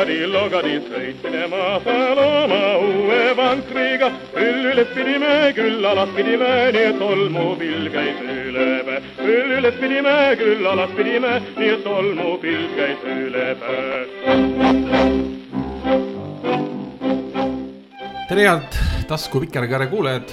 Logari, 0.00 0.24
logari, 0.32 0.76
sõitmine 0.88 1.44
maha 1.52 1.99
üles 4.80 4.94
pidime, 4.94 5.52
küll 5.52 5.84
alas 5.84 6.08
pidime, 6.16 6.48
nii 6.72 6.84
et 6.88 6.98
tolmupilv 6.98 7.88
käis 7.92 8.20
üle 8.24 8.66
pää. 8.86 9.00
küll 9.18 9.50
üles 9.58 9.76
pidime, 9.76 10.14
küll 10.40 10.68
alas 10.70 10.94
pidime, 10.96 11.32
nii 11.58 11.68
et 11.74 11.82
tolmupilv 11.84 12.70
käis 12.78 13.02
üle 13.04 13.44
pää. 13.60 13.98
tere 18.30 18.46
head 18.48 18.80
tasku 19.08 19.40
Vikerkaare 19.40 19.90
kuulajad. 19.92 20.32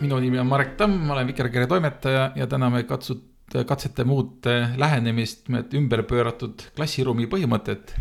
minu 0.00 0.20
nimi 0.20 0.38
on 0.38 0.46
Marek 0.46 0.76
Tamm, 0.76 1.06
ma 1.06 1.14
olen 1.14 1.26
Vikerkaare 1.26 1.66
toimetaja 1.66 2.32
ja 2.36 2.46
täna 2.46 2.70
me 2.70 2.82
katsut-, 2.82 3.58
katsete 3.66 4.04
muud 4.04 4.46
lähenemist, 4.76 5.48
ümber 5.74 6.02
pööratud 6.02 6.70
klassiruumi 6.76 7.26
põhimõtet. 7.26 7.96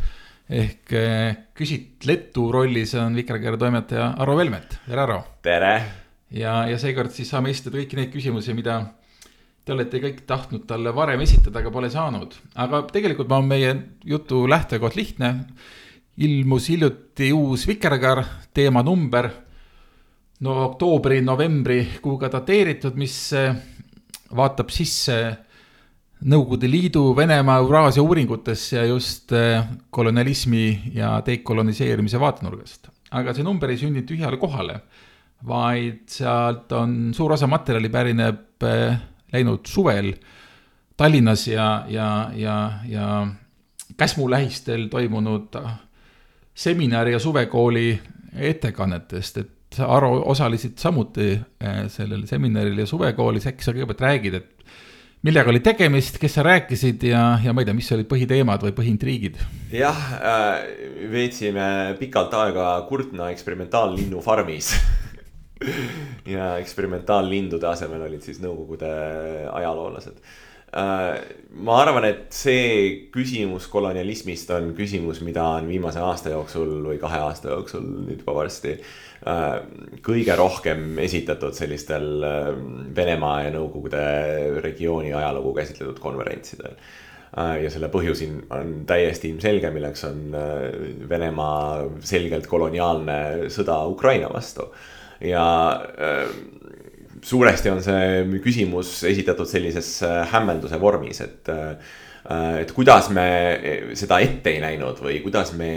Ehk 0.50 0.94
eh, 0.98 1.36
küsitletu 1.56 2.50
rollis 2.52 2.96
on 3.00 3.16
Vikerkaare 3.16 3.60
toimetaja 3.60 4.14
Arvo 4.20 4.38
Velmet, 4.38 4.80
tere 4.88 5.02
Arvo. 5.02 5.20
tere! 5.42 5.76
ja, 6.32 6.66
ja 6.70 6.80
seekord 6.80 7.12
siis 7.14 7.30
saame 7.32 7.52
esitada 7.52 7.80
kõiki 7.80 8.00
neid 8.00 8.12
küsimusi, 8.14 8.56
mida 8.58 8.82
te 9.66 9.76
olete 9.76 10.02
kõik 10.02 10.24
tahtnud 10.28 10.66
talle 10.68 10.94
varem 10.96 11.22
esitada, 11.22 11.62
aga 11.62 11.72
pole 11.74 11.92
saanud. 11.94 12.36
aga 12.56 12.84
tegelikult 12.92 13.32
on 13.32 13.48
meie 13.48 13.76
jutu 14.06 14.48
lähtekoht 14.50 14.96
lihtne. 14.96 15.34
ilmus 16.18 16.70
hiljuti 16.70 17.32
uus 17.34 17.68
Vikerkaar, 17.68 18.26
teemanumber. 18.54 19.30
no 20.42 20.58
oktoobri-novembrikuuga 20.72 22.32
dateeritud, 22.32 22.96
mis 22.96 23.34
eh, 23.34 23.56
vaatab 24.36 24.70
sisse 24.70 25.18
Nõukogude 26.22 26.68
Liidu, 26.70 27.16
Venemaa, 27.18 27.58
Euraasia 27.64 28.04
uuringutesse 28.06 28.76
ja 28.76 28.84
just 28.86 29.32
eh, 29.34 29.64
kolonialismi 29.90 30.94
ja 30.94 31.16
dekoloniseerimise 31.26 32.20
vaatenurgast. 32.22 32.92
aga 33.12 33.34
see 33.34 33.44
number 33.44 33.72
ei 33.74 33.80
sündinud 33.82 34.06
tühjale 34.08 34.38
kohale, 34.40 34.76
vaid 35.48 36.06
sealt 36.14 36.72
on 36.78 37.10
suur 37.18 37.34
osa 37.34 37.50
materjali 37.50 37.90
pärineb 37.90 38.68
eh, 38.70 39.00
läinud 39.34 39.66
suvel 39.66 40.14
Tallinnas 40.98 41.48
ja, 41.48 41.86
ja, 41.90 42.30
ja, 42.38 42.58
ja 42.86 43.08
Käsmu 43.98 44.30
lähistel 44.30 44.86
toimunud 44.94 45.58
seminari 46.54 47.12
ja 47.12 47.20
suvekooli 47.20 48.00
ettekannetest, 48.38 49.38
et 49.38 49.82
Aro 49.88 50.20
osalesid 50.30 50.78
samuti 50.78 51.32
eh, 51.34 51.84
sellel 51.90 52.28
seminaril 52.30 52.78
ja 52.78 52.86
suvekoolis, 52.86 53.50
äkki 53.50 53.66
sa 53.66 53.74
kõigepealt 53.74 54.06
räägid, 54.06 54.38
et 54.38 54.62
millega 55.26 55.52
oli 55.54 55.62
tegemist, 55.64 56.18
kes 56.22 56.36
sa 56.38 56.46
rääkisid 56.46 57.04
ja, 57.06 57.22
ja 57.44 57.54
ma 57.54 57.62
ei 57.62 57.70
tea, 57.70 57.78
mis 57.78 57.90
olid 57.94 58.10
põhiteemad 58.10 58.64
või 58.66 58.74
põhiintriigid? 58.78 59.38
jah 59.76 60.00
äh,, 60.18 60.64
veetsime 61.12 61.96
pikalt 62.00 62.34
aega 62.38 62.74
Kurtna 62.90 63.30
eksperimentaallinnu 63.34 64.22
farmis 64.26 64.74
ja 66.36 66.56
eksperimentaallindude 66.62 67.70
asemel 67.70 68.08
olid 68.08 68.26
siis 68.26 68.42
Nõukogude 68.42 68.90
ajaloolased 69.52 70.18
äh,. 70.18 71.22
ma 71.54 71.78
arvan, 71.84 72.10
et 72.10 72.26
see 72.34 72.66
küsimus 73.14 73.70
kolonialismist 73.70 74.50
on 74.58 74.74
küsimus, 74.78 75.22
mida 75.22 75.46
on 75.60 75.70
viimase 75.70 76.02
aasta 76.02 76.34
jooksul 76.34 76.80
või 76.90 76.98
kahe 77.02 77.22
aasta 77.30 77.54
jooksul 77.54 77.86
nüüd 78.08 78.24
juba 78.24 78.40
varsti 78.42 78.74
äh, 78.80 78.92
kõige 80.02 80.36
rohkem 80.38 80.98
esitatud 81.04 81.54
sellistel 81.54 82.26
äh, 82.26 82.50
Venemaa 82.96 83.44
ja 83.46 83.54
Nõukogude 83.54 84.02
regiooni 84.64 85.14
ajalugu 85.14 85.54
käsitletud 85.60 86.00
konverentsidel. 86.02 86.74
Äh, 87.38 87.54
ja 87.66 87.74
selle 87.74 87.92
põhjus 87.94 88.24
on 88.26 88.80
täiesti 88.90 89.30
ilmselge, 89.30 89.70
milleks 89.76 90.08
on 90.10 90.34
Venemaa 91.10 91.86
selgelt 92.02 92.50
koloniaalne 92.50 93.52
sõda 93.54 93.84
Ukraina 93.94 94.32
vastu. 94.34 94.72
Ja 95.22 95.46
äh, 96.02 96.34
suuresti 97.22 97.70
on 97.72 97.82
see 97.86 98.40
küsimus 98.44 99.02
esitatud 99.08 99.50
sellises 99.50 100.00
äh, 100.06 100.24
hämmelduse 100.32 100.80
vormis, 100.82 101.22
et 101.24 101.52
äh, 101.52 101.76
et 102.62 102.72
kuidas 102.76 103.10
me 103.10 103.24
seda 103.98 104.20
ette 104.22 104.52
ei 104.54 104.60
näinud 104.62 105.00
või 105.02 105.18
kuidas 105.24 105.56
me 105.58 105.70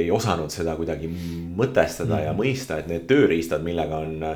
ei 0.00 0.08
osanud 0.10 0.50
seda 0.50 0.74
kuidagi 0.78 1.06
mõtestada 1.06 2.24
ja 2.24 2.32
mhm. 2.32 2.40
mõista, 2.40 2.80
et 2.80 2.90
need 2.90 3.06
tööriistad, 3.06 3.62
millega 3.62 4.00
on 4.02 4.26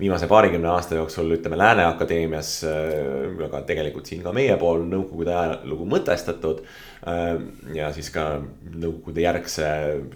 viimase 0.00 0.26
paarikümne 0.30 0.70
aasta 0.72 0.96
jooksul, 0.96 1.36
ütleme, 1.36 1.58
Lääne 1.60 1.84
Akadeemias, 1.90 2.56
aga 2.64 3.60
tegelikult 3.68 4.08
siin 4.08 4.24
ka 4.24 4.32
meie 4.34 4.56
pool 4.60 4.82
Nõukogude 4.88 5.36
ajalugu 5.36 5.86
mõtestatud 5.92 6.64
Äh, 7.04 7.34
ja 7.76 7.90
siis 7.92 8.06
ka 8.08 8.38
nõukogude 8.80 9.20
järgse 9.20 9.66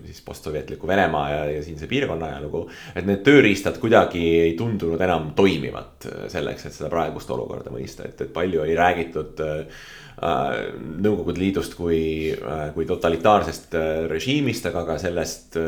siis 0.06 0.22
postsovjetliku 0.24 0.88
Venemaa 0.88 1.24
ja, 1.28 1.40
ja 1.58 1.64
siinse 1.64 1.84
piirkonna 1.90 2.30
ajalugu. 2.30 2.62
et 2.96 3.04
need 3.04 3.20
tööriistad 3.26 3.76
kuidagi 3.82 4.22
ei 4.46 4.54
tundunud 4.56 5.02
enam 5.04 5.34
toimivat 5.36 6.06
selleks, 6.32 6.64
et 6.64 6.76
seda 6.78 6.88
praegust 6.88 7.28
olukorda 7.34 7.74
mõista, 7.74 8.08
et, 8.08 8.22
et 8.24 8.32
palju 8.32 8.62
oli 8.64 8.78
räägitud 8.78 9.44
äh, 9.44 9.84
Nõukogude 10.18 11.38
Liidust 11.38 11.76
kui, 11.78 12.32
äh, 12.34 12.64
kui 12.74 12.86
totalitaarsest 12.88 13.76
režiimist, 14.10 14.66
aga 14.70 14.84
ka 14.88 14.98
sellest 14.98 15.58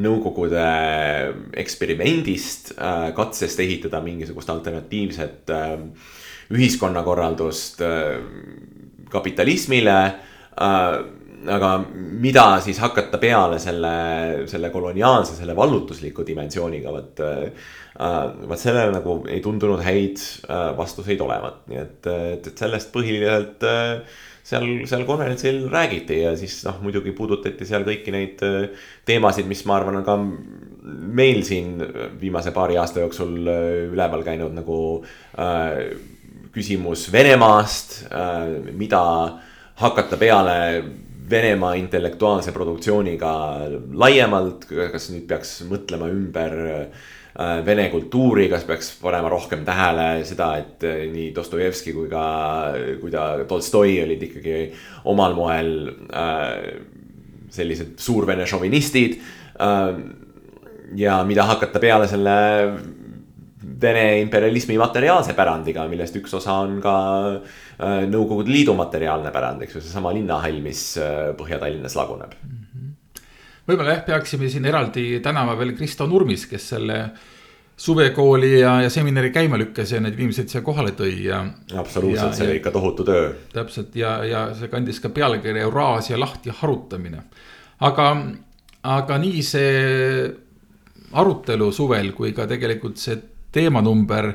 Nõukogude 0.00 0.66
eksperimendist, 1.60 2.74
katsest 3.16 3.60
ehitada 3.60 4.00
mingisugust 4.04 4.50
alternatiivset 4.52 5.52
ühiskonnakorraldust 6.52 7.82
kapitalismile. 9.12 9.98
Äh, 10.62 10.96
aga 11.52 11.70
mida 12.22 12.44
siis 12.62 12.78
hakata 12.78 13.18
peale 13.18 13.58
selle, 13.58 13.94
selle 14.50 14.68
koloniaalse, 14.70 15.34
selle 15.34 15.56
vallutusliku 15.58 16.22
dimensiooniga, 16.26 16.92
vot 16.94 17.22
äh,. 17.98 18.48
vot 18.48 18.60
sellele 18.60 18.92
nagu 18.94 19.20
ei 19.28 19.40
tundunud 19.44 19.82
häid 19.84 20.20
äh, 20.48 20.68
vastuseid 20.78 21.20
olevat, 21.24 21.64
nii 21.70 21.80
et, 21.82 22.12
et, 22.12 22.52
et 22.52 22.64
sellest 22.64 22.92
põhiliselt 22.94 23.66
äh, 23.68 24.20
seal, 24.46 24.66
seal 24.90 25.04
konverentsil 25.08 25.66
räägiti 25.72 26.22
ja 26.22 26.34
siis 26.38 26.60
noh, 26.66 26.80
muidugi 26.84 27.14
puudutati 27.16 27.66
seal 27.68 27.86
kõiki 27.86 28.14
neid 28.14 28.42
äh, 28.46 28.88
teemasid, 29.08 29.48
mis 29.50 29.64
ma 29.68 29.78
arvan, 29.78 30.00
on 30.00 30.06
ka 30.08 30.18
meil 31.22 31.42
siin 31.46 31.76
viimase 32.20 32.54
paari 32.54 32.78
aasta 32.80 33.04
jooksul 33.04 33.38
äh, 33.46 33.68
üleval 33.92 34.26
käinud 34.26 34.54
nagu 34.56 34.80
äh, 35.38 35.94
küsimus 36.52 37.06
Venemaast 37.12 38.02
äh,, 38.10 38.74
mida 38.76 39.02
hakata 39.80 40.18
peale 40.20 40.58
Venemaa 41.32 41.76
intellektuaalse 41.78 42.52
produktsiooniga 42.52 43.32
laiemalt, 43.96 44.66
kas 44.68 45.06
nüüd 45.14 45.24
peaks 45.30 45.62
mõtlema 45.70 46.10
ümber 46.12 46.56
äh, 46.68 47.10
vene 47.64 47.86
kultuuri, 47.88 48.48
kas 48.52 48.66
peaks 48.68 48.90
panema 49.00 49.30
rohkem 49.32 49.64
tähele 49.64 50.24
seda, 50.28 50.50
et 50.60 50.84
äh, 50.84 51.04
nii 51.12 51.30
Dostojevski 51.34 51.94
kui 51.96 52.10
ka, 52.10 52.24
kui 53.00 53.12
ta 53.12 53.44
Tolstoi 53.48 54.02
olid 54.04 54.26
ikkagi 54.28 54.56
omal 55.08 55.36
moel 55.38 55.70
äh, 56.12 56.74
sellised 57.52 57.96
suurvene 58.00 58.46
šovinistid 58.48 59.16
äh,. 59.60 59.94
ja 60.96 61.22
mida 61.24 61.48
hakata 61.48 61.80
peale 61.80 62.08
selle 62.08 62.36
Vene 63.82 64.20
imperialismi 64.20 64.76
materiaalse 64.78 65.34
pärandiga, 65.34 65.84
millest 65.90 66.14
üks 66.18 66.34
osa 66.38 66.60
on 66.62 66.76
ka 66.82 66.96
äh, 67.32 68.04
Nõukogude 68.10 68.52
Liidu 68.52 68.76
materiaalne 68.78 69.32
pärand, 69.34 69.64
eks 69.64 69.78
ju, 69.78 69.82
seesama 69.82 70.12
linnahall, 70.14 70.60
mis 70.62 70.84
äh, 71.00 71.32
Põhja-Tallinnas 71.38 71.96
laguneb 71.98 72.36
mm. 72.36 72.61
Võib-olla 73.68 73.96
jah, 73.96 74.04
peaksime 74.06 74.48
siin 74.50 74.66
eraldi 74.68 75.20
tänama 75.22 75.54
veel 75.58 75.74
Kristo 75.76 76.06
Nurmis, 76.06 76.46
kes 76.50 76.68
selle 76.74 76.98
suvekooli 77.82 78.60
ja, 78.60 78.76
ja 78.84 78.90
seminari 78.90 79.30
käima 79.34 79.58
lükkas 79.58 79.92
ja 79.92 80.00
need 80.02 80.18
inimesed 80.18 80.50
siia 80.52 80.62
kohale 80.62 80.92
tõi 80.98 81.16
ja. 81.24 81.40
absoluutselt, 81.78 82.36
see 82.36 82.46
oli 82.46 82.60
ikka 82.60 82.70
tohutu 82.74 83.06
töö. 83.08 83.32
täpselt 83.52 83.96
ja, 83.98 84.18
ja 84.28 84.44
see 84.54 84.70
kandis 84.70 85.00
ka 85.02 85.10
pealkirja 85.14 85.66
Euraasia 85.66 86.20
lahti 86.20 86.52
harutamine. 86.60 87.24
aga, 87.80 88.08
aga 88.82 89.18
nii 89.18 89.42
see 89.42 90.30
arutelu 91.12 91.72
suvel 91.72 92.12
kui 92.16 92.32
ka 92.36 92.46
tegelikult 92.50 93.00
see 93.00 93.18
teemanumber 93.52 94.32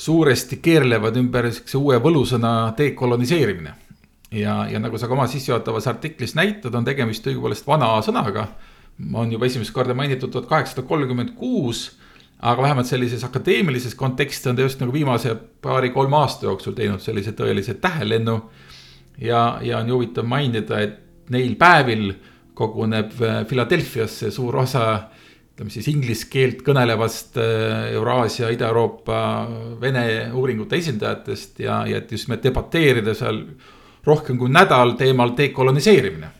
suuresti 0.00 0.60
keerlevad 0.64 1.16
ümber 1.20 1.50
sihukese 1.52 1.78
uue 1.78 1.98
võlusõna 2.00 2.72
dekoloniseerimine. 2.76 3.74
Ja, 4.30 4.66
ja 4.70 4.80
nagu 4.82 4.98
sa 4.98 5.08
ka 5.08 5.16
oma 5.16 5.26
sissejuhatavas 5.30 5.88
artiklis 5.90 6.34
näitad, 6.38 6.74
on 6.74 6.86
tegemist 6.86 7.26
õigupoolest 7.26 7.66
vana 7.66 7.96
sõnaga. 8.04 8.48
on 9.14 9.32
juba 9.32 9.46
esimest 9.46 9.72
korda 9.72 9.94
mainitud 9.94 10.30
tuhat 10.30 10.48
kaheksasada 10.48 10.86
kolmkümmend 10.86 11.34
kuus, 11.34 11.98
aga 12.40 12.62
vähemalt 12.62 12.86
sellises 12.86 13.24
akadeemilises 13.24 13.94
kontekstis 13.94 14.46
on 14.46 14.56
ta 14.56 14.62
just 14.62 14.80
nagu 14.80 14.92
viimase 14.92 15.34
paari-kolme 15.62 16.16
aasta 16.16 16.46
jooksul 16.46 16.72
teinud 16.72 17.00
sellise 17.00 17.32
tõelise 17.32 17.74
tähelennu. 17.80 18.40
ja, 19.18 19.58
ja 19.62 19.78
on 19.78 19.88
ju 19.88 19.94
huvitav 19.94 20.24
mainida, 20.24 20.80
et 20.80 20.98
neil 21.30 21.56
päevil 21.56 22.12
koguneb 22.54 23.12
äh, 23.22 23.46
Philadelphiasse 23.46 24.30
suur 24.30 24.56
osa 24.56 25.10
ütleme 25.60 25.70
siis 25.70 25.88
inglise 25.92 26.28
keelt 26.32 26.62
kõnelevast 26.64 27.36
äh, 27.36 27.90
Euraasia, 27.92 28.48
Ida-Euroopa, 28.48 29.18
Vene 29.80 30.30
uuringute 30.32 30.76
esindajatest 30.80 31.60
ja, 31.60 31.82
ja 31.86 32.00
et 32.00 32.12
just 32.12 32.28
nimelt 32.28 32.44
debateerida 32.44 33.14
seal 33.14 33.44
rohkem 34.06 34.38
kui 34.38 34.50
nädal 34.52 34.94
teemal 34.98 35.34
dekoloniseerimine 35.36 36.30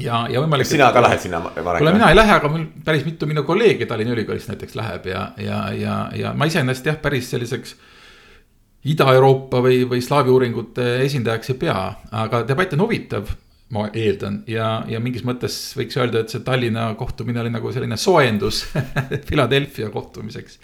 ja, 0.00 0.22
ja 0.30 0.42
võimalik. 0.42 0.66
sina 0.68 0.90
ka 0.94 1.02
lähed 1.04 1.22
sinna 1.22 1.40
varem? 1.42 1.64
kuule, 1.78 1.94
mina 1.94 2.10
ei 2.12 2.16
lähe, 2.16 2.34
aga 2.38 2.50
mul 2.52 2.66
päris 2.84 3.04
mitu 3.06 3.28
minu 3.30 3.44
kolleegi 3.48 3.86
Tallinna 3.86 4.14
Ülikoolis 4.16 4.48
näiteks 4.50 4.76
läheb 4.78 5.08
ja, 5.12 5.26
ja, 5.42 5.62
ja, 5.76 5.96
ja 6.16 6.32
ma 6.36 6.48
iseenesest 6.48 6.92
jah, 6.92 7.00
päris 7.02 7.30
selliseks. 7.32 7.76
Ida-Euroopa 8.82 9.60
või, 9.62 9.84
või 9.86 10.00
slaavi 10.02 10.32
uuringute 10.34 10.84
esindajaks 11.04 11.52
ei 11.52 11.58
pea, 11.60 11.82
aga 12.18 12.40
debatt 12.48 12.72
on 12.74 12.80
huvitav, 12.82 13.28
ma 13.70 13.84
eeldan 13.94 14.40
ja, 14.50 14.80
ja 14.90 14.98
mingis 15.00 15.22
mõttes 15.22 15.54
võiks 15.78 15.94
öelda, 16.00 16.24
et 16.24 16.34
see 16.34 16.42
Tallinna 16.42 16.88
kohtumine 16.98 17.44
oli 17.44 17.52
nagu 17.54 17.70
selline 17.72 17.96
soojendus 18.00 18.64
Philadelphia 19.28 19.92
kohtumiseks 19.94 20.58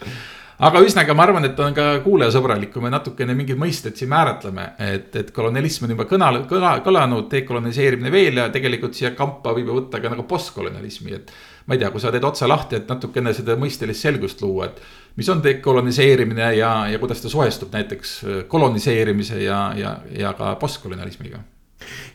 aga 0.59 0.81
ühesõnaga, 0.83 1.15
ma 1.15 1.25
arvan, 1.27 1.47
et 1.47 1.61
on 1.63 1.75
ka 1.77 1.87
kuulajasõbralik, 2.03 2.73
kui 2.73 2.83
me 2.83 2.91
natukene 2.91 3.35
mingeid 3.39 3.59
mõisteid 3.61 3.99
siin 3.99 4.11
määratleme, 4.11 4.65
et, 4.83 5.11
et 5.21 5.29
kolonialism 5.35 5.87
on 5.87 5.93
juba 5.95 6.07
kõna, 6.11 6.31
kõla, 6.51 6.73
kõlanud, 6.85 7.29
dekoloniseerimine 7.31 8.11
veel 8.13 8.41
ja 8.43 8.49
tegelikult 8.55 8.99
siia 8.99 9.13
kampa 9.19 9.55
võib 9.57 9.71
ju 9.71 9.77
võtta 9.79 10.01
ka 10.03 10.11
nagu 10.13 10.27
postkolonialismi, 10.29 11.15
et. 11.15 11.31
ma 11.69 11.77
ei 11.77 11.83
tea, 11.83 11.93
kui 11.93 12.03
sa 12.03 12.11
teed 12.11 12.25
otsa 12.25 12.49
lahti, 12.49 12.81
et 12.81 12.89
natukene 12.91 13.35
seda 13.37 13.55
mõistelist 13.61 14.03
selgust 14.03 14.43
luua, 14.43 14.71
et 14.71 14.81
mis 15.21 15.29
on 15.29 15.43
dekoloniseerimine 15.45 16.51
ja, 16.57 16.73
ja 16.91 16.99
kuidas 16.99 17.23
ta 17.23 17.31
suhestub 17.31 17.71
näiteks 17.75 18.17
koloniseerimise 18.49 19.43
ja, 19.45 19.61
ja, 19.79 19.95
ja 20.17 20.35
ka 20.39 20.57
postkolonialismiga 20.59 21.45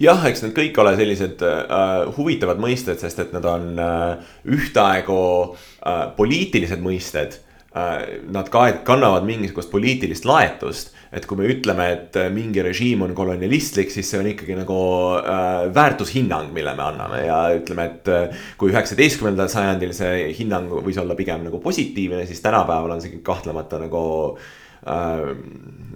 jah, 0.04 0.20
eks 0.28 0.44
need 0.44 0.52
kõik 0.58 0.78
ole 0.84 0.92
sellised 1.00 1.40
äh, 1.48 1.94
huvitavad 2.18 2.60
mõisted, 2.60 3.00
sest 3.00 3.22
et 3.24 3.32
nad 3.34 3.46
on 3.48 3.80
äh, 3.80 4.34
ühtaegu 4.52 5.22
äh, 5.54 6.04
poliitilised 6.18 6.84
mõisted 6.84 7.40
Äh, 7.40 7.53
nad 7.74 8.50
ka 8.54 8.68
kannavad 8.86 9.26
mingisugust 9.26 9.72
poliitilist 9.72 10.28
laetust. 10.30 10.92
et 11.14 11.28
kui 11.30 11.38
me 11.38 11.46
ütleme, 11.46 11.86
et 11.94 12.16
äh, 12.18 12.32
mingi 12.34 12.64
režiim 12.66 13.04
on 13.06 13.12
kolonialistlik, 13.14 13.92
siis 13.94 14.08
see 14.10 14.18
on 14.18 14.26
ikkagi 14.32 14.56
nagu 14.58 14.78
äh, 15.20 15.68
väärtushinnang, 15.74 16.48
mille 16.56 16.74
me 16.74 16.82
anname 16.88 17.20
ja 17.28 17.38
ütleme, 17.54 17.86
et 17.86 18.10
äh, 18.10 18.40
kui 18.58 18.72
üheksateistkümnendal 18.74 19.52
sajandil 19.54 19.94
see 19.94 20.32
hinnang 20.40 20.74
võis 20.74 20.98
olla 20.98 21.14
pigem 21.14 21.46
nagu 21.46 21.62
positiivne, 21.62 22.24
siis 22.26 22.42
tänapäeval 22.42 22.96
on 22.96 23.06
see 23.06 23.22
kahtlemata 23.22 23.84
nagu 23.86 24.04
äh, 24.34 25.22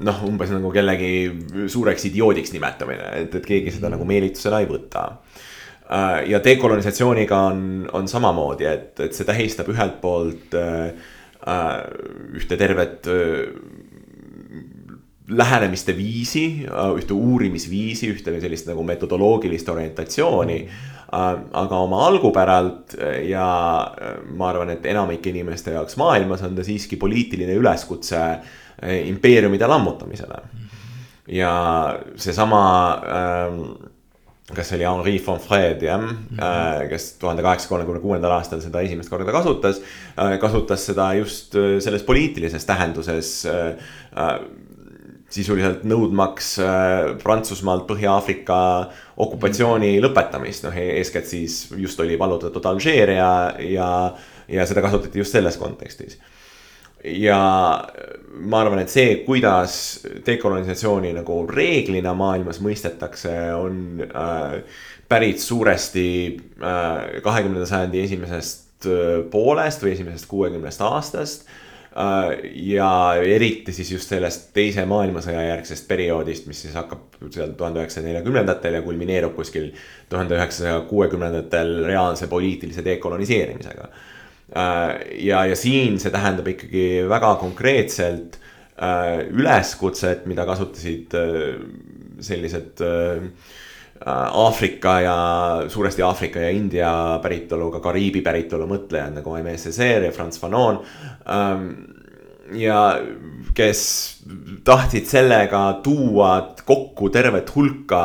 noh, 0.06 0.22
umbes 0.30 0.54
nagu 0.54 0.70
kellegi 0.70 1.12
suureks 1.66 2.06
idioodiks 2.12 2.54
nimetamine, 2.54 3.10
et, 3.24 3.42
et 3.42 3.52
keegi 3.54 3.74
seda 3.74 3.90
nagu 3.94 4.06
meelitusena 4.06 4.62
ei 4.62 4.70
võta 4.70 5.10
ja 6.28 6.42
dekolonisatsiooniga 6.44 7.38
on, 7.48 7.60
on 7.96 8.10
samamoodi, 8.12 8.66
et, 8.70 8.90
et 9.06 9.14
see 9.16 9.26
tähistab 9.26 9.70
ühelt 9.72 10.02
poolt 10.04 10.54
äh, 10.60 10.90
Äh, 10.92 11.17
ühte 12.38 12.58
tervet 12.60 13.08
äh, 13.08 13.48
lähenemiste 15.28 15.96
viisi, 15.98 16.46
äh, 16.68 16.92
ühte 17.00 17.16
uurimisviisi, 17.16 18.12
ühte 18.14 18.36
sellist 18.42 18.70
nagu 18.70 18.84
metodoloogilist 18.84 19.70
orientatsiooni. 19.70 20.62
aga 21.08 21.78
oma 21.80 22.02
algupäralt 22.04 22.98
ja 23.24 23.46
ma 24.36 24.50
arvan, 24.50 24.74
et 24.74 24.86
enamike 24.92 25.30
inimeste 25.32 25.72
jaoks 25.72 25.96
maailmas 25.96 26.42
on 26.44 26.56
ta 26.56 26.66
siiski 26.68 26.98
poliitiline 27.00 27.56
üleskutse 27.56 28.20
impeeriumide 29.08 29.70
lammutamisele. 29.72 30.42
ja 31.32 31.54
seesama 32.16 32.64
ähm, 33.08 33.62
kas 34.56 34.70
see 34.70 34.78
oli 34.78 34.86
Henri 34.88 35.18
Fonfred 35.20 35.82
jah 35.84 36.00
mm, 36.00 36.12
-hmm. 36.38 36.90
kes 36.90 37.14
tuhande 37.20 37.44
kaheksasaja 37.44 37.70
kolmekümne 37.70 38.00
kuuendal 38.00 38.32
aastal 38.32 38.62
seda 38.64 38.82
esimest 38.82 39.10
korda 39.10 39.32
kasutas. 39.32 39.82
Äh, 40.16 40.38
kasutas 40.40 40.86
seda 40.86 41.14
just 41.14 41.56
äh, 41.56 41.80
selles 41.80 42.04
poliitilises 42.04 42.66
tähenduses 42.66 43.48
sisuliselt 45.30 45.84
nõudmaks 45.84 46.54
Prantsusmaalt 47.24 47.84
Põhja-Aafrika 47.90 48.60
okupatsiooni 49.18 49.90
mm 49.92 49.98
-hmm. 49.98 50.06
lõpetamist, 50.06 50.64
noh 50.64 50.78
e-, 50.78 50.96
eeskätt 51.02 51.26
siis 51.28 51.68
just 51.76 52.00
oli 52.00 52.20
vallutatud 52.20 52.66
Alžeeria 52.66 53.54
ja, 53.60 54.14
ja 54.48 54.66
seda 54.66 54.82
kasutati 54.82 55.20
just 55.20 55.32
selles 55.32 55.58
kontekstis 55.58 56.18
ja 57.04 57.40
ma 58.38 58.62
arvan, 58.62 58.82
et 58.84 58.92
see, 58.92 59.20
kuidas 59.26 59.78
dekolonisatsiooni 60.26 61.14
nagu 61.18 61.42
reeglina 61.50 62.14
maailmas 62.18 62.60
mõistetakse, 62.64 63.34
on 63.58 64.04
äh, 64.08 64.58
pärit 65.10 65.42
suuresti 65.42 66.08
äh, 66.62 67.22
kahekümnenda 67.24 67.66
äh, 67.66 67.72
sajandi 67.72 68.04
esimesest 68.04 68.90
äh, 68.90 69.22
poolest 69.32 69.86
või 69.86 69.96
esimesest 69.96 70.30
kuuekümnest 70.30 70.84
aastast 70.86 71.48
äh,. 71.48 72.34
ja 72.68 72.90
eriti 73.24 73.74
siis 73.74 73.92
just 73.92 74.12
sellest 74.14 74.52
teise 74.54 74.86
maailmasõja 74.86 75.48
järgsest 75.52 75.88
perioodist, 75.88 76.50
mis 76.50 76.62
siis 76.66 76.76
hakkab 76.78 77.18
seal 77.34 77.56
tuhande 77.58 77.82
üheksasaja 77.82 78.10
neljakümnendatel 78.10 78.78
ja 78.78 78.84
kulmineerub 78.86 79.34
kuskil 79.38 79.72
tuhande 80.10 80.38
üheksasaja 80.38 80.84
kuuekümnendatel 80.92 81.80
reaalse 81.88 82.30
poliitilise 82.30 82.86
dekoloniseerimisega 82.86 83.90
Äh, 83.90 84.17
ja, 84.56 85.44
ja 85.50 85.56
siin 85.60 86.00
see 86.00 86.12
tähendab 86.14 86.48
ikkagi 86.48 87.04
väga 87.10 87.34
konkreetselt 87.42 88.38
äh, 88.80 89.28
üleskutset, 89.28 90.26
mida 90.30 90.46
kasutasid 90.48 91.16
äh, 91.18 91.56
sellised 92.24 92.84
Aafrika 93.98 95.00
ja 95.02 95.18
suuresti 95.74 96.04
Aafrika 96.06 96.40
ja 96.40 96.50
India 96.54 96.90
päritolu, 97.22 97.72
ka 97.74 97.80
Kariibi 97.82 98.22
päritolu 98.22 98.68
mõtlejad 98.70 99.16
nagu 99.18 99.34
Aimé 99.34 99.56
Césaire 99.58 100.06
ja 100.06 100.14
Franz 100.14 100.38
Fanon. 100.38 100.78
Ähm, 101.26 101.72
ja 102.54 103.00
kes 103.58 103.82
tahtsid 104.64 105.10
sellega 105.10 105.80
tuua 105.84 106.56
kokku 106.66 107.10
tervet 107.10 107.50
hulka 107.56 108.04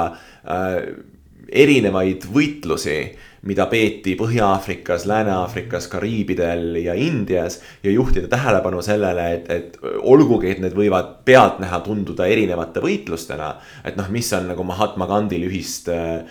erinevaid 1.53 2.25
võitlusi 2.33 2.97
mida 3.43 3.67
peeti 3.67 4.15
Põhja-Aafrikas, 4.19 5.07
Lääne-Aafrikas, 5.11 5.89
Kariibidel 5.91 6.77
ja 6.77 6.95
Indias. 6.95 7.61
ja 7.83 7.91
juhtida 7.91 8.29
tähelepanu 8.29 8.83
sellele, 8.83 9.33
et, 9.35 9.51
et 9.51 9.79
olgugi, 9.99 10.51
et 10.51 10.63
need 10.63 10.77
võivad 10.79 11.25
pealtnäha 11.25 11.81
tunduda 11.81 12.27
erinevate 12.27 12.81
võitlustena. 12.81 13.57
et 13.85 13.97
noh, 13.97 14.09
mis 14.11 14.33
on 14.33 14.47
nagu 14.53 14.65
Mahatma 14.65 15.07
Gandhil 15.07 15.49
ühist 15.51 15.89
äh, 15.89 16.23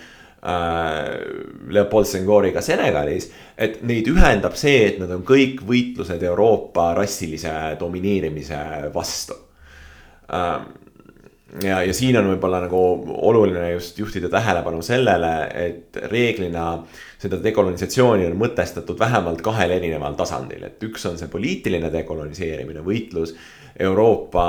Leopold 1.68 2.08
Senghoriga 2.08 2.60
Senegalis. 2.60 3.30
et 3.58 3.82
neid 3.82 4.08
ühendab 4.08 4.56
see, 4.56 4.86
et 4.88 4.98
nad 4.98 5.10
on 5.10 5.22
kõik 5.22 5.60
võitlused 5.68 6.22
Euroopa 6.22 6.94
rassilise 6.94 7.76
domineerimise 7.80 8.88
vastu 8.94 9.36
äh, 10.32 10.64
ja, 11.60 11.82
ja 11.84 11.94
siin 11.94 12.16
on 12.20 12.30
võib-olla 12.32 12.62
nagu 12.64 12.80
oluline 13.28 13.72
just 13.74 13.98
juhtida 14.00 14.30
tähelepanu 14.32 14.82
sellele, 14.84 15.32
et 15.52 15.98
reeglina 16.10 16.66
seda 17.22 17.38
dekolonisatsiooni 17.42 18.26
on 18.28 18.38
mõtestatud 18.40 18.98
vähemalt 18.98 19.42
kahel 19.44 19.74
erineval 19.76 20.16
tasandil, 20.18 20.64
et 20.66 20.82
üks 20.88 21.04
on 21.10 21.18
see 21.20 21.30
poliitiline 21.32 21.92
dekoloniseerimine, 21.92 22.84
võitlus 22.86 23.36
Euroopa 23.82 24.42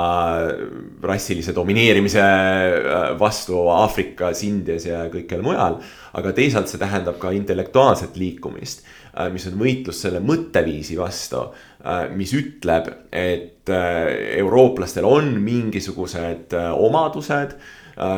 rassilise 1.00 1.54
domineerimise 1.56 2.20
äh, 2.20 3.06
vastu 3.18 3.62
Aafrikas, 3.72 4.42
Indias 4.44 4.84
ja 4.84 5.06
kõikjal 5.12 5.40
mujal. 5.44 5.78
aga 6.14 6.32
teisalt 6.36 6.68
see 6.68 6.78
tähendab 6.78 7.16
ka 7.18 7.32
intellektuaalset 7.32 8.18
liikumist, 8.20 8.84
äh, 9.16 9.30
mis 9.32 9.48
on 9.48 9.56
võitlus 9.60 10.02
selle 10.04 10.20
mõtteviisi 10.20 10.98
vastu 11.00 11.46
Äh, 11.84 12.06
mis 12.16 12.30
ütleb, 12.32 12.86
et 13.12 13.53
eurooplastel 13.72 15.06
on 15.08 15.34
mingisugused 15.44 16.54
äh, 16.56 16.70
omadused 16.74 17.56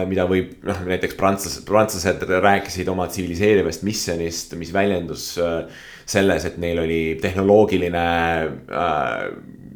mida 0.08 0.24
võib, 0.24 0.54
noh 0.64 0.78
näiteks 0.88 1.18
prantslased, 1.20 1.66
prantslased 1.68 2.22
rääkisid 2.40 2.88
oma 2.88 3.10
tsiviliseerivast 3.12 3.82
missionist, 3.84 4.54
mis 4.56 4.70
väljendus 4.72 5.26
selles, 6.08 6.46
et 6.48 6.56
neil 6.56 6.80
oli 6.80 7.00
tehnoloogiline 7.20 8.04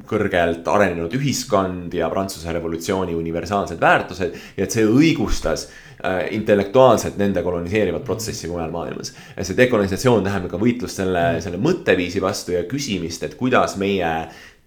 kõrgelt 0.08 0.70
arenenud 0.72 1.12
ühiskond 1.18 1.92
ja 1.92 2.08
Prantsuse 2.08 2.48
revolutsiooni 2.56 3.12
universaalsed 3.12 3.84
väärtused 3.84 4.40
ja 4.56 4.64
et 4.64 4.72
see 4.72 4.88
õigustas 4.88 5.68
Äh, 6.04 6.34
intellektuaalselt 6.34 7.18
nende 7.20 7.42
koloniseerivat 7.44 8.04
protsessi 8.04 8.48
mujal 8.48 8.70
maailmas. 8.72 9.10
see 9.42 9.56
dekolonisatsioon 9.56 10.24
tähendab 10.24 10.54
ka 10.54 10.60
võitlust 10.62 10.96
selle, 10.96 11.24
selle 11.44 11.58
mõtteviisi 11.60 12.22
vastu 12.24 12.54
ja 12.54 12.62
küsimist, 12.64 13.26
et 13.26 13.34
kuidas 13.36 13.74
meie 13.76 14.08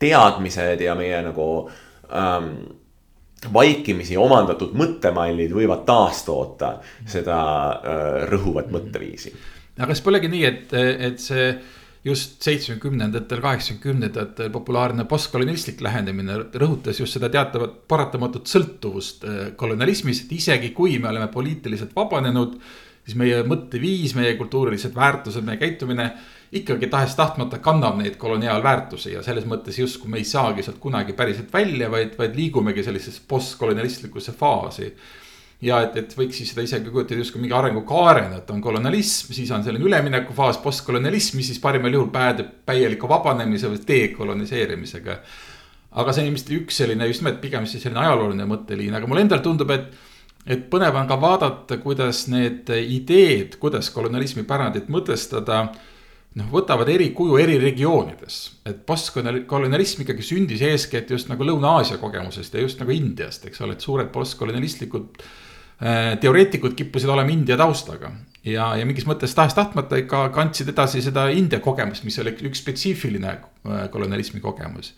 teadmised 0.04 0.84
ja 0.84 0.96
meie 1.00 1.22
nagu 1.26 1.50
ähm, 2.12 2.50
vaikimisi 3.54 4.18
omandatud 4.20 4.76
mõttemallid 4.78 5.54
võivad 5.56 5.86
taastoota 5.88 6.76
seda 7.10 7.38
äh, 7.40 8.12
rõhuvat 8.32 8.72
mõtteviisi. 8.74 9.34
aga 9.78 9.90
kas 9.92 10.04
polegi 10.06 10.30
nii, 10.32 10.44
et, 10.48 10.76
et 10.78 11.24
see 11.24 11.48
just 12.04 12.44
seitsmekümnendatel, 12.44 13.40
kaheksakümnendatel 13.44 14.52
populaarne 14.52 15.06
postkolonialistlik 15.10 15.82
lähenemine 15.82 16.36
rõhutas 16.60 17.00
just 17.00 17.16
seda 17.16 17.30
teatavat 17.32 17.84
paratamatut 17.88 18.50
sõltuvust 18.52 19.28
äh, 19.28 19.44
kolonialismis, 19.60 20.26
et 20.26 20.36
isegi 20.40 20.74
kui 20.76 21.00
me 21.00 21.12
oleme 21.12 21.30
poliitiliselt 21.32 21.96
vabanenud, 21.96 22.60
siis 23.04 23.18
meie 23.20 23.42
mõtteviis, 23.48 24.16
meie 24.20 24.36
kultuurilised 24.40 24.96
väärtused, 24.96 25.44
meie 25.48 25.60
käitumine 25.62 26.12
ikkagi 26.60 26.88
tahes-tahtmata 26.92 27.58
kannab 27.64 27.98
neid 27.98 28.16
koloniaalväärtusi 28.22 29.16
ja 29.16 29.24
selles 29.26 29.48
mõttes 29.50 29.80
justkui 29.80 30.12
me 30.12 30.22
ei 30.22 30.28
saagi 30.28 30.66
sealt 30.66 30.80
kunagi 30.84 31.16
päriselt 31.18 31.54
välja, 31.54 31.90
vaid, 31.92 32.14
vaid 32.20 32.36
liigumegi 32.38 32.84
sellisesse 32.86 33.24
postkolonialistlikusse 33.28 34.36
faasi 34.38 34.92
ja 35.64 35.80
et, 35.86 35.96
et 36.00 36.14
võiks 36.18 36.38
siis 36.40 36.52
seda 36.52 36.66
isegi 36.66 36.92
kujutada 36.92 37.22
justkui 37.22 37.42
mingi 37.42 37.56
arengukaarena, 37.58 38.42
et 38.42 38.52
on 38.52 38.62
kolonialism, 38.62 39.32
siis 39.36 39.52
on 39.56 39.64
selline 39.66 39.88
üleminekufaas, 39.88 40.60
postkolonialism, 40.64 41.40
mis 41.40 41.50
siis 41.52 41.62
parimal 41.64 41.96
juhul 41.96 42.12
päädib 42.14 42.52
täieliku 42.68 43.10
vabanemise 43.10 43.72
või 43.72 43.82
dekoloniseerimisega. 43.88 45.20
aga 46.02 46.14
see 46.14 46.24
on 46.24 46.32
ilmselt 46.32 46.52
üks 46.58 46.78
selline 46.82 47.08
just 47.08 47.22
nimelt 47.22 47.40
pigem 47.42 47.66
siis 47.70 47.84
selline 47.86 48.02
ajalooline 48.02 48.46
mõtteliin, 48.50 48.98
aga 48.98 49.08
mulle 49.08 49.26
endale 49.26 49.46
tundub, 49.46 49.72
et. 49.72 49.94
et 50.46 50.70
põnev 50.70 50.96
on 51.00 51.08
ka 51.08 51.16
vaadata, 51.22 51.78
kuidas 51.80 52.28
need 52.28 52.70
ideed, 52.70 53.56
kuidas 53.62 53.90
kolonialismi 53.96 54.44
pärandit 54.44 54.90
mõtestada 54.92 55.70
noh, 56.40 56.50
võtavad 56.52 56.90
eri 56.90 57.12
kuju 57.14 57.38
eri 57.42 57.60
regioonides. 57.62 58.42
et 58.66 58.86
postkolonialism 58.86 60.02
ikkagi 60.02 60.26
sündis 60.26 60.62
eeskätt 60.66 61.10
just 61.10 61.30
nagu 61.30 61.46
Lõuna-Aasia 61.46 62.00
kogemusest 62.02 62.54
ja 62.54 62.62
just 62.62 62.80
nagu 62.82 62.92
Indiast, 62.92 63.46
eks 63.46 63.62
ole, 63.62 63.78
et 63.78 63.86
suured 63.86 64.12
postkolonialistlikud 64.14 65.24
Äh, 65.84 66.20
teoreetikud 66.22 66.78
kippusid 66.78 67.10
olema 67.10 67.32
India 67.34 67.58
taustaga 67.60 68.12
ja, 68.46 68.70
ja 68.78 68.86
mingis 68.88 69.08
mõttes 69.10 69.34
tahes-tahtmata 69.36 69.98
ikka 70.00 70.28
kandsid 70.32 70.70
edasi 70.72 71.02
seda 71.04 71.26
India 71.34 71.58
kogemust, 71.66 72.06
mis 72.06 72.16
oli 72.22 72.32
üks 72.48 72.62
spetsiifiline 72.62 73.32
äh, 73.34 73.82
kolonialismi 73.92 74.40
kogemus. 74.40 74.94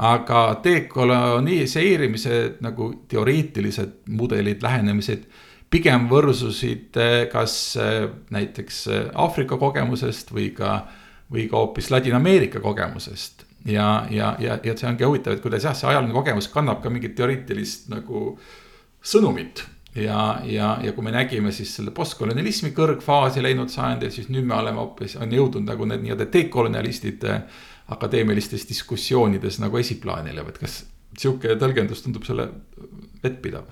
aga 0.00 0.60
dekoloniseerimise 0.64 2.38
nagu 2.64 2.92
teoreetilised 3.10 4.06
mudelid, 4.16 4.62
lähenemised 4.62 5.26
pigem 5.70 6.08
võrsusid 6.10 6.98
äh, 7.00 7.18
kas 7.32 7.76
näiteks 8.34 8.86
Aafrika 9.14 9.58
kogemusest 9.60 10.32
või 10.34 10.50
ka, 10.56 10.80
või 11.32 11.48
ka 11.50 11.60
hoopis 11.60 11.90
Ladina-Ameerika 11.94 12.62
kogemusest. 12.64 13.46
ja, 13.68 14.06
ja, 14.10 14.34
ja, 14.40 14.58
ja 14.64 14.76
see 14.76 14.88
ongi 14.88 15.04
huvitav, 15.04 15.36
et 15.36 15.44
kuidas 15.44 15.66
jah, 15.68 15.76
see 15.76 15.90
ajaline 15.90 16.16
kogemus 16.16 16.48
kannab 16.48 16.80
ka 16.82 16.90
mingit 16.90 17.14
teoreetilist 17.18 17.90
nagu 17.92 18.38
sõnumit 19.04 19.64
ja, 19.94 20.40
ja, 20.44 20.78
ja 20.82 20.92
kui 20.92 21.04
me 21.04 21.12
nägime 21.14 21.52
siis 21.52 21.72
selle 21.76 21.92
postkolonialismi 21.94 22.72
kõrgfaasi 22.76 23.42
läinud 23.42 23.72
sajandil, 23.72 24.12
siis 24.14 24.30
nüüd 24.30 24.46
me 24.48 24.56
oleme 24.58 24.80
hoopis, 24.82 25.16
on 25.20 25.32
jõudnud 25.34 25.66
nagu 25.66 25.88
need 25.88 26.04
nii-öelda 26.04 26.28
dekolonialistid 26.32 27.26
akadeemilistes 27.90 28.68
diskussioonides 28.68 29.58
nagu 29.62 29.80
esiplaanile, 29.80 30.44
et 30.46 30.58
kas 30.62 30.82
sihuke 31.18 31.56
tõlgendus 31.58 32.04
tundub 32.04 32.26
selle 32.28 32.48
vettpidav? 33.24 33.66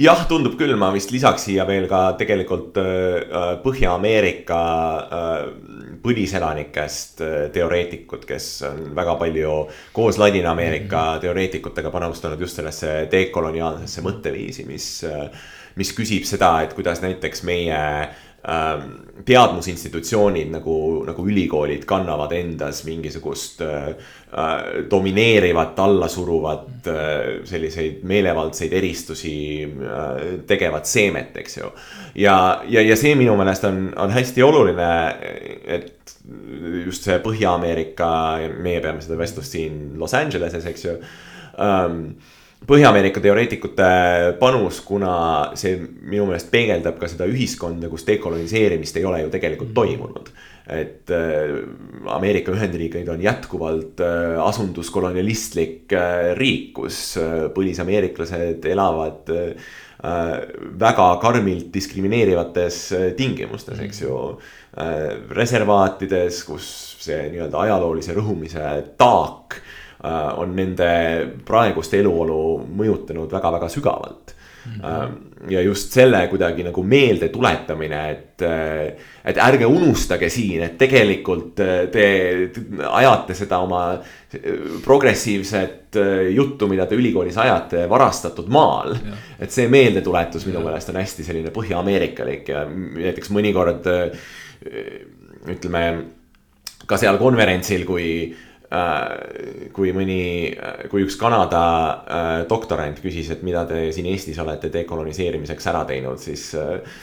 Jah, 0.00 0.24
tundub 0.28 0.56
küll, 0.58 0.74
ma 0.78 0.90
vist 0.94 1.12
lisaks 1.14 1.46
siia 1.48 1.66
veel 1.68 1.86
ka 1.90 2.14
tegelikult 2.18 2.78
äh, 2.80 3.46
Põhja-Ameerika 3.64 4.60
äh, 5.04 5.46
põliselanikest 6.04 7.24
äh, 7.24 7.34
teoreetikud, 7.54 8.26
kes 8.28 8.48
on 8.68 8.84
väga 8.96 9.16
palju 9.20 9.56
koos 9.96 10.18
Ladina-Ameerika 10.18 11.02
-hmm. 11.04 11.24
teoreetikutega 11.26 11.90
panustanud 11.94 12.40
just 12.40 12.56
sellesse 12.60 13.08
dekoloniaalsesse 13.12 14.02
mõtteviisi, 14.02 14.66
mis, 14.66 14.88
mis 15.76 15.92
küsib 15.96 16.24
seda, 16.26 16.62
et 16.62 16.74
kuidas 16.74 17.02
näiteks 17.02 17.42
meie 17.42 17.80
teadmusinstitutsioonid 19.24 20.50
nagu, 20.52 20.76
nagu 21.06 21.24
ülikoolid 21.28 21.84
kannavad 21.88 22.32
endas 22.36 22.82
mingisugust 22.84 23.62
äh, 23.64 23.86
äh, 23.88 24.64
domineerivat, 24.90 25.78
allasuruvat 25.78 26.88
äh, 26.90 27.22
selliseid 27.48 28.02
meelevaldseid 28.02 28.72
eristusi 28.72 29.36
äh, 29.64 30.20
tegevat 30.46 30.90
seemet, 30.90 31.36
eks 31.40 31.58
ju. 31.58 31.72
ja, 32.14 32.36
ja, 32.68 32.82
ja 32.82 32.96
see 33.00 33.14
minu 33.16 33.36
meelest 33.40 33.64
on, 33.70 33.86
on 33.96 34.12
hästi 34.12 34.44
oluline, 34.44 34.90
et 35.64 36.16
just 36.84 37.06
see 37.06 37.16
Põhja-Ameerika, 37.24 38.10
meie 38.60 38.82
peame 38.84 39.04
seda 39.04 39.18
vestlust 39.20 39.56
siin 39.56 39.94
Los 40.00 40.16
Angeleses, 40.18 40.66
eks 40.68 40.88
ju 40.88 40.98
ähm, 41.60 42.00
Põhja-Ameerika 42.64 43.20
teoreetikute 43.20 43.86
panus, 44.40 44.78
kuna 44.86 45.12
see 45.58 45.76
minu 45.82 46.24
meelest 46.28 46.48
peegeldab 46.52 46.96
ka 47.00 47.10
seda 47.10 47.26
ühiskonda, 47.28 47.90
kus 47.92 48.06
dekoloniseerimist 48.08 48.96
ei 48.96 49.04
ole 49.08 49.20
ju 49.24 49.32
tegelikult 49.34 49.72
mhm. 49.72 49.76
toimunud. 49.76 50.30
et 50.64 51.10
äh, 51.12 51.58
Ameerika 52.08 52.52
Ühendriigid 52.54 53.08
on 53.12 53.20
jätkuvalt 53.20 54.00
äh, 54.00 54.38
asunduskolonialistlik 54.40 55.92
äh, 55.92 56.32
riik, 56.38 56.70
kus 56.78 57.18
põlisameeriklased 57.54 58.64
elavad 58.72 59.28
väga 60.80 61.04
karmilt 61.20 61.70
diskrimineerivates 61.72 62.80
tingimustes, 63.16 63.78
eks 63.80 64.02
ju. 64.02 64.16
reservaatides, 65.32 66.42
kus 66.44 66.66
see 67.00 67.22
nii-öelda 67.32 67.62
ajaloolise 67.62 68.12
rõhumise 68.16 68.66
taak 69.00 69.56
Äh, 69.56 69.83
on 70.04 70.56
nende 70.56 70.88
praegust 71.46 71.94
eluolu 71.96 72.38
mõjutanud 72.76 73.30
väga-väga 73.32 73.68
sügavalt 73.72 74.34
mm. 74.66 74.80
-hmm. 74.80 75.50
ja 75.50 75.60
just 75.60 75.92
selle 75.92 76.28
kuidagi 76.28 76.62
nagu 76.62 76.82
meelde 76.82 77.28
tuletamine, 77.28 78.10
et, 78.10 78.42
äh, 78.42 78.92
et 79.24 79.38
ärge 79.38 79.66
unustage 79.66 80.28
siin, 80.28 80.62
et 80.62 80.78
tegelikult 80.78 81.54
te 81.92 82.06
ajate 82.90 83.34
seda 83.34 83.58
oma 83.58 83.98
progressiivset 84.84 85.96
juttu, 86.34 86.68
mida 86.68 86.86
te 86.86 86.94
ülikoolis 86.94 87.36
ajate, 87.38 87.88
varastatud 87.88 88.48
maal. 88.48 88.96
et 89.38 89.50
see 89.50 89.68
meeldetuletus 89.68 90.46
minu 90.46 90.60
meelest 90.60 90.88
on 90.88 90.96
hästi 90.96 91.24
selline 91.24 91.50
põhja-ameerikalik 91.54 92.48
ja 92.48 92.66
näiteks 92.66 93.30
mõnikord 93.30 93.86
ütleme 95.48 95.84
ka 96.86 96.96
seal 96.96 97.16
konverentsil, 97.18 97.84
kui 97.86 98.08
Äh, 98.30 98.53
kui 99.74 99.92
mõni, 99.94 100.20
kui 100.90 101.04
üks 101.04 101.16
Kanada 101.20 101.64
äh, 101.64 102.30
doktorant 102.50 103.00
küsis, 103.02 103.30
et 103.34 103.42
mida 103.46 103.64
te 103.68 103.88
siin 103.94 104.08
Eestis 104.10 104.38
olete 104.42 104.70
dekoloniseerimiseks 104.74 105.68
ära 105.72 105.84
teinud, 105.88 106.20
siis 106.22 106.48
äh, 106.58 107.02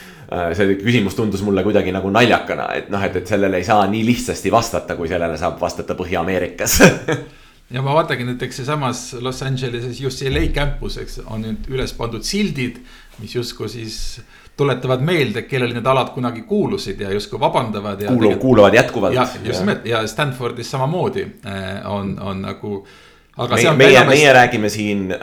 see 0.58 0.78
küsimus 0.82 1.18
tundus 1.18 1.44
mulle 1.46 1.64
kuidagi 1.66 1.94
nagu 1.96 2.12
naljakana, 2.14 2.70
et 2.80 2.90
noh, 2.94 3.04
et, 3.04 3.20
et 3.22 3.36
sellele 3.36 3.62
ei 3.62 3.68
saa 3.68 3.86
nii 3.92 4.04
lihtsasti 4.08 4.54
vastata, 4.54 4.98
kui 5.00 5.12
sellele 5.12 5.38
saab 5.40 5.62
vastata 5.62 5.98
Põhja-Ameerikas. 6.00 6.82
Ja 7.72 7.80
ma 7.80 7.94
vaatangi 7.96 8.26
näiteks 8.28 8.58
sealsamas 8.60 9.14
Los 9.24 9.38
Angeleses 9.48 10.02
UCLA 10.04 10.42
campus, 10.52 10.98
eks 11.00 11.22
on 11.24 11.46
nüüd 11.46 11.70
üles 11.72 11.94
pandud 11.96 12.26
sildid, 12.28 12.82
mis 13.22 13.32
justkui 13.38 13.70
siis 13.72 13.96
tuletavad 14.58 15.02
meelde, 15.02 15.46
kellele 15.48 15.78
need 15.78 15.86
alad 15.88 16.12
kunagi 16.16 16.44
kuulusid 16.48 17.00
ja 17.02 17.12
justkui 17.12 17.40
vabandavad. 17.40 18.04
kuulu, 18.08 18.36
kuuluvad 18.38 18.74
jätkuvalt. 18.74 19.14
ja 19.14 19.28
just 19.44 19.60
nimelt 19.60 19.86
ja 19.86 20.08
Stanfordis 20.08 20.72
samamoodi 20.72 21.28
äh, 21.46 21.92
on, 21.92 22.20
on 22.20 22.42
nagu. 22.42 22.86
aga 23.38 23.56
meie, 23.56 23.72
meie, 23.74 23.92
meie, 23.92 24.06
meie 24.06 24.34
räägime 24.34 24.70
siin 24.70 25.08
äh, 25.16 25.22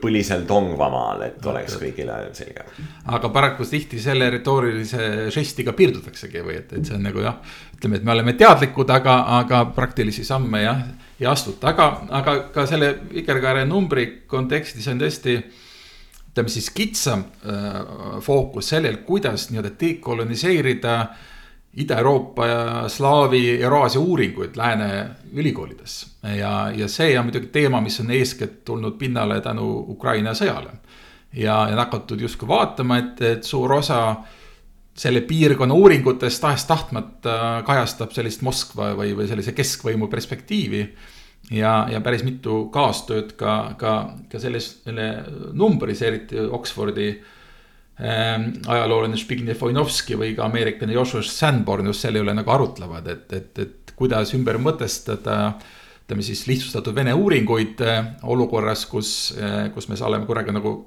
põlisel 0.00 0.46
Tongvamaal, 0.46 1.22
et 1.26 1.46
oleks 1.46 1.76
kõigile 1.82 2.20
selge. 2.32 2.64
aga 3.04 3.28
paraku 3.28 3.66
tihti 3.66 4.00
selle 4.00 4.30
retoorilise 4.30 5.28
žestiga 5.34 5.72
piirdutaksegi 5.72 6.44
või 6.46 6.60
et, 6.62 6.72
et 6.72 6.86
see 6.86 6.94
on 6.96 7.02
nagu 7.10 7.26
jah, 7.26 7.40
ütleme, 7.74 7.98
et 7.98 8.06
me 8.06 8.14
oleme 8.14 8.36
teadlikud, 8.38 8.90
aga, 8.90 9.20
aga 9.42 9.64
praktilisi 9.74 10.24
samme 10.24 10.62
jah, 10.62 10.84
ei 11.20 11.26
astuta, 11.26 11.74
aga, 11.74 11.90
aga 12.22 12.40
ka 12.54 12.66
selle 12.70 12.94
vikerkaare 13.10 13.66
numbri 13.66 14.12
kontekstis 14.30 14.86
on 14.88 15.02
tõesti 15.02 15.40
ütleme 16.38 16.52
siis 16.54 16.70
kitsam 16.70 17.24
äh, 17.42 18.20
fookus 18.22 18.68
sellel, 18.70 19.00
kuidas 19.02 19.48
nii-öelda 19.50 19.72
dekoloniseerida 19.80 20.94
Ida-Euroopa 21.78 22.46
ja 22.46 22.88
Slaavi, 22.88 23.62
Euraasia 23.62 24.00
uuringuid 24.00 24.56
lääne 24.56 25.10
ülikoolides. 25.32 26.06
ja, 26.22 26.70
ja 26.76 26.88
see 26.88 27.18
on 27.18 27.26
muidugi 27.26 27.46
teema, 27.46 27.80
mis 27.80 28.00
on 28.00 28.10
eeskätt 28.10 28.64
tulnud 28.64 28.98
pinnale 28.98 29.40
tänu 29.40 29.84
Ukraina 29.88 30.30
sõjale. 30.30 30.78
ja, 31.32 31.68
ja 31.70 31.76
hakatud 31.76 32.20
justkui 32.20 32.48
vaatama, 32.48 32.98
et, 32.98 33.22
et 33.22 33.44
suur 33.44 33.72
osa 33.72 34.16
selle 34.94 35.20
piirkonna 35.20 35.74
uuringutest 35.74 36.40
tahes-tahtmata 36.40 37.62
kajastab 37.66 38.14
sellist 38.14 38.42
Moskva 38.42 38.94
või, 38.94 39.16
või 39.16 39.28
sellise 39.28 39.52
keskvõimu 39.52 40.08
perspektiivi 40.08 40.86
ja, 41.54 41.72
ja 41.92 42.00
päris 42.04 42.24
mitu 42.26 42.66
kaastööd 42.74 43.34
ka, 43.38 43.54
ka, 43.80 43.94
ka 44.30 44.42
selles, 44.42 44.70
selle 44.84 45.08
numbris, 45.56 46.02
eriti 46.06 46.40
Oxfordi 46.40 47.08
ähm, 47.12 48.50
ajaloolane 48.66 49.18
Zbigniew 49.20 49.66
Oinovski 49.70 50.18
või 50.20 50.34
ka 50.36 50.48
ameeriklane 50.48 50.96
Joshua 50.96 51.24
Sanborn 51.24 51.90
just 51.92 52.04
selle 52.04 52.22
üle 52.24 52.34
nagu 52.36 52.54
arutlevad, 52.54 53.08
et, 53.14 53.32
et, 53.32 53.64
et 53.64 53.96
kuidas 53.98 54.34
ümber 54.36 54.60
mõtestada 54.62 55.56
ütleme 56.08 56.24
siis 56.24 56.46
lihtsustatud 56.48 56.96
Vene 56.96 57.12
uuringuid 57.16 57.82
äh, 57.84 58.14
olukorras, 58.24 58.86
kus 58.88 59.34
äh,, 59.36 59.68
kus 59.74 59.90
me 59.90 59.98
oleme 60.00 60.28
korraga 60.28 60.54
nagu 60.56 60.78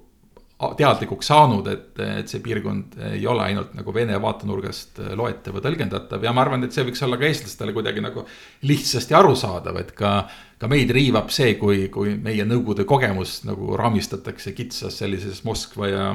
teadlikuks 0.77 1.29
saanud, 1.31 1.67
et, 1.71 1.99
et 2.03 2.29
see 2.29 2.41
piirkond 2.43 2.97
ei 3.11 3.23
ole 3.27 3.43
ainult 3.47 3.73
nagu 3.77 3.93
Vene 3.95 4.17
vaatenurgast 4.21 5.01
loetav 5.17 5.57
või 5.57 5.63
tõlgendatav 5.65 6.25
ja 6.25 6.33
ma 6.35 6.43
arvan, 6.45 6.65
et 6.65 6.75
see 6.75 6.85
võiks 6.87 7.01
olla 7.05 7.17
ka 7.19 7.27
eestlastele 7.27 7.73
kuidagi 7.75 8.03
nagu 8.03 8.25
lihtsasti 8.69 9.17
arusaadav, 9.17 9.79
et 9.81 9.93
ka. 9.97 10.13
ka 10.61 10.69
meid 10.69 10.91
riivab 10.93 11.31
see, 11.33 11.55
kui, 11.57 11.87
kui 11.89 12.13
meie 12.21 12.45
Nõukogude 12.45 12.85
kogemust 12.85 13.47
nagu 13.49 13.73
raamistatakse 13.79 14.53
kitsas 14.53 14.99
sellises 15.01 15.41
Moskva 15.43 15.89
ja. 15.89 16.05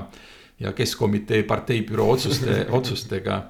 ja 0.62 0.72
Keskkomitee 0.72 1.42
parteibüroo 1.42 2.12
otsuste 2.14 2.62
otsustega. 2.78 3.40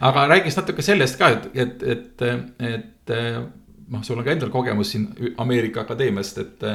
aga 0.00 0.26
räägiks 0.26 0.58
natuke 0.58 0.82
sellest 0.82 1.18
ka, 1.20 1.28
et, 1.36 1.46
et, 1.54 1.82
et, 1.82 2.26
et 2.58 3.14
noh, 3.90 4.02
sul 4.02 4.18
on 4.18 4.26
ka 4.26 4.34
endal 4.34 4.50
kogemus 4.50 4.94
siin 4.94 5.06
Ameerika 5.38 5.84
Akadeemiast, 5.84 6.38
et 6.38 6.68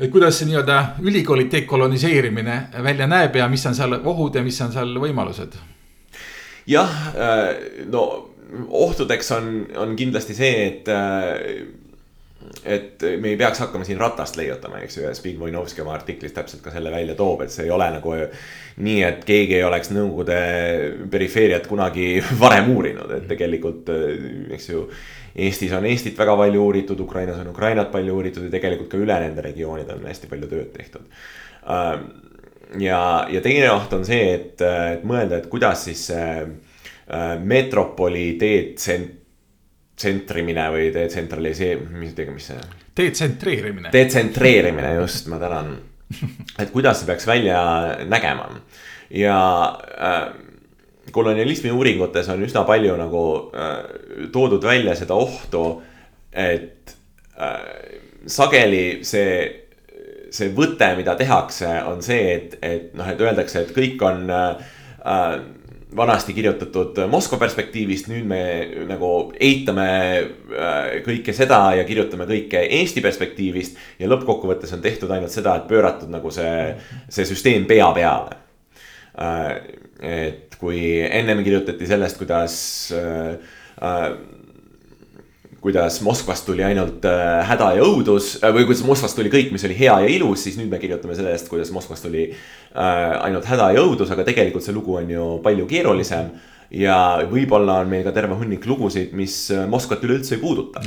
et 0.00 0.10
kuidas 0.12 0.38
see 0.38 0.50
nii-öelda 0.50 0.78
ülikooli 1.02 1.48
dekoloniseerimine 1.52 2.56
välja 2.84 3.06
näeb 3.08 3.36
ja 3.36 3.48
mis 3.48 3.64
on 3.66 3.74
seal 3.74 3.98
ohud 4.02 4.34
ja 4.36 4.44
mis 4.44 4.60
on 4.60 4.72
seal 4.74 4.92
võimalused? 5.00 5.56
jah, 6.66 6.92
äh, 7.14 7.48
no 7.92 8.04
ohtudeks 8.68 9.32
on, 9.32 9.50
on 9.76 9.96
kindlasti 9.96 10.34
see, 10.34 10.54
et 10.66 10.88
äh, 10.92 11.82
et 12.64 13.02
me 13.20 13.32
ei 13.32 13.36
peaks 13.38 13.58
hakkama 13.62 13.84
siin 13.84 13.98
ratast 13.98 14.36
leiutama, 14.38 14.78
eks 14.84 14.96
ju, 14.98 15.02
ja 15.06 15.14
Zbigniew 15.14 15.46
Wojnowski 15.46 15.82
oma 15.82 15.94
artiklis 15.96 16.34
täpselt 16.34 16.62
ka 16.62 16.70
selle 16.74 16.90
välja 16.94 17.16
toob, 17.18 17.42
et 17.42 17.52
see 17.54 17.66
ei 17.66 17.72
ole 17.74 17.88
nagu 17.94 18.14
nii, 18.16 19.00
et 19.06 19.24
keegi 19.26 19.58
ei 19.58 19.64
oleks 19.66 19.90
Nõukogude 19.94 20.38
perifeeriat 21.10 21.66
kunagi 21.70 22.16
varem 22.42 22.70
uurinud, 22.74 23.12
et 23.18 23.28
tegelikult, 23.30 23.90
eks 24.54 24.70
ju 24.70 24.86
Eestis 25.36 25.72
on 25.76 25.84
Eestit 25.84 26.16
väga 26.18 26.32
palju 26.36 26.62
uuritud, 26.64 27.00
Ukrainas 27.00 27.38
on 27.42 27.48
Ukrainat 27.52 27.90
palju 27.92 28.14
uuritud 28.16 28.44
ja 28.46 28.50
tegelikult 28.54 28.88
ka 28.92 28.96
üle 29.00 29.16
nende 29.20 29.42
regioonide 29.44 29.94
on 29.96 30.06
hästi 30.08 30.26
palju 30.30 30.46
tööd 30.48 30.70
tehtud. 30.72 31.02
Ähm, 31.72 32.00
ja, 32.80 33.26
ja 33.30 33.40
teine 33.44 33.70
oht 33.74 33.92
on 33.96 34.04
see, 34.08 34.24
et, 34.32 34.60
et 34.62 35.04
mõelda, 35.06 35.36
et 35.40 35.48
kuidas 35.52 35.84
siis 35.90 36.02
äh, 36.14 36.44
metropoli 37.44 38.26
detsentrimine 38.40 40.64
või 40.72 40.84
detsentraliseerimine, 40.94 41.98
mis, 42.00 42.12
mis 42.32 42.46
see. 42.52 42.60
detsentrreerimine. 42.96 43.88
detsentrreerimine, 43.92 44.94
just, 45.02 45.26
ma 45.32 45.36
tänan. 45.42 45.68
et 46.62 46.70
kuidas 46.72 46.96
see 47.00 47.06
peaks 47.08 47.26
välja 47.26 47.58
nägema 48.08 48.46
ja 49.10 49.38
äh, 49.98 50.28
kolonialismi 51.12 51.70
uuringutes 51.70 52.28
on 52.32 52.42
üsna 52.46 52.64
palju 52.68 52.96
nagu 52.98 53.26
äh, 53.54 53.76
toodud 54.32 54.64
välja 54.64 54.96
seda 54.98 55.18
ohtu, 55.18 55.66
et 56.32 56.96
äh, 57.38 57.60
sageli 58.26 59.04
see, 59.06 59.36
see 60.30 60.50
võte, 60.56 60.88
mida 60.98 61.16
tehakse, 61.18 61.68
on 61.90 62.02
see, 62.04 62.24
et, 62.34 62.58
et 62.62 62.96
noh, 62.98 63.08
et 63.12 63.22
öeldakse, 63.22 63.66
et 63.66 63.76
kõik 63.76 64.02
on 64.06 64.26
äh, 64.30 64.74
äh 65.06 65.38
vanasti 65.96 66.32
kirjutatud 66.32 66.98
Moskva 67.08 67.38
perspektiivist, 67.38 68.08
nüüd 68.10 68.26
me 68.28 68.40
nagu 68.88 69.10
eitame 69.40 69.86
äh, 70.20 70.96
kõike 71.06 71.34
seda 71.36 71.60
ja 71.78 71.84
kirjutame 71.88 72.26
kõike 72.28 72.64
Eesti 72.80 73.00
perspektiivist. 73.04 73.78
ja 73.98 74.08
lõppkokkuvõttes 74.10 74.74
on 74.74 74.82
tehtud 74.82 75.10
ainult 75.10 75.32
seda, 75.32 75.56
et 75.56 75.68
pööratud 75.70 76.10
nagu 76.12 76.30
see, 76.30 76.74
see 77.08 77.24
süsteem 77.28 77.64
pea 77.70 77.88
peale. 77.96 78.45
Äh, 79.16 79.60
et 80.04 80.56
kui 80.60 80.80
ennem 81.00 81.40
kirjutati 81.44 81.86
sellest, 81.88 82.18
kuidas 82.20 82.56
äh, 82.92 83.38
äh, 83.80 84.08
kuidas 85.62 86.02
Moskvast 86.04 86.44
tuli 86.46 86.62
ainult 86.62 87.02
häda 87.48 87.70
ja 87.74 87.82
õudus 87.82 88.36
või 88.44 88.66
kuidas 88.68 88.84
Moskvast 88.86 89.16
tuli 89.18 89.32
kõik, 89.32 89.48
mis 89.54 89.64
oli 89.66 89.74
hea 89.74 89.94
ja 90.04 90.10
ilus, 90.12 90.44
siis 90.44 90.58
nüüd 90.60 90.68
me 90.70 90.78
kirjutame 90.78 91.16
sellest, 91.18 91.48
kuidas 91.50 91.72
Moskvast 91.74 92.06
tuli 92.06 92.28
ainult 92.76 93.48
häda 93.48 93.72
ja 93.74 93.82
õudus, 93.82 94.12
aga 94.14 94.22
tegelikult 94.28 94.62
see 94.62 94.76
lugu 94.76 94.94
on 95.00 95.10
ju 95.10 95.24
palju 95.42 95.66
keerulisem. 95.66 96.28
ja 96.70 97.22
võib-olla 97.30 97.80
on 97.82 97.90
meil 97.90 98.04
ka 98.06 98.12
terve 98.14 98.36
hunnik 98.38 98.66
lugusid, 98.66 99.10
mis 99.16 99.50
Moskvat 99.66 100.04
üleüldse 100.06 100.36
ei 100.36 100.40
puuduta. 100.44 100.84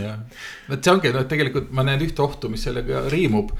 vot 0.69 0.83
see 0.83 0.93
ongi, 0.93 1.11
noh, 1.11 1.27
tegelikult 1.27 1.73
ma 1.75 1.83
näen 1.83 2.05
ühte 2.05 2.23
ohtu, 2.23 2.47
mis 2.49 2.63
sellega 2.63 3.03
riimub. 3.09 3.51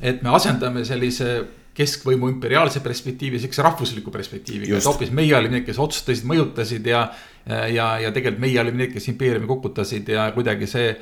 et 0.00 0.22
me 0.22 0.30
asendame 0.36 0.84
sellise 0.84 1.40
keskvõimu 1.80 2.30
imperiaalse 2.34 2.84
perspektiivi, 2.84 3.40
sihukese 3.40 3.64
rahvusliku 3.66 4.12
perspektiiviga, 4.14 4.78
et 4.78 4.88
hoopis 4.88 5.12
meie 5.16 5.34
olime 5.36 5.58
need, 5.58 5.66
kes 5.68 5.80
otsustasid, 5.80 6.28
mõjutasid 6.28 6.86
ja. 6.92 7.06
ja, 7.48 7.92
ja 8.04 8.14
tegelikult 8.14 8.44
meie 8.44 8.60
olime 8.62 8.84
need, 8.84 8.94
kes 8.94 9.08
impeeriumi 9.12 9.48
kukutasid 9.50 10.08
ja 10.12 10.30
kuidagi 10.36 10.68
see, 10.70 10.92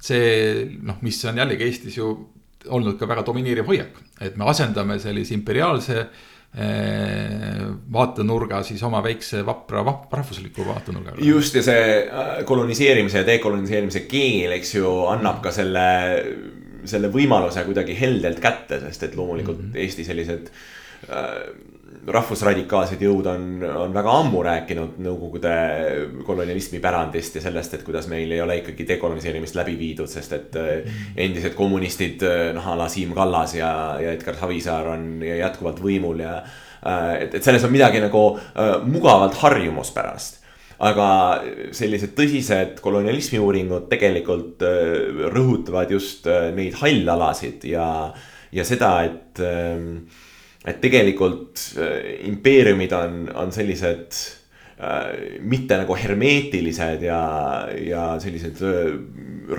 see 0.00 0.28
noh, 0.86 1.00
mis 1.06 1.18
on 1.28 1.42
jällegi 1.42 1.66
Eestis 1.66 1.98
ju 1.98 2.12
olnud 2.68 2.98
ka 3.00 3.08
väga 3.08 3.24
domineeriv 3.26 3.70
hoiak, 3.70 4.02
et 4.20 4.36
me 4.36 4.48
asendame 4.50 4.98
sellise 5.00 5.32
imperiaalse 5.36 5.96
eh, 6.00 7.62
vaatenurga 7.92 8.62
siis 8.66 8.82
oma 8.86 9.00
väikse 9.04 9.40
vapra 9.46 9.84
vap, 9.86 10.10
rahvusliku 10.12 10.66
vaatenurgaga. 10.68 11.24
just 11.24 11.56
ja 11.56 11.64
see 11.64 11.86
äh, 12.04 12.32
koloniseerimise 12.48 13.22
ja 13.22 13.28
dekoloniseerimise 13.28 14.04
keel, 14.10 14.58
eks 14.58 14.74
ju, 14.76 14.92
annab 15.12 15.40
ka 15.44 15.54
selle 15.54 15.86
selle 16.84 17.10
võimaluse 17.12 17.64
kuidagi 17.66 17.96
heldelt 17.98 18.40
kätte, 18.40 18.80
sest 18.86 19.08
et 19.08 19.16
loomulikult 19.18 19.58
mm 19.58 19.72
-hmm. 19.72 19.82
Eesti 19.84 20.04
sellised 20.04 20.50
äh, 21.10 21.34
rahvusradikaalsed 22.06 23.02
jõud 23.02 23.26
on, 23.28 23.44
on 23.62 23.92
väga 23.94 24.12
ammu 24.22 24.42
rääkinud 24.44 24.96
Nõukogude 25.04 25.52
kolonialismi 26.26 26.80
pärandist 26.80 27.36
ja 27.36 27.42
sellest, 27.44 27.74
et 27.74 27.84
kuidas 27.86 28.08
meil 28.08 28.30
ei 28.32 28.40
ole 28.40 28.56
ikkagi 28.62 28.86
dekoloniseerimist 28.88 29.54
läbi 29.58 29.76
viidud, 29.78 30.08
sest 30.08 30.32
et 30.32 30.56
mm. 30.56 31.12
endised 31.16 31.54
kommunistid, 31.58 32.22
äh, 32.22 32.50
noh 32.56 32.66
a 32.66 32.76
la 32.78 32.88
Siim 32.88 33.14
Kallas 33.16 33.54
ja, 33.54 33.70
ja 34.00 34.12
Edgar 34.16 34.38
Savisaar 34.40 34.92
on 34.96 35.22
jätkuvalt 35.22 35.80
võimul 35.82 36.24
ja. 36.24 36.40
Äh, 36.80 37.22
et, 37.26 37.34
et 37.34 37.44
selles 37.44 37.64
on 37.64 37.72
midagi 37.72 38.00
nagu 38.00 38.24
äh, 38.36 38.78
mugavalt 38.86 39.34
harjumuspärast 39.42 40.39
aga 40.80 41.06
sellised 41.76 42.14
tõsised 42.16 42.80
kolonialismi 42.80 43.40
uuringud 43.42 43.86
tegelikult 43.90 44.64
äh, 44.64 45.22
rõhutavad 45.32 45.92
just 45.92 46.28
äh, 46.30 46.48
neid 46.56 46.78
hallalasid 46.80 47.66
ja, 47.68 47.86
ja 48.54 48.66
seda, 48.66 48.94
et, 49.04 49.40
ähm, 49.44 50.06
et 50.64 50.80
tegelikult 50.80 51.60
äh, 51.76 52.22
impeeriumid 52.30 52.94
on, 52.96 53.24
on 53.36 53.56
sellised 53.56 54.36
mitte 55.44 55.76
nagu 55.76 55.92
hermeetilised 55.92 57.02
ja, 57.04 57.18
ja 57.84 58.04
sellised 58.16 58.62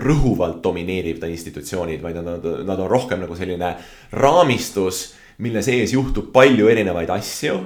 rõhuvalt 0.02 0.64
domineerivad 0.64 1.30
institutsioonid, 1.30 2.02
vaid 2.02 2.18
nad 2.26 2.48
nad 2.66 2.82
on 2.82 2.90
rohkem 2.90 3.22
nagu 3.22 3.38
selline 3.38 3.70
raamistus, 4.18 5.04
mille 5.46 5.62
sees 5.62 5.94
juhtub 5.94 6.32
palju 6.34 6.72
erinevaid 6.74 7.14
asju 7.14 7.60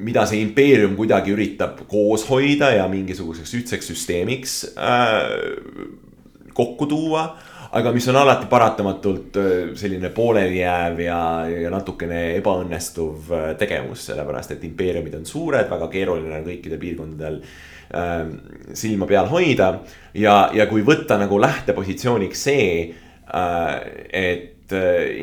mida 0.00 0.26
see 0.28 0.42
impeerium 0.44 0.96
kuidagi 0.98 1.32
üritab 1.34 1.84
koos 1.88 2.26
hoida 2.28 2.72
ja 2.74 2.86
mingisuguseks 2.90 3.54
ühtseks 3.60 3.92
süsteemiks 3.92 4.56
äh, 4.76 6.50
kokku 6.56 6.88
tuua 6.90 7.28
aga 7.76 7.92
mis 7.92 8.08
on 8.08 8.18
alati 8.20 8.48
paratamatult 8.50 9.38
äh, 9.40 9.54
selline 9.78 10.10
poolelijääv 10.14 11.00
ja, 11.04 11.20
ja 11.50 11.70
natukene 11.72 12.20
ebaõnnestuv 12.40 13.32
tegevus, 13.60 14.08
sellepärast 14.10 14.56
et 14.56 14.66
impeeriumid 14.68 15.16
on 15.18 15.24
suured, 15.28 15.70
väga 15.70 15.88
keeruline 15.92 16.40
on 16.40 16.44
kõikidel 16.50 16.82
piirkondadel 16.82 17.40
äh, 17.40 18.20
silma 18.74 19.08
peal 19.08 19.30
hoida. 19.32 19.72
ja, 20.14 20.36
ja 20.54 20.68
kui 20.68 20.84
võtta 20.84 21.18
nagu 21.20 21.40
lähtepositsiooniks 21.40 22.44
see 22.50 22.68
äh,, 22.84 23.72
et 24.12 24.52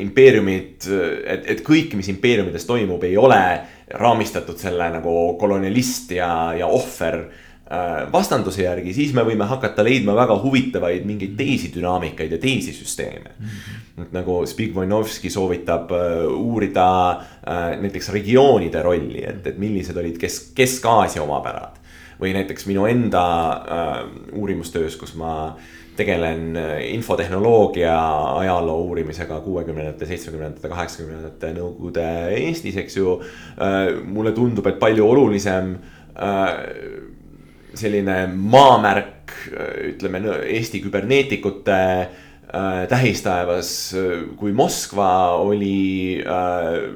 impeeriumid, 0.00 0.86
et, 1.28 1.42
et 1.52 1.58
kõik, 1.60 1.92
mis 1.98 2.08
impeeriumides 2.08 2.64
toimub, 2.64 3.02
ei 3.04 3.16
ole 3.20 3.42
raamistatud 3.90 4.58
selle 4.58 4.88
nagu 4.94 5.34
kolonialist 5.40 6.14
ja, 6.16 6.28
ja 6.56 6.66
ohver 6.66 7.18
äh, 7.20 8.06
vastanduse 8.12 8.64
järgi, 8.64 8.94
siis 8.96 9.12
me 9.16 9.24
võime 9.26 9.46
hakata 9.48 9.84
leidma 9.84 10.16
väga 10.16 10.36
huvitavaid 10.40 11.04
mingeid 11.08 11.36
teisi 11.38 11.70
dünaamikaid 11.74 12.32
ja 12.32 12.40
teisi 12.40 12.72
süsteeme 12.72 13.34
mm. 13.38 13.46
-hmm. 13.46 14.10
nagu 14.12 14.40
Zbigniew 14.46 15.30
soovitab 15.30 15.92
äh, 15.92 16.24
uurida 16.32 16.88
äh, 17.10 17.80
näiteks 17.80 18.08
regioonide 18.08 18.82
rolli, 18.82 19.24
et, 19.24 19.46
et 19.46 19.58
millised 19.58 19.96
olid 19.96 20.18
kesk, 20.18 20.54
Kesk-Aasia 20.54 21.22
omapärad. 21.22 21.82
või 22.20 22.30
näiteks 22.32 22.66
minu 22.66 22.84
enda 22.86 23.22
uurimustöös, 24.32 24.96
kus 24.96 25.14
ma 25.18 25.56
tegelen 25.96 26.56
äh, 26.56 26.78
infotehnoloogia 26.94 27.94
ajaloo 28.38 28.80
uurimisega 28.88 29.40
kuuekümnendate, 29.44 30.06
seitsmekümnendate, 30.08 30.70
kaheksakümnendate 30.70 31.52
Nõukogude 31.56 32.06
Eestis, 32.34 32.78
eks 32.82 32.98
ju. 32.98 33.18
Äh, 33.58 33.94
mulle 34.04 34.34
tundub, 34.36 34.66
et 34.70 34.80
palju 34.82 35.06
olulisem 35.06 35.74
äh, 36.14 36.52
selline 37.74 38.24
maamärk, 38.34 39.32
ütleme 39.94 40.20
Eesti 40.46 40.78
küberneetikute 40.84 41.80
tähistaevas 42.88 43.68
kui 44.38 44.52
Moskva 44.54 45.34
oli 45.42 46.20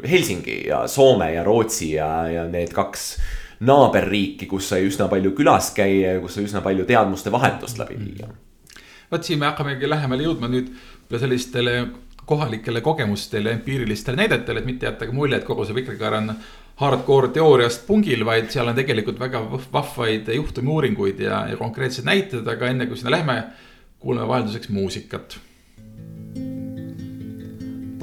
Helsingi 0.06 0.60
ja 0.68 0.84
Soome 0.86 1.32
ja 1.34 1.42
Rootsi 1.42 1.90
ja, 1.96 2.10
ja 2.30 2.44
need 2.46 2.70
kaks 2.76 3.08
naaberriiki, 3.66 4.46
kus 4.46 4.68
sai 4.70 4.86
üsna 4.86 5.08
palju 5.10 5.32
külas 5.34 5.72
käia 5.74 6.14
ja 6.14 6.20
kus 6.22 6.38
sai 6.38 6.46
üsna 6.46 6.62
palju 6.62 6.86
teadmuste 6.86 7.34
vahetust 7.34 7.80
läbi 7.82 7.98
viia 8.04 8.30
vot 9.11 9.23
siin 9.23 9.39
me 9.39 9.49
hakkamegi 9.51 9.89
lähemale 9.89 10.25
jõudma 10.25 10.49
nüüd 10.51 10.73
sellistele 11.13 11.77
kohalikele 12.25 12.81
kogemustele, 12.81 13.51
empiirilistele 13.57 14.17
näidetele, 14.17 14.59
et 14.59 14.65
mitte 14.65 14.87
jätta 14.87 15.07
ka 15.07 15.15
mulje, 15.15 15.37
et 15.37 15.47
kogu 15.47 15.65
see 15.67 15.75
Vikerkaar 15.75 16.17
on 16.21 16.33
hardcore 16.79 17.29
teooriast 17.35 17.85
pungil, 17.87 18.23
vaid 18.25 18.49
seal 18.53 18.71
on 18.71 18.77
tegelikult 18.77 19.19
väga 19.19 19.43
vahvaid 19.73 20.31
juhtumiuuringuid 20.35 21.19
ja, 21.19 21.43
ja 21.51 21.59
konkreetsed 21.59 22.07
näited, 22.07 22.47
aga 22.47 22.71
enne 22.71 22.87
kui 22.87 22.97
sinna 22.99 23.17
lähme, 23.17 23.41
kuulame 23.99 24.27
vahelduseks 24.31 24.71
muusikat 24.73 25.39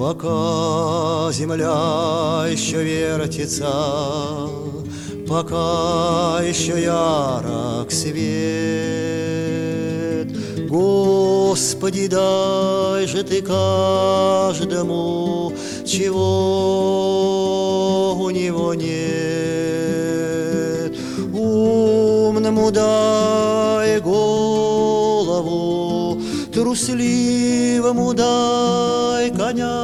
Пока 0.01 1.29
земля 1.31 2.47
еще 2.49 2.83
вертится, 2.83 3.69
пока 5.27 6.39
еще 6.41 6.81
ярок 6.81 7.91
свет, 7.91 9.64
Господи, 10.68 12.08
дай 12.08 13.06
же 13.06 13.22
ты 13.22 13.40
каждому, 13.40 14.66
чего 15.84 17.36
у 18.20 18.30
него 18.30 18.74
нет. 18.74 18.96
Умному 21.32 22.72
дай 22.72 24.00
голову, 24.00 24.20
трусливому 26.52 28.12
дай 28.12 29.30
коня, 29.30 29.82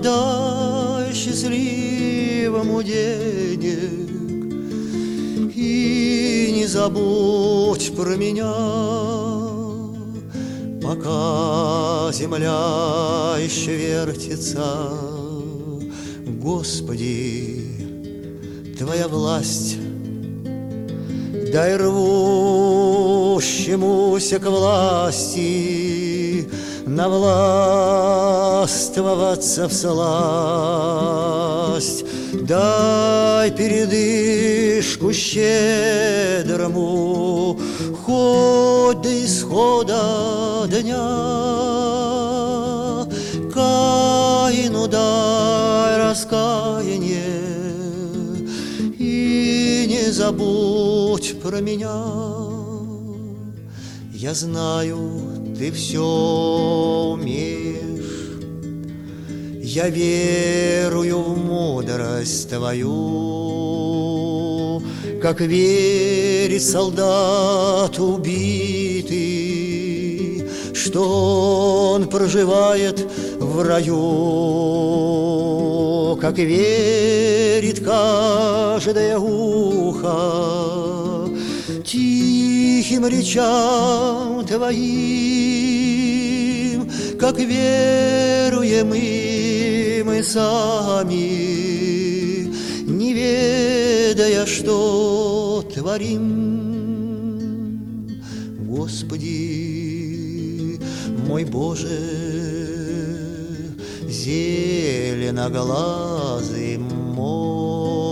дай 0.00 1.12
счастливому 1.12 2.82
денег 2.82 3.35
забудь 6.76 7.96
про 7.96 8.16
меня, 8.16 8.52
пока 10.82 12.10
земля 12.12 13.36
еще 13.42 13.74
вертится, 13.74 14.90
Господи, 16.26 17.62
Твоя 18.78 19.08
власть 19.08 19.78
Дай 21.50 21.76
рвущемуся 21.76 24.38
к 24.38 24.44
власти 24.44 26.46
Навластвоваться 26.84 29.66
в 29.68 29.72
сласть 29.72 32.04
Дай 32.42 33.50
передышку 33.50 35.12
щедрому 35.12 36.76
Хоть 38.04 39.00
до 39.00 39.24
исхода 39.24 40.66
дня. 40.68 41.06
Каину 43.52 44.86
дай 44.86 45.98
раскаяние 45.98 47.22
И 48.98 49.86
не 49.88 50.12
забудь 50.12 51.40
про 51.42 51.60
меня. 51.60 52.02
Я 54.12 54.34
знаю, 54.34 54.98
ты 55.58 55.70
все 55.72 56.02
умеешь 57.12 57.65
Я 59.76 59.88
верую 59.90 61.20
в 61.20 61.36
мудрость 61.36 62.48
твою 62.48 62.82
Как 65.20 65.42
верит 65.42 66.62
солдат 66.62 67.98
убитый 67.98 69.12
Что 70.72 71.92
он 71.92 72.08
проживает 72.08 73.06
в 73.38 73.62
раю. 73.62 73.92
Как 76.22 76.38
верит 76.38 77.84
каждое 77.84 79.18
ухо 79.18 80.08
Тихим 81.84 83.06
речам 83.06 84.42
твоим 84.46 86.05
Как 87.26 87.38
веруем 87.40 88.92
и 88.94 90.00
мы 90.06 90.22
сами 90.22 91.16
Не 92.86 93.14
ведая, 93.14 94.46
что 94.46 95.64
творим. 95.74 96.22
Господи, 98.60 100.78
мой 101.26 101.44
Боже, 101.44 101.98
зеленоглазый 104.08 106.78
мой, 106.78 108.06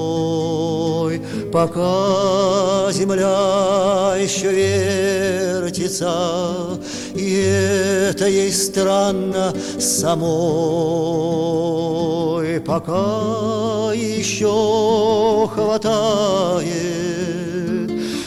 пока 1.53 2.91
земля 2.91 4.17
еще 4.21 4.53
вертится, 4.53 6.11
и 7.15 8.11
это 8.11 8.27
ей 8.27 8.53
странно 8.53 9.55
самой, 9.79 10.35
пока 12.61 13.93
еще 13.95 15.49
хватает 15.55 16.75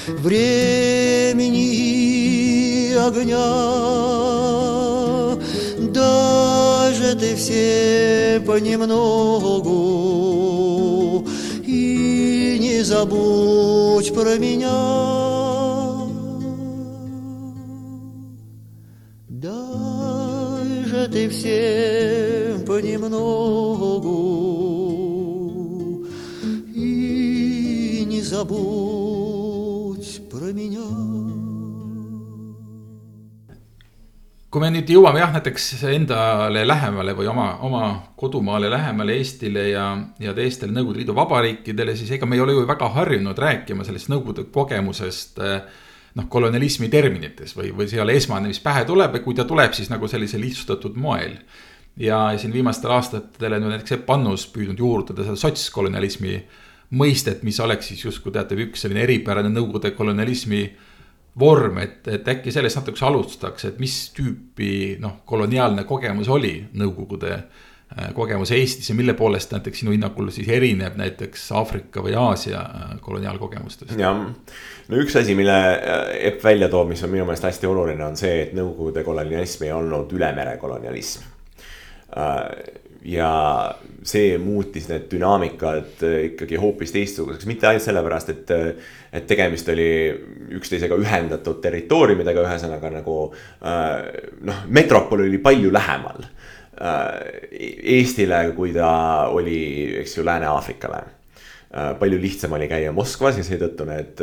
времени 0.07 1.67
огня, 2.95 3.37
даже 5.91 7.15
ты 7.15 7.35
все 7.35 8.41
понемногу 8.45 9.77
и 11.65 12.57
не 12.59 12.83
забудь 12.83 14.13
про 14.13 14.37
меня. 14.37 15.26
Дай 21.06 21.06
же 21.06 21.08
ты 21.08 21.28
всем 21.28 22.64
понемногу 22.64 24.08
и 26.74 28.04
не 28.04 28.20
забудь 28.20 30.22
про 30.28 30.52
меня. 30.52 30.82
kui 34.52 34.60
me 34.60 34.68
nüüd 34.68 34.90
jõuame 34.90 35.22
jah, 35.22 35.30
näiteks 35.32 35.84
endale 35.88 36.66
lähemale 36.66 37.14
või 37.16 37.30
oma, 37.30 37.46
oma 37.64 37.84
kodumaale 38.20 38.68
lähemale 38.68 39.14
Eestile 39.16 39.70
ja, 39.70 39.86
ja 40.20 40.34
teistele 40.36 40.74
Nõukogude 40.74 41.00
Liidu 41.00 41.14
vabariikidele, 41.16 41.94
siis 41.96 42.10
ega 42.18 42.28
me 42.28 42.36
ei 42.36 42.42
ole 42.44 42.58
ju 42.58 42.66
väga 42.68 42.90
harjunud 42.98 43.38
rääkima 43.38 43.86
sellest 43.86 44.10
Nõukogude 44.12 44.50
kogemusest 44.52 45.40
noh, 46.17 46.27
kolonialismi 46.29 46.89
terminites 46.93 47.55
või, 47.57 47.71
või 47.75 47.87
see 47.89 47.99
ei 47.99 48.03
ole 48.03 48.17
esmane, 48.17 48.49
mis 48.49 48.61
pähe 48.63 48.83
tuleb 48.89 49.17
ja 49.17 49.23
kui 49.23 49.37
ta 49.37 49.45
tuleb, 49.47 49.73
siis 49.77 49.91
nagu 49.93 50.09
sellisel 50.09 50.41
lihtsustatud 50.43 50.97
moel. 50.99 51.37
ja 51.97 52.17
siin 52.37 52.53
viimastel 52.53 52.91
aastatel 52.93 53.53
on 53.57 53.63
ju 53.63 53.69
näiteks 53.73 53.95
Epp 53.95 54.09
Annus 54.13 54.45
püüdnud 54.53 54.77
juurutada 54.77 55.23
seda 55.25 55.39
sotskolonialismi 55.41 56.35
mõistet, 56.97 57.41
mis 57.43 57.59
oleks 57.59 57.89
siis 57.89 58.03
justkui 58.05 58.31
teate, 58.31 58.55
üks 58.55 58.85
selline 58.85 59.01
eripärane 59.03 59.49
Nõukogude 59.49 59.91
kolonialismi 59.97 60.61
vorm, 61.39 61.79
et, 61.81 62.07
et 62.07 62.27
äkki 62.27 62.53
sellest 62.53 62.79
natukese 62.79 63.05
alustaks, 63.05 63.65
et 63.65 63.81
mis 63.81 63.95
tüüpi 64.15 64.97
noh, 65.01 65.19
koloniaalne 65.25 65.83
kogemus 65.89 66.29
oli 66.33 66.59
Nõukogude 66.77 67.41
kogemus 68.13 68.51
Eestis 68.51 68.89
ja 68.89 68.95
mille 68.95 69.13
poolest 69.17 69.51
näiteks 69.51 69.81
sinu 69.81 69.93
hinnangul 69.93 70.29
siis 70.33 70.49
erineb 70.53 70.97
näiteks 70.99 71.47
Aafrika 71.57 72.03
või 72.05 72.15
Aasia 72.19 72.61
koloniaalkogemustest? 73.01 73.95
jah, 73.99 74.23
no 74.87 75.03
üks 75.03 75.17
asi, 75.19 75.35
mille 75.37 75.57
Epp 76.29 76.43
välja 76.43 76.69
toob, 76.73 76.91
mis 76.93 77.03
on 77.03 77.13
minu 77.13 77.25
meelest 77.27 77.47
hästi 77.47 77.69
oluline, 77.69 78.03
on 78.05 78.17
see, 78.19 78.41
et 78.47 78.57
Nõukogude 78.57 79.03
kolonialism 79.05 79.67
ei 79.67 79.73
olnud 79.75 80.13
ülemere 80.13 80.57
kolonialism. 80.61 81.25
ja 83.07 83.31
see 84.07 84.37
muutis 84.41 84.87
need 84.89 85.05
dünaamikad 85.11 86.03
ikkagi 86.31 86.59
hoopis 86.61 86.93
teistsuguseks, 86.95 87.45
mitte 87.49 87.67
ainult 87.67 87.85
sellepärast, 87.85 88.29
et, 88.33 88.53
et 89.13 89.27
tegemist 89.27 89.69
oli 89.73 89.89
üksteisega 90.57 90.97
ühendatud 90.97 91.61
territooriumidega, 91.63 92.45
ühesõnaga 92.47 92.91
nagu 92.99 93.17
noh, 94.49 94.63
metropol 94.69 95.25
oli 95.27 95.41
palju 95.43 95.73
lähemal 95.73 96.29
Eestile, 96.77 98.41
kui 98.55 98.73
ta 98.75 98.89
oli, 99.33 99.61
eks 100.01 100.17
ju, 100.19 100.25
Lääne-Aafrikale 100.27 101.05
palju 101.99 102.19
lihtsam 102.21 102.55
oli 102.55 102.67
käia 102.71 102.93
Moskvas 102.95 103.37
ja 103.37 103.45
seetõttu 103.45 103.87
need, 103.87 104.21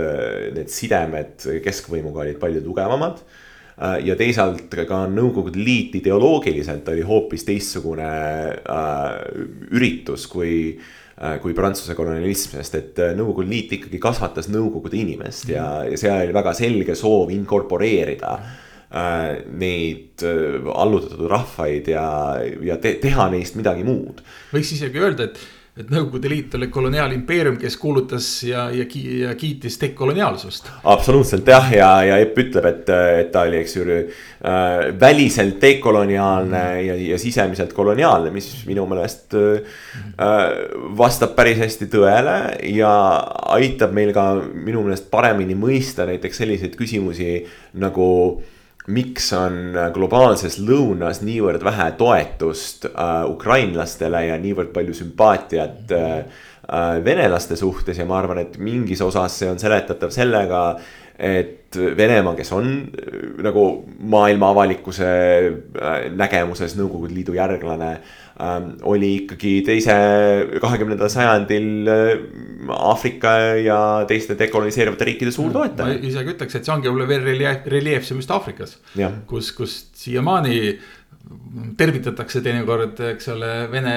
need 0.57 0.71
sidemed 0.73 1.45
keskvõimuga 1.65 2.25
olid 2.25 2.39
palju 2.41 2.63
tugevamad. 2.65 3.21
ja 3.77 4.15
teisalt 4.17 4.75
ka 4.89 5.05
Nõukogude 5.11 5.59
Liit 5.59 5.95
ideoloogiliselt 5.99 6.89
oli 6.89 7.03
hoopis 7.03 7.45
teistsugune 7.45 8.07
äh, 8.55 9.15
üritus 9.75 10.29
kui 10.31 10.79
äh, 10.79 11.41
kui 11.43 11.55
Prantsuse 11.55 11.95
kolonialism, 11.95 12.57
sest 12.57 12.75
et 12.75 13.01
Nõukogude 13.19 13.51
Liit 13.51 13.73
ikkagi 13.77 13.99
kasvatas 13.99 14.49
Nõukogude 14.49 14.97
inimest 14.97 15.51
ja, 15.51 15.83
ja 15.91 15.99
seal 15.99 16.23
oli 16.23 16.37
väga 16.39 16.55
selge 16.55 16.95
soov 16.95 17.35
inkorporeerida 17.35 18.39
äh, 18.39 18.64
neid 18.95 20.23
äh, 20.23 20.71
allutatud 20.75 21.27
rahvaid 21.31 21.91
ja, 21.91 22.07
ja 22.63 22.79
te, 22.79 22.95
teha 23.03 23.29
neist 23.35 23.59
midagi 23.59 23.87
muud. 23.87 24.23
võiks 24.55 24.75
isegi 24.77 25.03
öelda, 25.03 25.31
et 25.31 25.43
et 25.75 25.89
Nõukogude 25.91 26.31
Liit 26.31 26.53
oli 26.55 26.69
koloniaalimpeerium, 26.71 27.57
kes 27.59 27.75
kuulutas 27.83 28.29
ja, 28.47 28.69
ja, 28.71 28.85
ja 29.19 29.33
kiitis 29.35 29.75
dekoloniaalsust. 29.83 30.69
absoluutselt 30.87 31.51
jah, 31.51 31.67
ja, 31.75 31.89
ja 32.07 32.19
Epp 32.23 32.39
ütleb, 32.45 32.69
et, 32.71 32.93
et 33.25 33.33
ta 33.35 33.43
oli, 33.49 33.59
eks 33.59 33.75
ju 33.81 33.83
äh,, 33.91 34.07
väliselt 35.01 35.59
dekoloniaalne 35.63 36.63
ja, 36.85 36.95
ja 36.95 37.19
sisemiselt 37.19 37.75
koloniaalne, 37.75 38.31
mis 38.31 38.53
minu 38.71 38.87
meelest 38.87 39.35
äh, 39.35 39.83
vastab 40.95 41.35
päris 41.35 41.59
hästi 41.65 41.91
tõele 41.91 42.39
ja 42.71 42.95
aitab 43.59 43.99
meil 43.99 44.15
ka 44.15 44.31
minu 44.55 44.87
meelest 44.87 45.11
paremini 45.11 45.59
mõista 45.59 46.07
näiteks 46.07 46.45
selliseid 46.45 46.79
küsimusi 46.79 47.41
nagu 47.83 48.07
miks 48.93 49.31
on 49.33 49.77
globaalses 49.95 50.59
lõunas 50.61 51.23
niivõrd 51.25 51.63
vähe 51.65 51.87
toetust 51.97 52.85
äh, 52.91 53.13
ukrainlastele 53.31 54.27
ja 54.27 54.37
niivõrd 54.41 54.75
palju 54.75 54.97
sümpaatiat 54.99 55.95
äh, 55.97 56.11
äh, 56.69 56.91
venelaste 57.05 57.57
suhtes 57.57 57.99
ja 57.99 58.05
ma 58.09 58.19
arvan, 58.21 58.43
et 58.45 58.59
mingis 58.61 59.01
osas 59.05 59.39
see 59.41 59.49
on 59.49 59.61
seletatav 59.63 60.13
sellega, 60.13 60.67
et 61.19 61.61
Venemaa, 61.75 62.35
kes 62.39 62.53
on 62.55 62.69
äh, 62.87 63.15
nagu 63.43 63.65
maailma 64.11 64.53
avalikkuse 64.55 65.09
äh, 65.09 65.95
nägemuses 66.15 66.77
Nõukogude 66.79 67.15
Liidu 67.15 67.35
järglane 67.35 67.91
ähm,. 68.41 68.69
oli 68.83 69.11
ikkagi 69.23 69.57
teise, 69.67 69.95
kahekümnendal 70.63 71.11
sajandil 71.11 71.91
äh, 71.91 72.13
Aafrika 72.75 73.37
ja 73.63 73.79
teiste 74.11 74.39
dekoloniseerivate 74.39 75.11
riikide 75.11 75.35
suur 75.35 75.53
toetaja. 75.55 75.95
ma 75.95 76.11
isegi 76.11 76.35
ütleks, 76.35 76.59
et 76.59 76.67
see 76.67 76.75
ongi 76.75 76.91
võib-olla 76.91 77.09
veel 77.11 77.31
reljeef, 77.31 77.67
reljeefsem 77.75 78.23
just 78.23 78.35
Aafrikas. 78.35 78.79
kus, 79.31 79.51
kus 79.57 79.79
siiamaani 79.99 80.61
tervitatakse 81.79 82.43
teinekord, 82.45 83.01
eks 83.15 83.29
ole, 83.33 83.51
Vene 83.73 83.95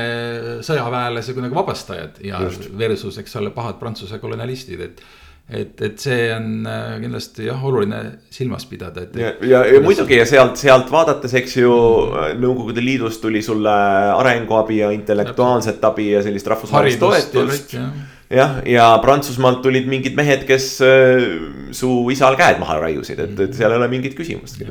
sõjaväelasi 0.65 1.33
kui 1.35 1.43
nagu 1.43 1.57
vabastajad 1.57 2.21
ja 2.23 2.41
Just. 2.45 2.69
versus, 2.77 3.17
eks 3.21 3.35
ole, 3.41 3.51
pahad 3.55 3.79
Prantsuse 3.81 4.19
kolonialistid, 4.21 4.83
et 4.85 5.01
et, 5.47 5.79
et 5.81 6.01
see 6.01 6.25
on 6.35 6.65
äh, 6.67 6.97
kindlasti 6.99 7.45
jah, 7.47 7.61
oluline 7.69 8.01
silmas 8.33 8.65
pidada, 8.67 9.05
et. 9.05 9.15
ja, 9.15 9.31
ja, 9.47 9.61
ja 9.71 9.79
muidugi 9.83 10.17
ja 10.19 10.25
sealt, 10.27 10.59
sealt 10.59 10.91
vaadates, 10.91 11.33
eks 11.39 11.55
ju 11.61 11.71
Nõukogude 12.41 12.83
Liidust 12.83 13.21
tuli 13.23 13.39
sulle 13.43 13.71
arenguabi 14.17 14.81
ja 14.81 14.91
intellektuaalset 14.95 15.83
abi 15.87 16.11
ja 16.11 16.23
sellist 16.25 16.49
rahvusvahelist 16.51 16.99
toetust. 16.99 17.77
jah, 18.27 18.57
ja 18.67 18.89
Prantsusmaalt 19.03 19.61
tulid 19.63 19.87
mingid 19.87 20.17
mehed, 20.19 20.43
kes 20.49 20.65
äh, 20.83 21.23
su 21.71 21.93
isal 22.11 22.35
käed 22.39 22.59
maha 22.59 22.81
raiusid, 22.83 23.21
et, 23.23 23.39
et 23.47 23.55
seal 23.55 23.71
ei 23.71 23.79
ole 23.79 23.87
mingit 23.91 24.17
küsimustki. 24.19 24.67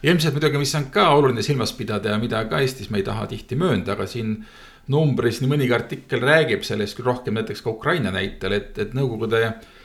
ilmselt 0.00 0.38
muidugi, 0.38 0.62
mis 0.62 0.72
on 0.80 0.86
ka 0.94 1.10
oluline 1.18 1.44
silmas 1.44 1.74
pidada 1.76 2.14
ja 2.14 2.22
mida 2.22 2.40
ka 2.48 2.62
Eestis 2.64 2.88
me 2.88 3.02
ei 3.02 3.04
taha 3.04 3.26
tihti 3.28 3.58
möönda, 3.60 3.98
aga 3.98 4.08
siin 4.08 4.38
numbris 4.90 5.42
nii 5.42 5.50
mõnigi 5.52 5.76
artikkel 5.76 6.24
räägib 6.24 6.64
sellest 6.64 6.96
küll 6.96 7.10
rohkem 7.12 7.36
näiteks 7.36 7.60
ka 7.60 7.68
Ukraina 7.74 8.14
näitel, 8.14 8.56
et, 8.56 8.72
et 8.80 8.96
Nõukogude 8.96 9.42
Äh, 9.44 9.76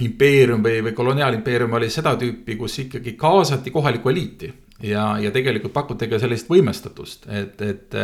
impeerium 0.00 0.62
või, 0.62 0.78
või 0.86 0.92
koloniaalimpeerium 0.94 1.72
oli 1.76 1.88
seda 1.90 2.14
tüüpi, 2.16 2.54
kus 2.56 2.78
ikkagi 2.84 3.16
kaasati 3.18 3.72
kohalikku 3.74 4.08
eliiti. 4.08 4.52
ja, 4.82 5.18
ja 5.20 5.30
tegelikult 5.34 5.72
pakuti 5.72 6.08
ka 6.08 6.18
sellist 6.22 6.48
võimestatust, 6.48 7.26
et, 7.28 7.60
et 7.62 7.96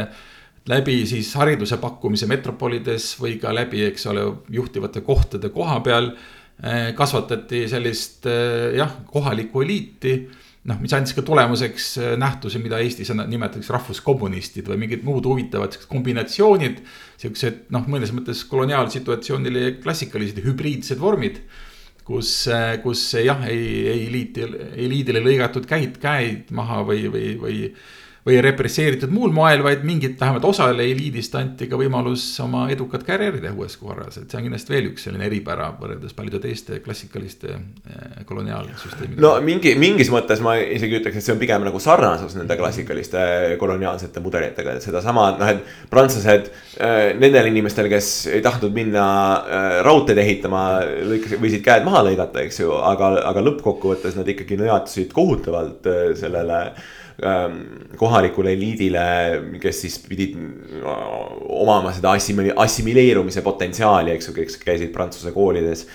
läbi 0.68 1.06
siis 1.06 1.32
hariduse 1.38 1.78
pakkumise 1.80 2.28
metropolides 2.30 3.14
või 3.20 3.38
ka 3.40 3.54
läbi, 3.54 3.84
eks 3.88 4.06
ole, 4.10 4.26
juhtivate 4.50 5.00
kohtade 5.06 5.52
koha 5.54 5.80
peal. 5.80 6.12
Äh, 6.60 6.90
kasvatati 6.92 7.62
sellist 7.72 8.26
äh, 8.28 8.74
jah, 8.76 8.90
kohalikku 9.08 9.62
eliiti 9.64 10.12
noh, 10.68 10.80
mis 10.82 10.92
andis 10.96 11.14
ka 11.16 11.24
tulemuseks 11.24 11.86
äh, 12.00 12.12
nähtuse, 12.20 12.60
mida 12.62 12.80
Eestis 12.82 13.12
nimetatakse 13.14 13.72
rahvuskommunistid 13.74 14.68
või 14.68 14.82
mingid 14.84 15.06
muud 15.06 15.28
huvitavad 15.28 15.78
kombinatsioonid. 15.90 16.82
Siuksed 17.20 17.66
noh, 17.74 17.86
mõnes 17.90 18.12
mõttes 18.16 18.42
koloniaalsituatsioonile 18.50 19.78
klassikalised 19.80 20.42
hübriidsed 20.44 21.00
vormid. 21.00 21.42
kus, 22.10 22.48
äh, 22.50 22.80
kus 22.82 23.04
jah, 23.22 23.44
ei, 23.46 23.86
ei 23.86 24.06
eliiti, 24.08 24.42
eliidile 24.74 25.20
lõigatud 25.22 25.66
käid, 25.68 26.00
käid 26.02 26.48
maha 26.50 26.80
või, 26.82 27.04
või, 27.12 27.26
või 27.38 27.58
või 28.26 28.40
represseeritud 28.44 29.12
muul 29.14 29.32
moel, 29.32 29.62
vaid 29.64 29.84
mingit, 29.86 30.18
vähemalt 30.20 30.44
osale 30.44 30.84
eliidist 30.84 31.34
anti 31.38 31.68
ka 31.70 31.78
võimalus 31.80 32.24
oma 32.44 32.66
edukat 32.72 33.04
karjääri 33.06 33.40
teha 33.40 33.56
uues 33.56 33.78
korras, 33.80 34.18
et 34.20 34.28
see 34.28 34.40
on 34.40 34.46
kindlasti 34.46 34.74
veel 34.74 34.90
üks 34.90 35.06
selline 35.06 35.24
eripära 35.28 35.70
võrreldes 35.80 36.12
paljude 36.16 36.42
teiste 36.42 36.82
klassikaliste 36.84 37.54
eh, 37.54 38.20
koloniaalsüsteemidega. 38.28 39.22
no 39.24 39.32
mingi, 39.44 39.72
mingis 39.80 40.12
mõttes 40.12 40.42
ma 40.44 40.58
isegi 40.60 41.00
ütleks, 41.00 41.16
et 41.16 41.26
see 41.26 41.34
on 41.34 41.40
pigem 41.40 41.64
nagu 41.64 41.80
sarnasus 41.80 42.36
nende 42.36 42.58
klassikaliste 42.60 43.24
koloniaalsete 43.62 44.20
mudelitega, 44.24 44.76
et 44.76 44.84
sedasama, 44.84 45.30
noh, 45.40 45.54
et 45.54 45.76
prantslased 45.92 46.52
äh,. 46.80 46.98
Nendel 47.20 47.48
inimestel, 47.50 47.88
kes 47.90 48.06
ei 48.30 48.40
tahtnud 48.44 48.72
minna 48.74 49.04
raudteed 49.84 50.18
ehitama, 50.20 50.62
lõikasid, 51.08 51.40
võisid 51.42 51.62
käed 51.64 51.84
maha 51.84 52.04
lõigata, 52.06 52.44
eks 52.44 52.60
ju, 52.62 52.70
aga, 52.86 53.12
aga 53.30 53.42
lõppkokkuvõttes 53.44 54.16
nad 54.18 54.28
ikkagi 54.30 54.58
nõjatusid 54.60 55.12
kohutavalt 55.16 55.88
sellele 56.20 56.60
äh, 56.70 56.88
kohalikule 58.00 58.54
eliidile, 58.56 59.02
kes 59.60 59.82
siis 59.84 59.98
pidid 60.08 60.36
äh, 60.36 60.86
omama 61.60 61.92
seda 61.96 62.14
assimile-, 62.16 62.54
assimileerumise 62.56 63.42
potentsiaali, 63.44 64.14
eks 64.14 64.30
ju, 64.30 64.36
kes 64.38 64.56
käisid 64.62 64.92
prantsuse 64.94 65.32
koolides. 65.34 65.86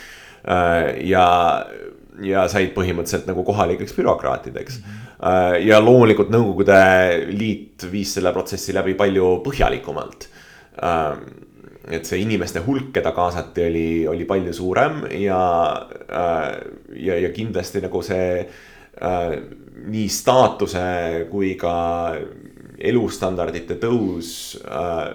Äh, 0.45 0.91
ja, 1.09 1.25
ja 2.21 2.45
said 2.51 2.75
põhimõtteliselt 2.75 3.25
nagu 3.31 3.43
kohalikeks 3.43 3.95
bürokraatideks 3.97 4.77
mm. 4.79 4.91
-hmm. 4.91 5.65
ja 5.65 5.81
loomulikult 5.81 6.29
Nõukogude 6.31 6.77
Liit 7.33 7.83
viis 7.91 8.13
selle 8.15 8.31
protsessi 8.31 8.71
läbi 8.73 8.93
palju 8.95 9.41
põhjalikumalt 9.43 10.29
ähm, 10.79 11.25
et 11.91 12.07
see 12.07 12.21
inimeste 12.21 12.61
hulk, 12.65 12.93
keda 12.93 13.11
kaasati, 13.11 13.65
oli, 13.67 13.89
oli 14.07 14.25
palju 14.25 14.53
suurem 14.53 15.03
ja, 15.19 15.41
ja, 16.95 17.17
ja 17.19 17.33
kindlasti 17.35 17.83
nagu 17.83 18.01
see 18.05 18.45
nii 19.86 20.08
staatuse 20.10 20.86
kui 21.32 21.54
ka 21.60 21.76
elustandardite 22.76 23.78
tõus 23.82 24.56
äh, 24.65 25.13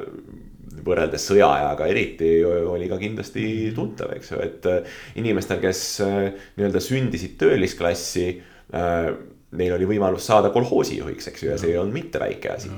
võrreldes 0.84 1.26
sõjaajaga 1.30 1.88
eriti 1.90 2.30
oli 2.44 2.88
ka 2.90 2.98
kindlasti 3.00 3.44
tuntav, 3.76 4.14
eks 4.16 4.32
ju, 4.32 4.38
et 4.44 4.68
äh, 4.70 4.94
inimestel, 5.20 5.60
kes 5.62 5.82
äh, 6.04 6.30
nii-öelda 6.56 6.82
sündisid 6.84 7.36
töölisklassi 7.40 8.30
äh,. 8.74 9.12
Neil 9.50 9.72
oli 9.74 9.86
võimalus 9.96 10.28
saada 10.28 10.52
kolhoosijuhiks, 10.54 11.26
eks 11.26 11.42
ju, 11.42 11.48
ja 11.50 11.56
see 11.58 11.72
ei 11.72 11.78
olnud 11.80 11.96
mitte 11.96 12.20
väike 12.22 12.52
asi. 12.52 12.68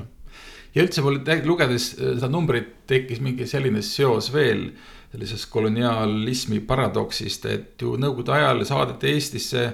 ja 0.72 0.80
üldse 0.80 1.02
mul 1.04 1.18
lugedes 1.44 1.90
äh, 1.98 2.14
seda 2.16 2.30
numbrit 2.32 2.70
tekkis 2.88 3.20
mingi 3.20 3.44
selline 3.46 3.82
seos 3.84 4.30
veel 4.32 4.70
sellisest 5.12 5.50
kolonialismi 5.52 6.62
paradoksist, 6.64 7.44
et 7.52 7.84
ju 7.84 7.98
nõukogude 8.00 8.32
ajal 8.32 8.64
saadeti 8.64 9.12
Eestisse 9.12 9.66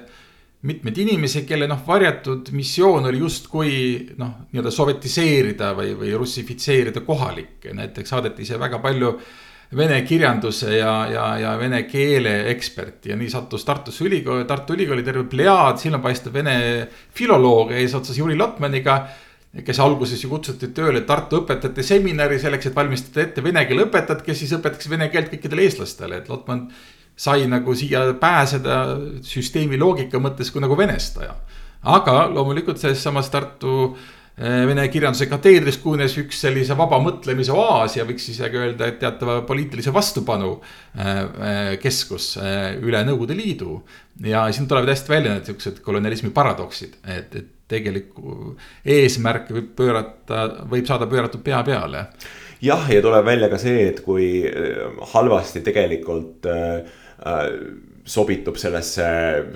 mitmeid 0.66 0.96
inimesi, 0.98 1.44
kelle 1.46 1.68
noh, 1.70 1.82
varjatud 1.86 2.48
missioon 2.56 3.06
oli 3.10 3.20
justkui 3.22 3.74
noh, 4.18 4.48
nii-öelda 4.50 4.72
sovetiseerida 4.74 5.70
või, 5.78 5.92
või 5.98 6.14
russifitseerida 6.18 7.04
kohalikke, 7.06 7.74
näiteks 7.78 8.10
saadeti 8.14 8.42
ise 8.42 8.58
väga 8.58 8.80
palju 8.82 9.12
vene 9.76 10.00
kirjanduse 10.02 10.78
ja, 10.78 10.92
ja, 11.12 11.24
ja 11.38 11.52
vene 11.60 11.82
keele 11.86 12.48
eksperti 12.54 13.12
ja 13.12 13.16
nii 13.20 13.28
sattus 13.30 13.66
Tartusse 13.68 14.06
ülikooli, 14.08 14.46
Tartu 14.48 14.74
Ülikooli 14.74 15.04
terve 15.04 15.26
plejaad 15.28 15.78
silmapaistev 15.78 16.34
vene 16.40 16.58
filolooge 17.14 17.76
eesotsas 17.78 18.18
Juri 18.18 18.36
Lotmaniga. 18.36 19.02
kes 19.64 19.78
alguses 19.80 20.20
ju 20.22 20.28
kutsuti 20.28 20.68
tööle 20.76 21.00
Tartu 21.08 21.42
õpetajate 21.42 21.82
seminari 21.82 22.38
selleks, 22.38 22.66
et 22.66 22.74
valmistada 22.74 23.22
ette 23.22 23.42
vene 23.42 23.64
keele 23.66 23.86
õpetajat, 23.86 24.22
kes 24.24 24.38
siis 24.38 24.52
õpetaks 24.58 24.90
vene 24.90 25.08
keelt 25.08 25.30
kõikidele 25.32 25.64
eestlastele, 25.64 26.18
et 26.18 26.28
Lotman 26.28 26.66
sai 27.18 27.48
nagu 27.50 27.74
siia 27.74 28.04
pääseda 28.20 28.76
süsteemi 29.26 29.78
loogika 29.80 30.20
mõttes 30.22 30.52
kui 30.54 30.62
nagu 30.62 30.76
venestaja. 30.78 31.34
aga 31.88 32.28
loomulikult 32.34 32.78
selles 32.78 33.02
samas 33.02 33.28
Tartu 33.30 33.74
eh, 34.38 34.64
vene 34.66 34.86
kirjanduse 34.90 35.28
kateedris 35.30 35.78
kujunes 35.82 36.16
üks 36.18 36.40
sellise 36.42 36.74
vaba 36.78 36.98
mõtlemise 37.02 37.54
oaas 37.54 37.96
ja 37.96 38.06
võiks 38.06 38.26
isegi 38.32 38.58
öelda, 38.58 38.86
et 38.86 38.98
teatava 39.02 39.40
poliitilise 39.46 39.94
vastupanu 39.94 40.56
eh, 40.58 41.10
eh, 41.10 41.76
keskus 41.82 42.36
üle 42.38 43.04
Nõukogude 43.06 43.38
Liidu. 43.38 43.82
ja 44.24 44.46
siin 44.52 44.68
tulevad 44.70 44.94
hästi 44.94 45.14
välja 45.14 45.34
need 45.34 45.50
siuksed 45.50 45.80
kolonialismi 45.82 46.30
paradoksid, 46.34 46.98
et, 47.06 47.34
et 47.34 47.54
tegelikku 47.68 48.54
eesmärki 48.86 49.54
võib 49.58 49.74
pöörata, 49.76 50.44
võib 50.70 50.86
saada 50.86 51.06
pööratud 51.06 51.42
pea 51.42 51.62
peale. 51.66 52.06
jah, 52.62 52.86
ja 52.90 53.02
tuleb 53.02 53.26
välja 53.26 53.50
ka 53.50 53.58
see, 53.58 53.88
et 53.90 54.00
kui 54.06 54.46
halvasti 55.14 55.66
tegelikult 55.66 56.46
Äh, 56.46 56.86
sobitub 58.08 58.56
sellesse 58.56 59.04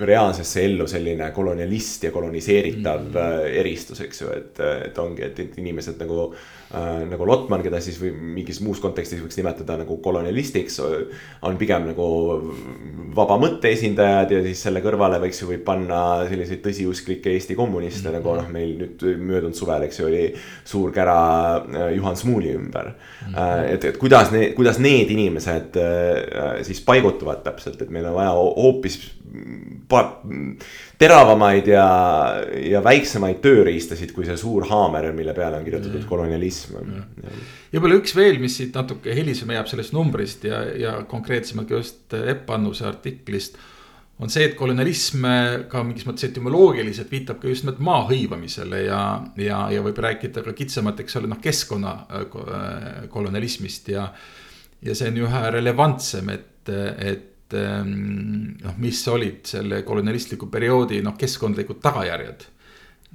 reaalsesse 0.05 0.61
ellu 0.61 0.85
selline 0.87 1.31
kolonialist 1.33 2.03
ja 2.03 2.11
koloniseeritav 2.11 3.01
mm 3.01 3.13
-hmm. 3.13 3.47
eristus, 3.59 4.01
eks 4.01 4.21
ju, 4.21 4.29
et, 4.29 4.59
et 4.85 4.97
ongi, 4.97 5.23
et, 5.25 5.39
et 5.39 5.57
inimesed 5.57 5.97
nagu 5.99 6.33
äh,. 6.73 7.03
nagu 7.09 7.27
Lotman, 7.27 7.63
keda 7.65 7.79
siis 7.83 7.99
või 8.01 8.11
mingis 8.37 8.61
muus 8.65 8.81
kontekstis 8.83 9.21
võiks 9.21 9.37
nimetada 9.39 9.77
nagu 9.81 9.97
kolonialistiks, 10.03 10.79
on 11.47 11.57
pigem 11.59 11.87
nagu 11.91 12.07
vaba 13.15 13.37
mõtte 13.41 13.71
esindajad 13.73 14.31
ja 14.33 14.41
siis 14.45 14.63
selle 14.65 14.81
kõrvale 14.83 15.19
võiks 15.23 15.41
ju, 15.41 15.49
võib 15.51 15.63
panna 15.67 15.99
selliseid 16.29 16.63
tõsiusklikke 16.65 17.33
Eesti 17.33 17.57
kommuniste 17.59 18.09
mm 18.09 18.15
-hmm. 18.15 18.19
nagu 18.19 18.35
noh, 18.41 18.49
meil 18.53 18.75
nüüd 18.79 19.05
möödunud 19.21 19.57
suvel, 19.57 19.87
eks 19.87 19.99
ju, 19.99 20.07
oli 20.09 20.23
suur 20.65 20.91
kära 20.91 21.17
äh, 21.57 21.95
Juhan 21.97 22.17
Smuuli 22.17 22.53
ümber 22.55 22.93
mm. 22.93 23.33
-hmm. 23.33 23.73
et, 23.73 23.85
et 23.85 23.97
kuidas 23.97 24.31
need, 24.31 24.53
kuidas 24.53 24.79
need 24.79 25.11
inimesed 25.11 25.77
äh, 25.77 26.63
siis 26.63 26.81
paigutuvad 26.81 27.43
täpselt, 27.43 27.81
et 27.81 27.89
meil 27.89 28.05
on 28.05 28.15
vaja 28.15 28.31
hoopis 28.33 28.99
teravamaid 31.03 31.67
ja, 31.67 31.85
ja 32.71 32.81
väiksemaid 32.83 33.41
tööriistasid 33.43 34.13
kui 34.15 34.25
see 34.27 34.37
suur 34.39 34.65
haamer, 34.69 35.09
mille 35.15 35.35
peale 35.35 35.59
on 35.59 35.65
kirjutatud 35.67 35.99
mm. 35.99 36.07
kolonialism. 36.09 36.79
ja 37.73 37.79
võib-olla 37.79 37.99
üks 37.99 38.15
veel, 38.17 38.39
mis 38.41 38.57
siit 38.59 38.75
natuke 38.77 39.15
helisema 39.15 39.57
jääb 39.57 39.69
sellest 39.71 39.95
numbrist 39.95 40.47
ja, 40.47 40.63
ja 40.79 40.95
konkreetsemalt 41.09 41.69
ka 41.69 41.79
just 41.81 42.17
Epp 42.17 42.51
Annuse 42.55 42.87
artiklist. 42.87 43.59
on 44.19 44.29
see, 44.31 44.45
et 44.47 44.55
kolonialism 44.55 45.25
ka 45.71 45.83
mingis 45.83 46.07
mõttes 46.07 46.29
etümoloogiliselt 46.29 47.11
viitab 47.11 47.41
ka 47.41 47.51
just 47.51 47.65
nimelt 47.65 47.81
maa 47.83 48.05
hõivamisele 48.07 48.85
ja, 48.85 49.01
ja, 49.41 49.65
ja 49.73 49.83
võib 49.83 49.99
rääkida 50.05 50.45
ka 50.45 50.55
kitsamalt, 50.55 51.03
eks 51.03 51.19
ole, 51.19 51.31
noh 51.33 51.41
keskkonna 51.43 51.93
äh, 52.21 53.05
kolonialismist 53.11 53.91
ja. 53.91 54.07
ja 54.81 54.95
see 54.95 55.11
on 55.11 55.21
ju 55.21 55.27
üha 55.27 55.45
relevantsem, 55.57 56.29
et, 56.37 56.71
et 56.71 57.29
et 57.53 57.61
ehm, 57.61 58.57
noh, 58.63 58.75
mis 58.81 58.99
olid 59.11 59.45
selle 59.47 59.83
kolonialistliku 59.85 60.49
perioodi 60.51 61.01
noh, 61.05 61.15
keskkondlikud 61.19 61.79
tagajärjed. 61.83 62.45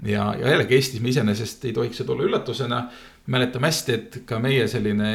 ja, 0.07 0.33
ja 0.39 0.55
jällegi 0.55 0.75
Eestis 0.75 1.03
me 1.03 1.11
iseenesest 1.11 1.65
ei 1.65 1.73
tohiks 1.73 1.99
see 1.99 2.07
tulla 2.07 2.25
üllatusena. 2.25 2.89
mäletame 3.27 3.67
hästi, 3.69 3.93
et 3.93 4.19
ka 4.27 4.39
meie 4.39 4.69
selline 4.69 5.13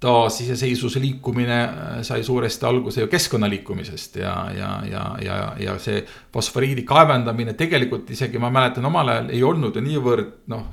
taasiseseisvuse 0.00 1.00
liikumine 1.00 1.58
äh, 1.62 2.02
sai 2.02 2.24
suuresti 2.24 2.66
alguse 2.66 3.00
ju 3.00 3.08
keskkonnaliikumisest 3.08 4.16
ja, 4.16 4.34
ja, 4.56 4.70
ja, 4.90 5.04
ja, 5.20 5.36
ja 5.58 5.78
see 5.78 6.00
fosforiidi 6.32 6.82
kaevandamine 6.88 7.52
tegelikult 7.54 8.10
isegi 8.10 8.38
ma 8.38 8.50
mäletan 8.50 8.84
omal 8.88 9.08
ajal 9.08 9.28
ei 9.30 9.42
olnud 9.44 9.76
ju 9.76 9.84
niivõrd 9.84 10.32
noh 10.48 10.64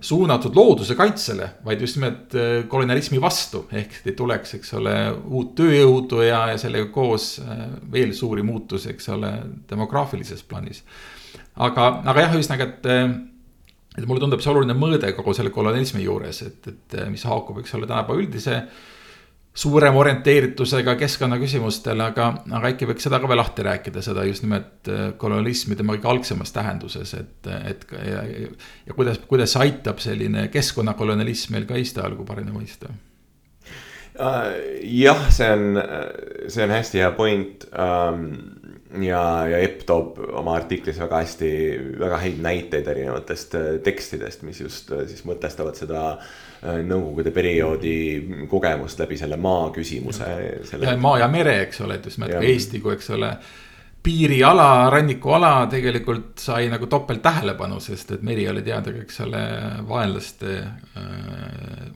suunatud 0.00 0.56
looduse 0.56 0.94
kaitsele, 0.98 1.48
vaid 1.64 1.80
just 1.80 1.98
nimelt 1.98 2.34
äh, 2.34 2.52
kolonialismi 2.68 3.20
vastu. 3.20 3.66
ehk 3.72 4.00
ei 4.06 4.14
tuleks, 4.18 4.54
eks 4.58 4.74
ole, 4.78 4.94
uut 5.24 5.54
tööjõudu 5.58 6.22
ja, 6.26 6.44
ja 6.52 6.60
sellega 6.60 6.88
koos 6.94 7.34
äh, 7.42 7.66
veel 7.92 8.14
suuri 8.16 8.44
muutusi, 8.46 8.92
eks 8.94 9.08
ole, 9.14 9.32
demograafilises 9.70 10.42
plaanis. 10.48 10.82
aga, 11.56 11.88
aga 12.04 12.26
jah, 12.26 12.38
ühesõnaga, 12.38 12.68
et, 12.70 12.88
äh, 12.90 13.04
et 13.98 14.08
mulle 14.08 14.24
tundub 14.24 14.42
see 14.42 14.52
oluline 14.54 14.78
mõõde 14.78 15.12
kogu 15.16 15.34
selle 15.36 15.54
kolonialismi 15.54 16.04
juures, 16.06 16.42
et, 16.48 16.72
et 16.72 16.98
mis 17.10 17.24
haakub, 17.28 17.62
eks 17.62 17.78
ole, 17.78 17.90
tänapäeva 17.90 18.24
üldise 18.24 18.62
suurema 19.54 20.00
orienteeritusega 20.00 20.94
keskkonnaküsimustele, 20.96 22.04
aga, 22.06 22.28
aga 22.56 22.70
äkki 22.72 22.88
võiks 22.88 23.04
seda 23.04 23.20
ka 23.20 23.28
veel 23.28 23.40
lahti 23.42 23.64
rääkida, 23.66 24.02
seda 24.04 24.24
just 24.24 24.46
nimelt 24.46 24.88
äh, 24.88 25.10
kolonialismi 25.20 25.76
tema 25.76 25.96
kõige 25.96 26.08
algsemas 26.14 26.54
tähenduses, 26.56 27.12
et, 27.18 27.48
et 27.68 27.86
ja, 27.92 28.22
ja 28.88 28.96
kuidas, 28.96 29.20
kuidas 29.28 29.56
aitab 29.60 30.00
selline 30.00 30.46
keskkonnakolonialism 30.52 31.56
meil 31.56 31.68
ka 31.68 31.76
Eesti 31.76 32.00
ajalugu 32.00 32.24
paremini 32.28 32.56
mõista? 32.56 32.88
Äh, 34.12 34.48
jah, 34.88 35.20
see 35.32 35.50
on, 35.52 35.82
see 36.48 36.64
on 36.64 36.72
hästi 36.72 37.02
hea 37.04 37.10
point 37.16 37.66
um, 37.72 38.24
ja, 39.04 39.20
ja 39.52 39.60
Epp 39.64 39.84
toob 39.88 40.16
oma 40.32 40.56
artiklis 40.62 41.00
väga 41.00 41.20
hästi, 41.26 41.52
väga 42.00 42.22
häid 42.24 42.40
näiteid 42.44 42.88
erinevatest 42.88 43.58
äh, 43.60 43.68
tekstidest, 43.84 44.48
mis 44.48 44.64
just 44.64 44.92
siis 45.12 45.26
mõtestavad 45.28 45.76
seda 45.76 46.06
äh, 46.14 46.32
nõukogude 46.62 47.32
perioodi 47.34 47.96
kogemust 48.50 49.00
läbi 49.02 49.18
selle 49.18 49.36
maa 49.36 49.70
küsimuse. 49.74 50.30
ja 50.78 50.96
maa 50.96 51.18
ja 51.18 51.28
mere, 51.28 51.58
eks 51.66 51.82
ole, 51.82 51.98
et 51.98 52.06
just 52.06 52.20
nimelt 52.20 52.44
Eesti 52.46 52.80
kui, 52.80 52.94
eks 52.94 53.10
ole 53.16 53.32
piiriala, 54.02 54.90
rannikuala 54.90 55.66
tegelikult 55.70 56.42
sai 56.42 56.66
nagu 56.70 56.88
topelt 56.90 57.22
tähelepanu, 57.22 57.78
sest 57.80 58.16
et 58.16 58.24
meri 58.26 58.48
oli 58.50 58.62
teada, 58.66 58.94
eks 59.02 59.20
ole, 59.26 59.42
vaenlaste 59.88 60.56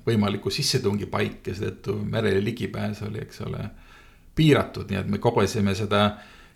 võimaliku 0.06 0.52
sissetungi 0.54 1.08
paik 1.10 1.50
ja 1.50 1.56
seetõttu 1.58 1.98
merele 2.06 2.42
ligipääs 2.44 3.02
oli, 3.08 3.24
eks 3.26 3.42
ole, 3.46 3.64
piiratud, 4.36 4.90
nii 4.90 5.00
et 5.00 5.10
me 5.10 5.18
kogesime 5.22 5.74
seda 5.74 6.08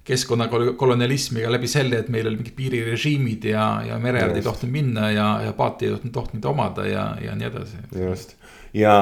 keskkonnakolonialismiga 0.05 1.51
läbi 1.53 1.69
selle, 1.69 2.01
et 2.01 2.09
meil 2.09 2.29
oli 2.29 2.41
mingid 2.41 2.57
piirirežiimid 2.57 3.45
ja, 3.51 3.67
ja 3.87 3.99
mere 4.01 4.23
äärde 4.25 4.41
ei 4.41 4.47
tohtinud 4.47 4.73
minna 4.73 5.11
ja, 5.13 5.29
ja 5.45 5.53
paati 5.57 5.87
ei 5.87 5.95
tohtinud, 5.95 6.15
tohtinud 6.15 6.49
omada 6.51 6.87
ja, 6.89 7.05
ja 7.21 7.37
nii 7.37 7.49
edasi. 7.51 7.83
just, 8.01 8.35
ja 8.75 8.95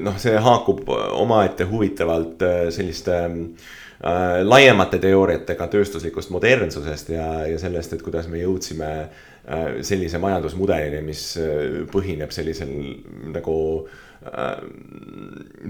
noh, 0.00 0.16
see 0.20 0.36
haakub 0.40 0.88
omaette 0.88 1.68
huvitavalt 1.68 2.42
äh, 2.42 2.58
selliste 2.74 3.20
äh, 3.20 4.40
laiemate 4.42 5.02
teooriatega 5.04 5.68
tööstuslikust 5.76 6.32
modernsusest 6.34 7.12
ja, 7.12 7.28
ja 7.46 7.60
sellest, 7.60 7.92
et 7.92 8.04
kuidas 8.06 8.30
me 8.32 8.40
jõudsime 8.40 8.92
äh, 8.96 9.80
sellise 9.84 10.20
majandusmudelini, 10.22 11.04
mis 11.04 11.30
äh, 11.42 11.82
põhineb 11.92 12.32
sellisel 12.32 12.72
nagu 13.36 13.58
äh, 13.84 14.04
Äh, 14.07 14.07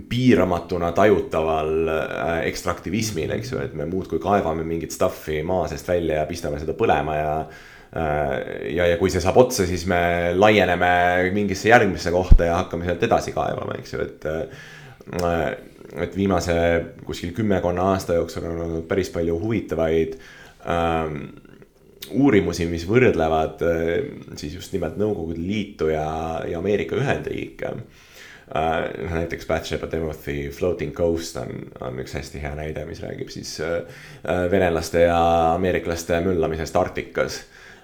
piiramatuna 0.09 0.93
tajutaval 0.93 1.89
äh, 1.89 2.29
ekstraktivismil, 2.49 3.33
eks 3.39 3.53
ju, 3.53 3.63
et 3.63 3.75
me 3.77 3.87
muudkui 3.89 4.21
kaevame 4.23 4.65
mingit 4.67 4.95
stuff'i 4.95 5.41
maa 5.47 5.67
seest 5.71 5.89
välja 5.89 6.23
ja 6.23 6.29
pistame 6.29 6.61
seda 6.61 6.75
põlema 6.79 7.17
ja 7.19 7.33
äh, 7.41 8.33
ja, 8.77 8.89
ja 8.93 8.99
kui 9.01 9.13
see 9.13 9.23
saab 9.25 9.41
otsa, 9.43 9.67
siis 9.69 9.87
me 9.91 10.01
laieneme 10.37 10.91
mingisse 11.35 11.73
järgmisse 11.73 12.13
kohta 12.15 12.49
ja 12.49 12.61
hakkame 12.63 12.89
sealt 12.89 13.05
edasi 13.09 13.35
kaevama, 13.37 13.79
eks 13.81 13.97
ju, 13.97 14.07
et. 14.07 14.29
et 15.99 16.17
viimase 16.17 16.55
kuskil 17.07 17.31
kümmekonna 17.33 17.87
aasta 17.95 18.19
jooksul 18.19 18.45
on 18.45 18.59
olnud 18.61 18.83
päris 18.91 19.09
palju 19.09 19.39
huvitavaid 19.41 20.19
ähm, 20.69 21.15
uurimusi, 22.13 22.67
mis 22.69 22.85
võrdlevad 22.85 23.65
siis 24.37 24.59
just 24.59 24.75
nimelt 24.77 24.99
Nõukogude 25.01 25.41
Liitu 25.41 25.89
ja, 25.89 26.05
ja 26.45 26.61
Ameerika 26.61 26.99
Ühendriike 27.01 27.73
äh,. 27.73 28.05
Näiteks 29.11 29.47
Batsheba 29.47 29.87
Timothy 29.87 30.51
Floating 30.51 30.95
Coast 30.95 31.37
on, 31.37 31.69
on 31.81 32.01
üks 32.01 32.15
hästi 32.17 32.41
hea 32.43 32.55
näide, 32.57 32.87
mis 32.89 33.03
räägib 33.05 33.29
siis 33.33 33.59
äh, 33.61 33.83
äh 34.25 34.51
venelaste 34.51 35.05
ja 35.05 35.21
ameeriklaste 35.55 36.21
möllamisest 36.25 36.77
Arktikas. 36.77 37.43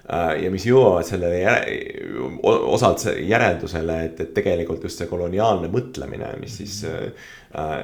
Äh, 0.09 0.43
ja 0.43 0.51
mis 0.53 0.65
jõuavad 0.65 1.05
sellele 1.05 1.39
järe, 1.39 1.77
osalt 2.43 3.05
järeldusele, 3.19 3.99
et, 4.09 4.19
et 4.21 4.33
tegelikult 4.33 4.83
just 4.85 5.01
see 5.01 5.09
koloniaalne 5.09 5.69
mõtlemine, 5.73 6.33
mis 6.41 6.57
siis 6.61 6.79
äh, 6.89 7.29
äh, 7.53 7.75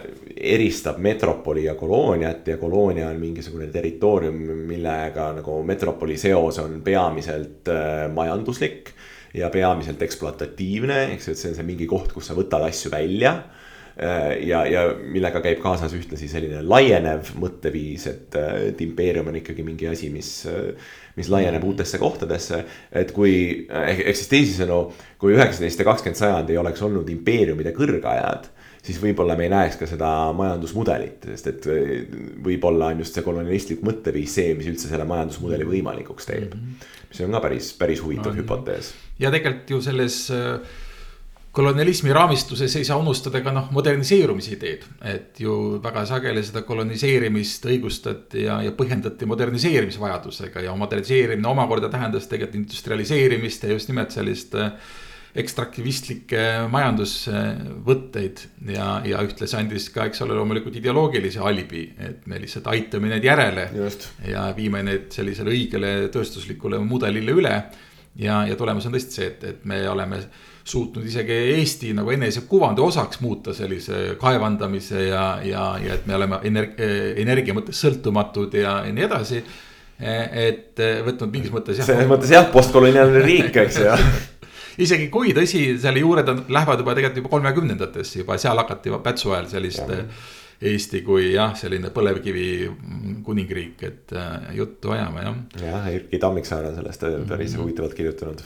eristab 0.54 0.98
metropoli 1.02 1.68
ja 1.68 1.76
kolooniat 1.78 2.48
ja 2.48 2.58
koloonia 2.62 3.10
on 3.10 3.22
mingisugune 3.22 3.70
territoorium, 3.74 4.42
millega 4.70 5.32
nagu 5.38 5.62
metropoli 5.66 6.18
seos 6.18 6.58
on 6.66 6.82
peamiselt 6.86 7.70
äh, 7.70 8.08
majanduslik 8.14 8.94
ja 9.38 9.50
peamiselt 9.54 10.02
ekspluatatiivne, 10.04 11.04
eks 11.16 11.28
ju, 11.28 11.36
et 11.36 11.42
see 11.42 11.52
on 11.52 11.58
see 11.60 11.68
mingi 11.68 11.88
koht, 11.90 12.14
kus 12.16 12.30
sa 12.30 12.38
võtad 12.38 12.64
asju 12.68 12.92
välja 12.94 13.34
äh, 13.96 14.42
ja, 14.48 14.64
ja 14.68 14.86
millega 15.00 15.42
käib 15.44 15.62
kaasas 15.64 15.96
ühtlasi 15.98 16.30
selline 16.32 16.64
laienev 16.66 17.34
mõtteviis, 17.40 18.08
et, 18.12 18.40
äh, 18.40 18.68
et 18.72 18.82
impeerium 18.84 19.32
on 19.32 19.40
ikkagi 19.40 19.66
mingi 19.68 19.88
asi, 19.92 20.12
mis, 20.14 20.34
äh, 20.52 20.72
mis 21.20 21.32
laieneb 21.32 21.64
uutesse 21.68 22.02
kohtadesse. 22.02 22.64
et 22.92 23.14
kui, 23.16 23.68
ehk 23.70 24.16
siis 24.16 24.32
teisisõnu, 24.32 24.82
kui 25.22 25.38
üheksateist 25.38 25.80
ja 25.80 25.88
kakskümmend 25.88 26.20
sajand 26.20 26.52
ei 26.52 26.60
oleks 26.60 26.84
olnud 26.88 27.10
impeeriumide 27.14 27.76
kõrgajad 27.78 28.52
siis 28.82 28.98
võib-olla 29.02 29.38
me 29.38 29.46
ei 29.46 29.54
näeks 29.54 29.78
ka 29.78 29.90
seda 29.90 30.10
majandusmudelit, 30.38 31.28
sest 31.34 31.52
et 31.52 31.68
võib-olla 32.44 32.94
on 32.94 33.04
just 33.04 33.18
see 33.18 33.26
kolonialistlik 33.26 33.84
mõtteviis 33.86 34.40
see, 34.40 34.56
mis 34.58 34.70
üldse 34.72 34.90
selle 34.90 35.06
majandusmudeli 35.10 35.68
võimalikuks 35.70 36.30
teeb 36.30 36.50
mm. 36.50 36.60
-hmm 36.60 37.00
mis 37.12 37.20
on 37.26 37.36
ka 37.36 37.42
päris, 37.44 37.74
päris 37.76 38.00
huvitav 38.04 38.32
no, 38.32 38.40
hüpotees. 38.40 38.94
ja 39.20 39.32
tegelikult 39.34 39.76
ju 39.76 39.82
selles 39.84 40.16
äh, 40.32 40.80
kolonialismi 41.52 42.14
raamistuses 42.16 42.76
ei 42.80 42.88
saa 42.88 42.98
unustada 43.02 43.42
ka 43.44 43.52
noh, 43.56 43.68
moderniseerumise 43.76 44.56
ideed. 44.56 44.88
et 45.04 45.40
ju 45.44 45.58
väga 45.84 46.06
sageli 46.08 46.44
seda 46.48 46.64
koloniseerimist 46.68 47.68
õigustati 47.68 48.46
ja, 48.48 48.62
ja 48.64 48.72
põhjendati 48.76 49.28
moderniseerimise 49.28 50.00
vajadusega 50.00 50.64
ja 50.68 50.76
moderniseerimine 50.80 51.52
omakorda 51.52 51.92
tähendas 51.92 52.32
tegelikult 52.32 52.62
industrialiseerimist 52.64 53.68
ja 53.68 53.76
just 53.76 53.92
nimelt 53.92 54.16
sellist 54.16 54.56
äh, 54.56 54.72
ekstraktivistlikke 55.38 56.42
majandusvõtteid 56.72 58.42
ja, 58.74 58.88
ja 59.08 59.22
ühtlasi 59.24 59.56
andis 59.60 59.88
ka, 59.94 60.10
eks 60.10 60.26
ole, 60.26 60.36
loomulikult 60.36 60.76
ideoloogilise 60.82 61.40
alibi, 61.48 61.86
et 62.04 62.26
me 62.28 62.40
lihtsalt 62.42 62.68
aitame 62.74 63.14
neid 63.14 63.24
järele. 63.24 63.70
ja 64.28 64.50
viime 64.56 64.84
need 64.84 65.08
sellisele 65.16 65.54
õigele 65.54 65.94
tööstuslikule 66.12 66.82
mudelile 66.84 67.32
üle. 67.32 67.56
ja, 68.16 68.44
ja 68.48 68.56
tulemus 68.60 68.86
on 68.86 68.98
tõesti 68.98 69.22
see, 69.22 69.28
et, 69.32 69.44
et 69.44 69.66
me 69.66 69.80
oleme 69.90 70.20
suutnud 70.64 71.06
isegi 71.08 71.34
Eesti 71.56 71.94
nagu 71.98 72.12
enesekuvandi 72.12 72.82
osaks 72.82 73.22
muuta 73.24 73.54
sellise 73.54 74.18
kaevandamise 74.20 75.08
ja, 75.08 75.40
ja, 75.44 75.64
ja 75.82 75.96
et 75.96 76.06
me 76.06 76.16
oleme 76.20 76.42
energia, 76.44 76.92
energia 77.24 77.56
mõttes 77.56 77.80
sõltumatud 77.82 78.60
ja, 78.60 78.82
ja 78.86 78.92
nii 78.94 79.08
edasi. 79.08 79.42
et 80.02 80.84
võtnud 81.06 81.32
mingis 81.32 81.56
mõttes 81.56 81.80
jah. 81.80 81.88
selles 81.88 82.12
mõttes 82.12 82.36
jah, 82.36 82.52
postkoloniaalne 82.52 83.24
riik, 83.24 83.56
eks 83.64 83.80
ju 83.80 83.96
isegi 84.82 85.10
kui 85.14 85.34
tõsi, 85.38 85.64
selle 85.82 86.04
juured 86.04 86.30
on, 86.34 86.46
lähevad 86.50 86.84
juba 86.84 86.96
tegelikult 86.98 87.24
juba 87.24 87.34
kolmekümnendatesse 87.36 88.22
juba 88.24 88.38
seal 88.42 88.62
hakati 88.62 88.92
juba 88.92 89.02
Pätsu 89.06 89.36
ajal 89.36 89.52
sellist 89.56 89.84
ja. 89.88 90.06
Eesti 90.62 91.00
kui 91.02 91.32
jah, 91.32 91.56
selline 91.58 91.90
põlevkivi 91.90 92.48
kuningriik, 93.26 93.82
et 93.88 94.12
äh, 94.14 94.52
juttu 94.54 94.94
ajame 94.94 95.24
jah. 95.26 95.38
jah, 95.64 95.88
Erkki 95.90 96.20
Tammiksaar 96.22 96.70
on 96.70 96.76
sellest 96.76 97.02
päris 97.02 97.26
mm 97.26 97.56
-hmm. 97.56 97.62
huvitavalt 97.64 97.94
kirjutanud 97.98 98.44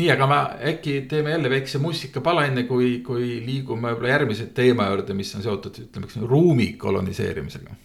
nii, 0.00 0.08
aga 0.12 0.26
ma 0.26 0.38
äkki 0.72 1.02
teeme 1.08 1.30
jälle 1.30 1.50
väikse 1.50 1.78
muusikapala, 1.78 2.46
enne 2.46 2.64
kui, 2.68 3.00
kui 3.06 3.40
liigume 3.44 3.90
võib-olla 3.90 4.14
järgmise 4.14 4.46
teema 4.54 4.86
juurde, 4.88 5.14
mis 5.14 5.34
on 5.36 5.42
seotud, 5.42 5.78
ütleme, 5.86 6.26
ruumi 6.26 6.72
koloniseerimisega. 6.80 7.76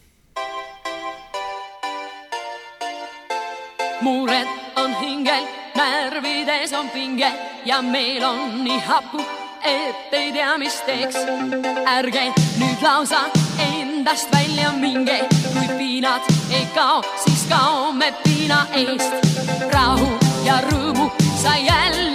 mured 4.05 4.49
on 4.77 4.91
hingel, 5.01 5.47
närvides 5.75 6.73
on 6.73 6.89
pinge 6.89 7.31
ja 7.65 7.81
meil 7.81 8.23
on 8.23 8.63
nii 8.63 8.79
hapu 8.79 9.25
et 9.65 10.13
ei 10.13 10.31
tea, 10.31 10.57
mis 10.57 10.75
teeks. 10.85 11.15
ärge 11.85 12.25
nüüd 12.59 12.81
lausa 12.81 13.25
endast 13.59 14.29
välja 14.35 14.71
minge, 14.71 15.19
kui 15.53 15.67
piinad 15.77 16.21
ei 16.51 16.67
kao, 16.75 17.01
siis 17.25 17.47
kaome 17.49 18.13
piina 18.23 18.65
eest. 18.73 19.13
rahu 19.73 20.11
ja 20.45 20.61
rõõmu 20.69 21.09
sa 21.41 21.57
jälle 21.57 22.14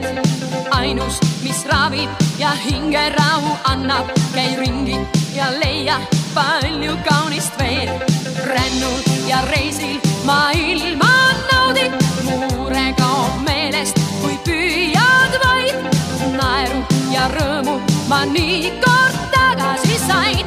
pääseteed. 0.00 0.66
ainus, 0.70 1.20
mis 1.42 1.64
ravib 1.66 2.10
ja 2.38 2.50
hingerahu 2.50 3.56
annab, 3.64 4.06
käi 4.34 4.56
ringi 4.56 4.98
ja 5.34 5.50
leia 5.60 6.00
palju 6.34 6.96
kaunist 7.08 7.58
veel. 7.58 7.90
rännul 8.46 9.00
ja 9.26 9.40
reisil 9.40 10.00
maailma 10.24 11.12
naudi, 11.52 11.90
mure 12.56 12.94
kaob 12.98 13.42
meelest, 13.44 13.98
kui 14.20 14.38
püüad 14.44 15.38
vaid 15.44 15.76
naeru 16.36 16.84
ja 17.10 17.28
rõõmu 17.28 17.80
ma 18.08 18.24
nii 18.24 18.70
kord 18.84 19.18
tagasi 19.32 19.98
sain 20.06 20.46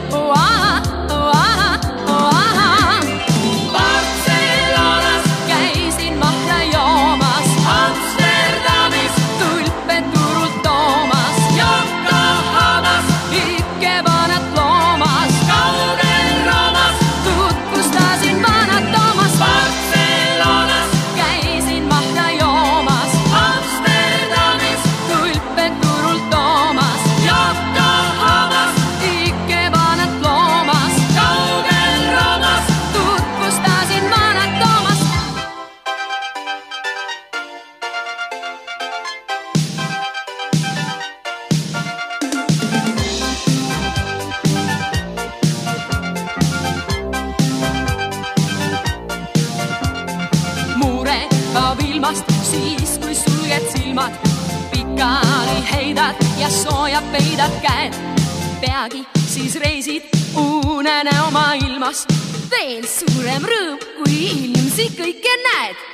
veel 62.70 62.86
suurem 62.86 63.46
rõõm, 63.50 63.80
kui 63.98 64.18
inimesi 64.30 64.92
kõike 64.94 65.32
näed 65.48 65.89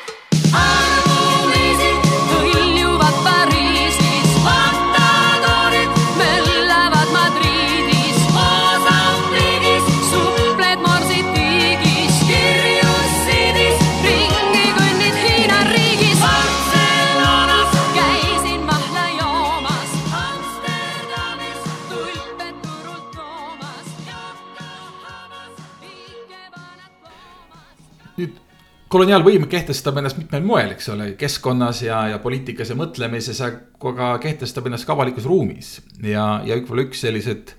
koloniaalvõim 28.95 29.43
kehtestab 29.51 29.97
ennast 29.99 30.15
mitmel 30.21 30.43
moel, 30.45 30.69
eks 30.71 30.87
ole, 30.93 31.09
keskkonnas 31.19 31.81
ja, 31.83 31.97
ja 32.13 32.19
poliitikas 32.23 32.69
ja 32.71 32.77
mõtlemises, 32.79 33.41
aga 33.43 34.13
kehtestab 34.23 34.69
ennast 34.69 34.87
ka 34.87 34.95
avalikus 34.95 35.27
ruumis. 35.27 35.81
ja, 35.99 36.39
ja 36.47 36.55
võib-olla 36.55 36.85
üks 36.85 37.03
sellised 37.03 37.51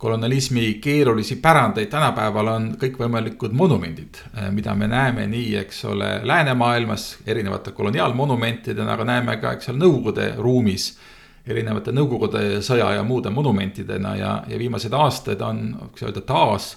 kolonialismi 0.00 0.78
keerulisi 0.80 1.36
pärandeid 1.44 1.90
tänapäeval 1.92 2.48
on 2.54 2.70
kõikvõimalikud 2.80 3.52
monumendid, 3.52 4.22
mida 4.56 4.72
me 4.74 4.88
näeme 4.88 5.26
nii, 5.28 5.58
eks 5.60 5.84
ole, 5.84 6.08
läänemaailmas 6.24 7.10
erinevate 7.26 7.76
koloniaalmonumentidena, 7.76 8.94
aga 8.96 9.04
näeme 9.12 9.36
ka, 9.42 9.52
eks 9.58 9.68
ole, 9.68 9.82
Nõukogude 9.82 10.32
ruumis 10.38 10.94
erinevate 11.44 11.92
Nõukogude 11.92 12.62
sõja 12.64 12.94
ja 12.96 13.04
muude 13.04 13.28
monumentidena 13.28 14.16
ja, 14.16 14.38
ja 14.48 14.58
viimased 14.58 14.96
aastad 14.96 15.44
on, 15.44 15.66
võiks 15.90 16.08
öelda, 16.08 16.24
taas 16.24 16.72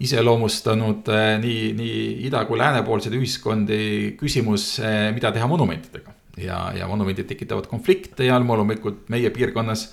iseloomustanud 0.00 1.10
eh, 1.12 1.34
nii, 1.42 1.60
nii 1.78 1.98
ida 2.28 2.44
kui 2.48 2.58
läänepoolseid 2.60 3.14
ühiskondi 3.18 3.82
küsimus, 4.20 4.76
eh, 4.82 5.10
mida 5.14 5.32
teha 5.34 5.46
monumentidega. 5.50 6.18
ja, 6.40 6.72
ja 6.72 6.86
monumendid 6.88 7.26
tekitavad 7.28 7.66
konflikte 7.68 8.24
ja 8.24 8.38
loomulikult 8.40 9.10
meie 9.12 9.28
piirkonnas 9.30 9.90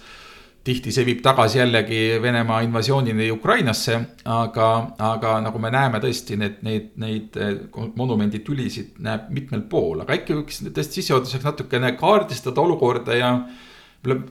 tihti 0.64 0.92
see 0.92 1.06
viib 1.08 1.22
tagasi 1.24 1.60
jällegi 1.60 2.20
Venemaa 2.22 2.62
invasioonini 2.62 3.30
Ukrainasse, 3.32 4.00
aga, 4.26 4.70
aga 4.98 5.34
nagu 5.44 5.60
me 5.60 5.72
näeme 5.72 6.02
tõesti 6.04 6.38
need, 6.40 6.60
neid, 6.68 6.92
neid 7.00 7.40
eh, 7.40 7.56
monumenditülisid 7.96 9.00
näeb 9.04 9.30
mitmel 9.36 9.66
pool, 9.72 10.04
aga 10.04 10.16
äkki 10.18 10.38
võiks 10.42 10.64
tõesti 10.68 11.02
sissejuhatuseks 11.02 11.48
natukene 11.48 11.94
kaardistada 12.00 12.62
olukorda 12.62 13.18
ja 13.18 13.34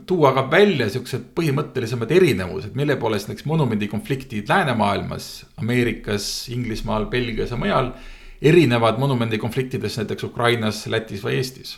tuua 0.07 0.33
ka 0.33 0.47
välja 0.51 0.89
siuksed 0.91 1.27
põhimõttelisemad 1.37 2.13
erinevused, 2.17 2.77
mille 2.79 2.97
poolest 2.97 3.29
näiteks 3.29 3.45
monumendikonfliktid 3.49 4.49
läänemaailmas, 4.49 5.47
Ameerikas, 5.61 6.49
Inglismaal, 6.53 7.07
Belgias 7.13 7.53
ja 7.53 7.61
mujal 7.61 7.93
erinevad 8.43 8.99
monumendikonfliktidest 8.99 10.01
näiteks 10.03 10.25
Ukrainas, 10.25 10.87
Lätis 10.87 11.25
või 11.25 11.37
Eestis 11.43 11.77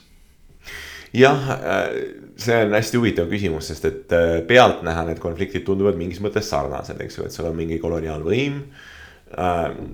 jah, 1.17 1.49
see 2.39 2.59
on 2.65 2.77
hästi 2.77 2.99
huvitav 3.01 3.31
küsimus, 3.31 3.71
sest 3.71 3.87
et 3.89 4.15
äh, 4.15 4.37
pealtnäha 4.47 5.05
need 5.09 5.19
konfliktid 5.23 5.65
tunduvad 5.67 5.99
mingis 5.99 6.21
mõttes 6.23 6.47
sarnased, 6.53 7.01
eks 7.03 7.19
ju, 7.19 7.27
et 7.27 7.35
seal 7.35 7.51
on 7.51 7.59
mingi 7.59 7.81
koloniaalvõim. 7.83 8.65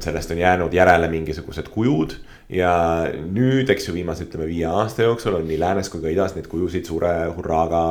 sellest 0.00 0.30
on 0.32 0.38
jäänud 0.40 0.72
järele 0.72 1.08
mingisugused 1.12 1.66
kujud 1.68 2.14
ja 2.48 2.72
nüüd, 3.26 3.70
eks 3.72 3.88
ju, 3.88 3.94
viimase 3.96 4.26
ütleme 4.28 4.46
viie 4.46 4.66
aasta 4.70 5.06
jooksul 5.06 5.40
on 5.40 5.46
nii 5.48 5.58
läänes 5.58 5.90
kui 5.90 6.02
ka 6.04 6.12
idas 6.12 6.36
neid 6.36 6.46
kujusid 6.50 6.86
suure 6.86 7.12
hurraaga 7.34 7.82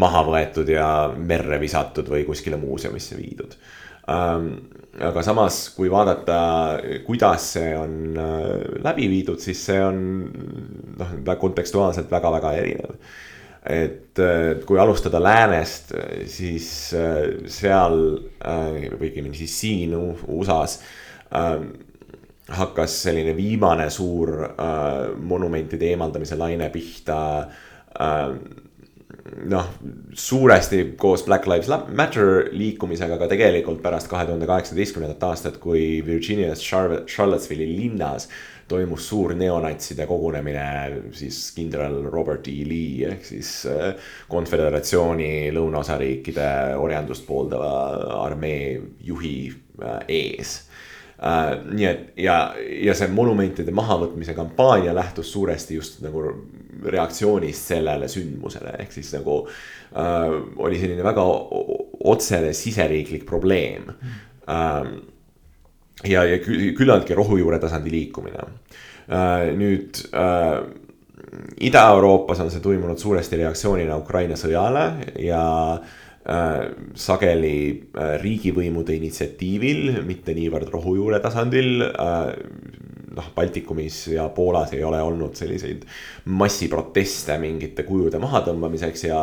maha 0.00 0.24
võetud 0.28 0.70
ja 0.72 0.88
merre 1.16 1.60
visatud 1.60 2.08
või 2.08 2.24
kuskile 2.28 2.56
muuseumisse 2.60 3.18
viidud 3.20 3.58
Ähm, 4.04 4.48
aga 5.00 5.22
samas, 5.24 5.70
kui 5.72 5.88
vaadata, 5.88 6.38
kuidas 7.06 7.46
see 7.54 7.70
on 7.76 8.18
äh, 8.20 8.50
läbi 8.84 9.06
viidud, 9.08 9.40
siis 9.40 9.62
see 9.70 9.78
on 9.80 10.02
noh, 11.00 11.14
kontekstuaalselt 11.40 12.12
väga-väga 12.12 12.52
erinev. 12.60 12.98
et 13.64 14.20
äh, 14.20 14.60
kui 14.68 14.76
alustada 14.78 15.22
läänest, 15.24 15.94
siis 16.28 16.68
äh, 16.92 17.48
seal 17.48 17.96
või 18.44 19.08
õigemini 19.08 19.38
siis 19.38 19.56
siin 19.62 19.96
USA-s 19.96 20.82
hakkas 22.48 22.98
selline 23.06 23.32
viimane 23.36 23.88
suur 23.90 24.34
äh, 24.44 25.14
monumentide 25.16 25.94
eemaldamise 25.94 26.36
laine 26.36 26.68
pihta 26.72 27.18
äh, 27.40 28.34
noh, 29.48 29.68
suuresti 30.12 30.94
koos 31.00 31.24
Black 31.24 31.46
Lives 31.48 31.70
Matter 31.96 32.50
liikumisega, 32.52 33.16
aga 33.16 33.28
tegelikult 33.30 33.80
pärast 33.84 34.10
kahe 34.10 34.26
tuhande 34.28 34.48
kaheksateistkümnendat 34.50 35.22
aastat, 35.30 35.56
kui 35.62 36.02
Virginias 36.06 36.60
Charlotte- 36.64 37.08
Charlottesville'i 37.08 37.78
linnas 37.78 38.28
toimus 38.68 39.08
suur 39.08 39.34
neonatside 39.36 40.06
kogunemine 40.08 40.66
siis 41.12 41.50
kindral 41.56 41.98
Robert 42.12 42.48
E. 42.48 42.60
Lee 42.68 43.08
ehk 43.08 43.24
siis 43.28 43.50
äh, 43.68 43.96
konföderatsiooni 44.28 45.50
lõunaosariikide 45.56 46.76
orjandust 46.80 47.26
pooldava 47.28 47.72
armee 48.24 48.80
juhi 49.04 49.36
äh, 49.80 50.00
ees 50.08 50.63
Uh, 51.14 51.60
nii 51.70 51.86
et 51.86 52.18
ja, 52.18 52.36
ja 52.58 52.94
see 52.98 53.06
monumentide 53.14 53.70
mahavõtmise 53.70 54.34
kampaania 54.34 54.90
lähtus 54.96 55.30
suuresti 55.32 55.76
just 55.78 56.00
nagu 56.02 56.24
reaktsioonist 56.90 57.70
sellele 57.70 58.08
sündmusele, 58.10 58.72
ehk 58.82 58.92
siis 58.96 59.12
nagu 59.14 59.36
uh, 59.44 60.34
oli 60.66 60.80
selline 60.80 61.06
väga 61.06 61.24
otsene 62.10 62.50
siseriiklik 62.52 63.22
probleem 63.28 63.86
uh,. 63.94 64.90
ja, 66.02 66.26
ja 66.26 66.42
kü- 66.42 66.74
küllaltki 66.76 67.14
rohujuure 67.14 67.62
tasandi 67.62 67.94
liikumine 67.94 68.42
uh,. 68.42 69.54
nüüd 69.54 70.02
uh, 70.10 70.66
Ida-Euroopas 71.62 72.42
on 72.42 72.50
see 72.50 72.62
toimunud 72.62 72.98
suuresti 72.98 73.38
reaktsioonina 73.38 73.96
Ukraina 74.02 74.34
sõjale 74.38 74.88
ja 75.22 75.44
äh, 75.78 75.94
sageli 76.94 77.56
äh, 77.68 78.14
riigivõimude 78.22 78.94
initsiatiivil, 78.96 80.00
mitte 80.08 80.32
niivõrd 80.36 80.70
rohujuure 80.72 81.20
tasandil 81.20 81.84
äh,. 81.90 82.30
noh, 83.14 83.26
Baltikumis 83.34 84.08
ja 84.14 84.24
Poolas 84.34 84.72
ei 84.74 84.82
ole 84.82 85.02
olnud 85.04 85.36
selliseid 85.38 85.84
massiproteste 86.24 87.36
mingite 87.38 87.84
kujude 87.86 88.18
mahatõmbamiseks 88.18 89.04
ja 89.06 89.20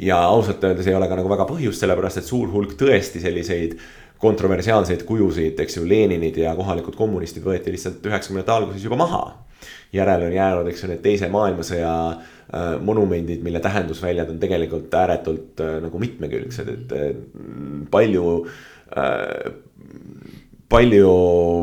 ja 0.00 0.18
ausalt 0.28 0.64
öeldes 0.64 0.86
ei 0.86 0.94
ole 0.94 1.08
ka 1.08 1.16
nagu 1.16 1.30
väga 1.30 1.46
põhjust, 1.48 1.80
sellepärast 1.80 2.20
et 2.20 2.28
suur 2.28 2.50
hulk 2.52 2.74
tõesti 2.76 3.20
selliseid 3.22 3.78
kontroversiaalseid 4.20 5.04
kujusid, 5.08 5.60
eks 5.60 5.78
ju, 5.78 5.84
Leninid 5.88 6.36
ja 6.40 6.54
kohalikud 6.56 6.96
kommunistid 6.96 7.44
võeti 7.44 7.72
lihtsalt 7.74 8.04
üheksakümnendate 8.06 8.54
alguses 8.54 8.84
juba 8.84 8.98
maha. 9.00 9.22
Järele 9.92 10.30
on 10.30 10.32
jäänud, 10.32 10.70
eks 10.70 10.82
ju, 10.84 10.90
need 10.90 11.02
teise 11.04 11.28
maailmasõja 11.32 11.92
äh, 12.10 12.72
monumendid, 12.82 13.44
mille 13.44 13.60
tähendusväljad 13.64 14.30
on 14.32 14.40
tegelikult 14.42 14.94
ääretult 14.94 15.62
äh, 15.62 15.76
nagu 15.84 16.00
mitmekülgsed, 16.02 16.72
et 16.72 16.96
äh, 16.96 17.14
palju 17.90 18.26
äh, 18.96 19.54
palju 20.66 21.10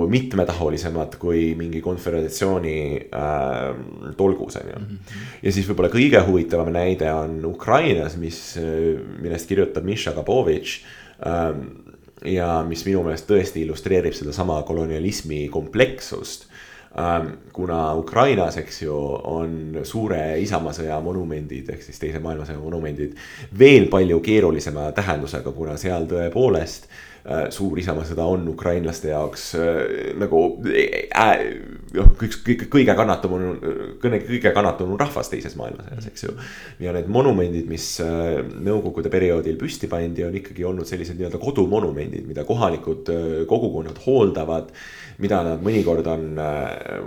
mitmetahulisemad 0.08 1.18
kui 1.20 1.50
mingi 1.60 1.82
konföderatsiooni 1.84 2.78
äh, 3.12 4.14
tolgus 4.16 4.56
on 4.62 4.70
ju. 4.72 4.84
ja 5.44 5.52
siis 5.52 5.68
võib-olla 5.68 5.92
kõige 5.92 6.22
huvitavam 6.24 6.72
näide 6.72 7.12
on 7.12 7.42
Ukrainas, 7.50 8.16
mis, 8.18 8.40
millest 9.20 9.52
kirjutab 9.52 9.84
Miša 9.88 10.16
Gabovitš 10.16 10.78
äh,. 11.28 11.50
ja 12.24 12.62
mis 12.64 12.86
minu 12.88 13.02
meelest 13.04 13.28
tõesti 13.28 13.66
illustreerib 13.66 14.16
sedasama 14.16 14.62
kolonialismi 14.64 15.50
komplekssust. 15.52 16.48
Kuna 17.54 17.96
Ukrainas, 17.98 18.58
eks 18.62 18.84
ju, 18.84 18.96
on 19.24 19.80
suure 19.84 20.38
isamaasõja 20.44 21.00
monumendid 21.02 21.72
ehk 21.74 21.82
siis 21.82 21.98
teise 22.02 22.22
maailmasõja 22.22 22.60
monumendid 22.62 23.16
veel 23.60 23.88
palju 23.90 24.20
keerulisema 24.22 24.92
tähendusega, 24.94 25.56
kuna 25.58 25.74
seal 25.82 26.06
tõepoolest 26.12 26.86
äh, 26.86 27.48
suur 27.50 27.82
isamaasõda 27.82 28.28
on 28.30 28.46
ukrainlaste 28.54 29.10
jaoks 29.10 29.48
äh, 29.58 30.14
nagu 30.22 30.44
äh, 30.70 31.48
noh, 31.98 32.10
üks 32.26 32.40
kõige, 32.46 32.68
kõige 32.72 32.96
kannatanum, 32.98 33.58
kõige, 34.02 34.52
kannatanum 34.56 34.98
rahvas 35.00 35.30
teises 35.32 35.56
maailmasõjas, 35.60 36.08
eks 36.10 36.26
ju. 36.26 36.36
ja 36.84 36.94
need 36.96 37.10
monumendid, 37.14 37.68
mis 37.70 37.88
äh, 38.04 38.42
nõukogude 38.66 39.12
perioodil 39.14 39.58
püsti 39.62 39.90
pandi, 39.92 40.26
on 40.26 40.38
ikkagi 40.40 40.66
olnud 40.68 40.90
sellised 40.90 41.20
nii-öelda 41.20 41.42
kodumonumendid, 41.42 42.26
mida 42.30 42.46
kohalikud 42.48 43.14
äh, 43.14 43.32
kogukonnad 43.50 44.02
hooldavad 44.06 44.74
mida 45.22 45.44
nad 45.46 45.64
mõnikord 45.64 46.08
on 46.10 46.28
äh, 46.42 47.00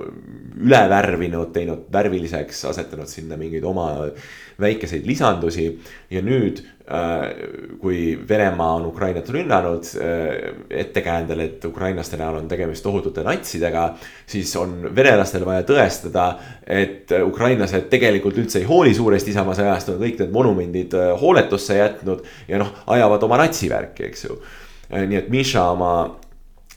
üle 0.67 0.83
värvinud, 0.91 1.53
teinud 1.55 1.87
värviliseks, 1.93 2.65
asetanud 2.71 3.11
sinna 3.11 3.39
mingeid 3.41 3.65
oma 3.67 3.91
väikeseid 4.61 5.07
lisandusi. 5.07 5.69
ja 6.11 6.23
nüüd, 6.23 6.63
kui 7.81 8.19
Venemaa 8.29 8.75
on 8.79 8.85
Ukrainat 8.87 9.29
rünnanud 9.35 9.89
äh, 9.99 10.53
ettekäändel, 10.71 11.41
et 11.41 11.65
ukrainlaste 11.65 12.17
näol 12.17 12.39
on 12.39 12.49
tegemist 12.49 12.83
tohutute 12.83 13.25
natsidega. 13.27 13.97
siis 14.27 14.57
on 14.57 14.95
venelastel 14.97 15.45
vaja 15.45 15.63
tõestada, 15.67 16.29
et 16.67 17.11
ukrainlased 17.25 17.89
tegelikult 17.91 18.39
üldse 18.39 18.63
ei 18.63 18.69
hooli 18.69 18.95
suurest 18.95 19.29
Isamaa 19.29 19.55
sõjast, 19.55 19.91
on 19.91 19.99
kõik 20.01 20.23
need 20.23 20.33
monumendid 20.33 20.95
äh, 20.95 21.11
hooletusse 21.21 21.81
jätnud 21.81 22.23
ja 22.49 22.63
noh, 22.63 22.71
ajavad 22.87 23.23
oma 23.23 23.43
natsivärki, 23.43 24.07
eks 24.07 24.25
ju. 24.25 24.39
nii 24.95 25.19
et 25.19 25.29
Miša 25.29 25.71
oma 25.73 25.93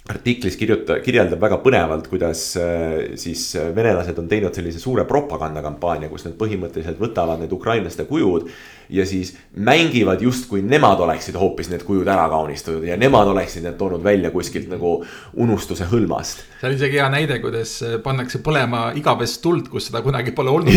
artiklis 0.10 0.58
kirjuta-, 0.60 1.00
kirjeldab 1.06 1.42
väga 1.42 1.60
põnevalt, 1.64 2.10
kuidas 2.10 2.44
äh, 2.60 3.14
siis 3.20 3.52
venelased 3.76 4.18
on 4.20 4.28
teinud 4.32 4.56
sellise 4.56 4.82
suure 4.82 5.06
propagandakampaania, 5.10 6.10
kus 6.12 6.26
nad 6.28 6.36
põhimõtteliselt 6.40 7.00
võtavad 7.02 7.44
need 7.44 7.56
ukrainlaste 7.56 8.08
kujud. 8.10 8.50
ja 8.90 9.04
siis 9.06 9.36
mängivad 9.54 10.22
justkui 10.22 10.64
nemad 10.66 11.00
oleksid 11.06 11.36
hoopis 11.38 11.68
need 11.70 11.84
kujud 11.86 12.08
ära 12.10 12.24
kaunistatud 12.30 12.88
ja 12.88 12.96
nemad 12.98 13.28
oleksid 13.30 13.62
need 13.64 13.76
toonud 13.78 14.02
välja 14.04 14.32
kuskilt 14.34 14.66
nagu 14.70 15.04
unustuse 15.38 15.86
hõlmast. 15.92 16.42
see 16.60 16.70
on 16.70 16.74
isegi 16.74 16.98
hea 16.98 17.10
näide, 17.14 17.38
kuidas 17.40 17.76
pannakse 18.04 18.42
põlema 18.42 18.88
igavest 18.98 19.42
tuld, 19.44 19.70
kus 19.70 19.92
seda 19.92 20.02
kunagi 20.02 20.34
pole 20.34 20.50
olnud. 20.50 20.74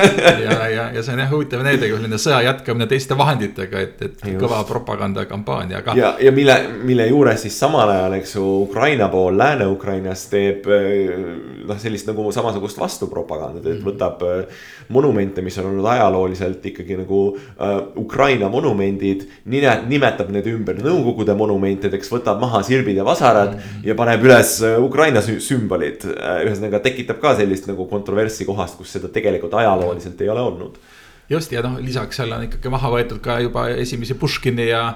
ja, 0.46 0.60
ja, 0.70 0.86
ja 0.94 1.02
see 1.02 1.16
on 1.16 1.24
jah 1.24 1.32
huvitav 1.32 1.66
näide, 1.66 1.90
kui 1.90 1.98
selline 1.98 2.20
sõja 2.22 2.40
jätkamine 2.46 2.86
teiste 2.90 3.18
vahenditega, 3.18 3.82
et, 3.82 4.02
et 4.02 4.22
Just. 4.22 4.38
kõva 4.40 4.62
propagandakampaania, 4.68 5.82
aga. 5.82 5.96
ja, 5.98 6.12
ja 6.22 6.32
mille, 6.32 6.56
mille 6.86 7.08
juures 7.10 7.42
siis 7.46 7.58
samal 7.58 7.90
ajal, 7.90 8.16
eks 8.20 8.36
ju, 8.36 8.46
Ukraina 8.76 9.08
pool 9.08 9.38
Lääne-Ukrainas 9.38 10.26
teeb 10.28 10.66
eh, 10.68 11.12
noh, 11.64 11.78
sellist 11.80 12.10
nagu 12.10 12.26
samasugust 12.28 12.76
vastupropagandat, 12.76 13.64
et 13.72 13.80
võtab 13.80 14.20
eh, 14.28 14.58
monumente, 14.92 15.40
mis 15.40 15.56
on 15.62 15.70
olnud 15.70 15.88
ajalooliselt 15.94 16.66
ikkagi 16.68 16.98
nagu 17.00 17.20
äh, 17.32 17.78
Ukraina 17.96 18.50
monumendid. 18.52 19.24
nime, 19.48 19.72
nimetab 19.88 20.28
need 20.28 20.50
ümber 20.52 20.76
Nõukogude 20.84 21.32
monumentideks, 21.40 22.12
võtab 22.12 22.42
maha 22.44 22.60
sirbid 22.68 23.00
ja 23.00 23.08
vasarad 23.08 23.56
ja 23.86 23.96
paneb 23.96 24.28
üles 24.28 24.58
äh, 24.60 24.76
Ukraina 24.76 25.24
sü- 25.24 25.40
sümbolid. 25.40 26.04
ühesõnaga 26.44 26.84
tekitab 26.84 27.22
ka 27.24 27.32
sellist 27.40 27.70
nagu 27.72 27.88
kontroverssi 27.88 28.44
kohast, 28.44 28.76
kus 28.76 28.92
seda 28.92 29.08
tegelikult 29.08 29.56
ajalooliselt 29.56 30.20
ei 30.20 30.28
ole 30.28 30.44
olnud 30.52 30.76
just 31.32 31.52
ja 31.52 31.64
noh, 31.64 31.80
lisaks 31.80 32.20
seal 32.20 32.36
on 32.36 32.44
ikkagi 32.44 32.70
maha 32.70 32.92
võetud 32.92 33.24
ka 33.24 33.40
juba 33.40 33.70
esimesi 33.72 34.14
Puškini 34.20 34.68
ja 34.68 34.90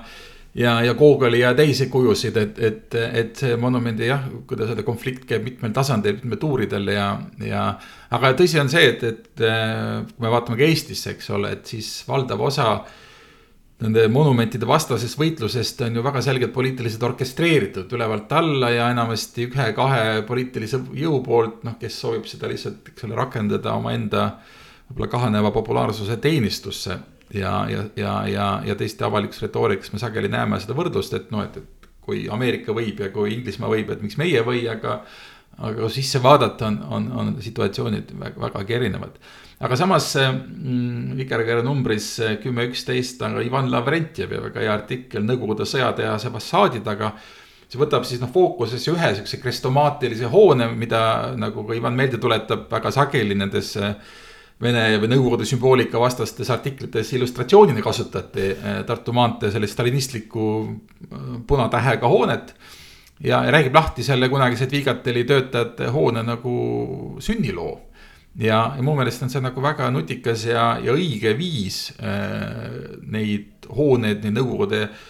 ja, 0.55 0.81
ja 0.85 0.95
Gogoli 0.95 1.41
ja 1.41 1.53
teisi 1.55 1.87
kujusid, 1.91 2.37
et, 2.37 2.59
et, 2.59 2.95
et 2.95 3.43
see 3.43 3.57
monumendi 3.61 4.09
jah, 4.09 4.25
kuidas 4.49 4.73
öelda, 4.73 4.85
konflikt 4.87 5.27
käib 5.29 5.45
mitmel 5.47 5.75
tasandil, 5.77 6.19
mitmel 6.19 6.41
tuuridel 6.43 6.91
ja, 6.95 7.11
ja. 7.47 7.67
aga 8.11 8.33
tõsi 8.39 8.61
on 8.63 8.73
see, 8.73 8.89
et, 8.95 9.05
et 9.05 9.45
äh, 9.47 10.01
kui 10.09 10.27
me 10.27 10.33
vaatame 10.33 10.59
ka 10.59 10.67
Eestisse, 10.67 11.15
eks 11.15 11.31
ole, 11.37 11.55
et 11.59 11.71
siis 11.71 11.93
valdav 12.09 12.43
osa 12.51 12.73
nende 13.81 14.03
monumentide 14.13 14.67
vastasest 14.69 15.17
võitlusest 15.17 15.87
on 15.87 15.95
ju 15.97 16.03
väga 16.05 16.21
selgelt 16.25 16.53
poliitiliselt 16.53 17.07
orkestreeritud 17.11 17.93
ülevalt 17.97 18.33
alla 18.37 18.69
ja 18.75 18.91
enamasti 18.93 19.47
ühe-kahe 19.49 20.21
poliitilise 20.29 20.83
jõu 21.01 21.23
poolt, 21.25 21.63
noh, 21.65 21.79
kes 21.81 21.97
soovib 22.03 22.27
seda 22.29 22.51
lihtsalt, 22.51 22.91
eks 22.93 23.07
ole, 23.09 23.17
rakendada 23.17 23.73
omaenda 23.79 24.27
võib-olla 24.91 25.09
kahaneva 25.15 25.55
populaarsuse 25.55 26.19
teenistusse 26.21 26.99
ja, 27.35 27.67
ja, 27.71 27.85
ja, 27.97 28.15
ja, 28.29 28.47
ja 28.67 28.79
teiste 28.79 29.05
avalikus 29.07 29.43
retoorikas 29.43 29.93
me 29.93 30.01
sageli 30.03 30.31
näeme 30.33 30.61
seda 30.61 30.77
võrdlust, 30.79 31.15
et 31.17 31.31
noh, 31.35 31.45
et, 31.47 31.57
et 31.61 31.91
kui 32.01 32.25
Ameerika 32.33 32.75
võib 32.77 33.03
ja 33.05 33.11
kui 33.15 33.35
Inglismaa 33.37 33.71
võib, 33.71 33.93
et 33.93 34.03
miks 34.03 34.19
meie 34.21 34.41
ei 34.41 34.47
või, 34.47 34.65
aga 34.71 35.03
aga 35.61 35.91
sisse 35.93 36.23
vaadata, 36.23 36.71
on, 36.71 36.79
on, 36.89 37.07
on 37.21 37.35
situatsioonid 37.43 38.15
väga, 38.17 38.39
vägagi 38.41 38.77
erinevad. 38.79 39.19
aga 39.61 39.77
samas 39.77 40.07
mm, 40.17 41.19
Vikerkaare 41.19 41.63
numbris 41.67 42.15
kümme 42.41 42.65
üksteist 42.71 43.21
on 43.27 43.37
ka 43.37 43.43
Ivan 43.45 43.69
Lavrentjevi 43.71 44.41
väga 44.47 44.63
hea 44.65 44.73
artikkel 44.73 45.27
Nõukogude 45.27 45.67
sõjatehase 45.69 46.33
fassaadi 46.33 46.81
taga 46.87 47.13
see 47.71 47.79
võtab 47.79 48.07
siis 48.09 48.23
noh 48.23 48.33
fookusesse 48.33 48.91
ühe 48.95 49.13
siukse 49.19 49.39
krestomaatilise 49.43 50.31
hoone, 50.33 50.71
mida 50.75 51.03
nagu 51.39 51.67
ka 51.69 51.77
Ivan 51.77 51.99
meelde 51.99 52.19
tuletab 52.23 52.67
väga 52.73 52.91
sageli 52.95 53.37
nendes 53.39 53.77
äh, 53.79 53.95
Vene 54.61 54.83
või 55.01 55.09
Nõukogude 55.09 55.47
sümboolika 55.49 56.01
vastastes 56.01 56.51
artiklites 56.53 57.15
illustratsioonina 57.17 57.81
kasutati 57.81 58.51
äh, 58.53 58.81
Tartu 58.87 59.15
maantee 59.17 59.49
sellist 59.55 59.73
stalinistlikku 59.73 60.49
äh, 60.69 61.29
punatähega 61.47 62.09
hoonet. 62.09 62.55
ja 63.21 63.43
räägib 63.53 63.75
lahti 63.75 64.03
selle 64.03 64.29
kunagised 64.29 64.71
Viigateli 64.71 65.25
töötajate 65.25 65.89
hoone 65.93 66.23
nagu 66.23 67.17
sünniloo. 67.21 67.81
ja, 68.37 68.73
ja 68.77 68.83
mu 68.83 68.95
meelest 68.95 69.23
on 69.23 69.31
see 69.31 69.41
nagu 69.41 69.63
väga 69.63 69.91
nutikas 69.91 70.45
ja, 70.45 70.79
ja 70.85 70.93
õige 70.93 71.37
viis 71.39 71.93
äh, 72.01 73.01
neid 73.07 73.71
hooneid, 73.77 74.23
neid 74.25 74.37
Nõukogude 74.37 74.83
äh, 74.83 75.01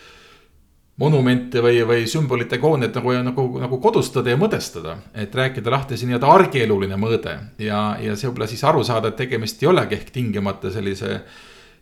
monumente 1.01 1.63
või, 1.65 1.81
või 1.89 2.07
sümbolitega 2.09 2.67
hooneid 2.67 2.97
nagu, 2.99 3.15
nagu, 3.25 3.45
nagu 3.63 3.79
kodustada 3.81 4.33
ja 4.33 4.39
mõdestada. 4.41 4.99
et 5.15 5.35
rääkida 5.35 5.71
lahti 5.73 5.97
see 5.97 6.11
nii-öelda 6.11 6.29
argieluline 6.29 6.97
mõõde 7.01 7.37
ja, 7.59 7.97
ja 8.01 8.17
võib-olla 8.17 8.49
siis 8.51 8.65
aru 8.65 8.85
saada, 8.85 9.09
et 9.09 9.17
tegemist 9.17 9.63
ei 9.63 9.71
olegi 9.71 9.97
ehk 9.97 10.13
tingimata 10.13 10.71
sellise 10.71 11.23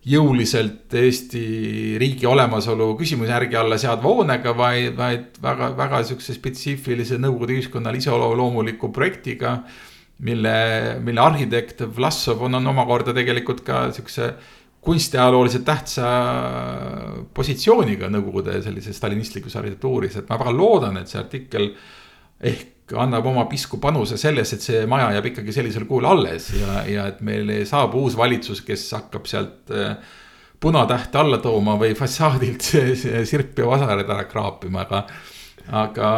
jõuliselt 0.07 0.95
Eesti 0.95 1.99
riigi 1.99 2.27
olemasolu 2.27 2.93
küsimuse 2.99 3.35
alla 3.35 3.79
seadva 3.79 4.09
hoonega, 4.09 4.55
vaid, 4.57 4.95
vaid 4.97 5.41
väga, 5.43 5.73
väga 5.77 6.03
sihukese 6.07 6.37
spetsiifilise 6.37 7.19
Nõukogude 7.19 7.59
ühiskonnale 7.59 7.99
iseloomuliku 7.99 8.93
projektiga. 8.93 9.63
mille, 10.19 10.99
mille 10.99 11.21
arhitekt 11.21 11.83
Vlassov 11.97 12.41
on, 12.43 12.55
on 12.55 12.67
omakorda 12.67 13.13
tegelikult 13.15 13.61
ka 13.63 13.93
sihukese 13.93 14.33
kunstiajalooliselt 14.89 15.67
tähtsa 15.69 16.09
positsiooniga 17.37 18.09
Nõukogude 18.13 18.57
sellises 18.65 18.97
stalinistlikus 18.97 19.57
arhitektuuris, 19.61 20.17
et 20.17 20.29
ma 20.31 20.39
väga 20.41 20.55
loodan, 20.57 20.97
et 21.01 21.11
see 21.11 21.21
artikkel 21.21 21.71
ehk 22.49 22.95
annab 22.97 23.27
oma 23.29 23.45
pisku 23.51 23.77
panuse 23.83 24.17
selles, 24.21 24.55
et 24.55 24.65
see 24.65 24.87
maja 24.89 25.11
jääb 25.17 25.29
ikkagi 25.33 25.53
sellisel 25.53 25.85
kujul 25.89 26.09
alles 26.09 26.49
ja, 26.57 26.81
ja 26.89 27.05
et 27.11 27.21
meil 27.25 27.51
saabub 27.69 28.07
uus 28.07 28.17
valitsus, 28.17 28.63
kes 28.65 28.87
hakkab 28.97 29.29
sealt 29.29 29.75
äh, 29.77 29.99
punatähte 30.61 31.21
alla 31.21 31.39
tooma 31.43 31.77
või 31.81 31.93
fassaadilt 31.99 32.71
sirpi 33.31 33.65
ja 33.65 33.69
vasareid 33.69 34.09
ära 34.09 34.25
kraapima, 34.31 34.87
aga, 34.87 35.03
aga 35.85 36.13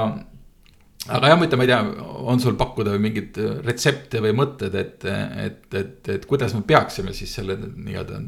aga 1.08 1.30
jah, 1.30 1.38
ma 1.38 1.46
ütlen, 1.46 1.60
ma 1.60 1.64
ei 1.64 1.70
tea, 1.70 2.06
on 2.30 2.42
sul 2.42 2.56
pakkuda 2.60 2.96
mingeid 3.00 3.38
retsepte 3.64 4.20
või 4.20 4.34
mõtted, 4.36 4.74
et, 4.76 5.06
et, 5.46 5.62
et, 5.72 6.10
et 6.16 6.26
kuidas 6.28 6.52
me 6.56 6.64
peaksime 6.66 7.14
siis 7.16 7.32
selle 7.38 7.56
nii-öelda 7.60 8.20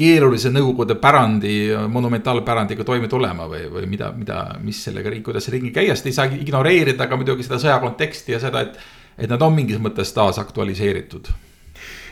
keerulise 0.00 0.52
Nõukogude 0.54 0.96
pärandi, 1.02 1.54
monumentaalpärandiga 1.90 2.86
toime 2.86 3.10
tulema 3.10 3.46
või, 3.50 3.64
või 3.70 3.86
mida, 3.90 4.10
mida, 4.16 4.40
mis 4.62 4.80
sellega, 4.86 5.12
kuidas 5.26 5.50
ringi 5.52 5.72
käia, 5.74 5.94
sest 5.94 6.08
ei 6.10 6.16
saa 6.16 6.30
ignoreerida 6.34 7.08
ka 7.10 7.18
muidugi 7.18 7.46
seda 7.46 7.60
sõja 7.62 7.78
konteksti 7.82 8.36
ja 8.36 8.42
seda, 8.42 8.64
et, 8.66 8.80
et 9.18 9.30
nad 9.30 9.42
on 9.42 9.54
mingis 9.54 9.82
mõttes 9.82 10.14
taas 10.16 10.38
aktualiseeritud 10.42 11.30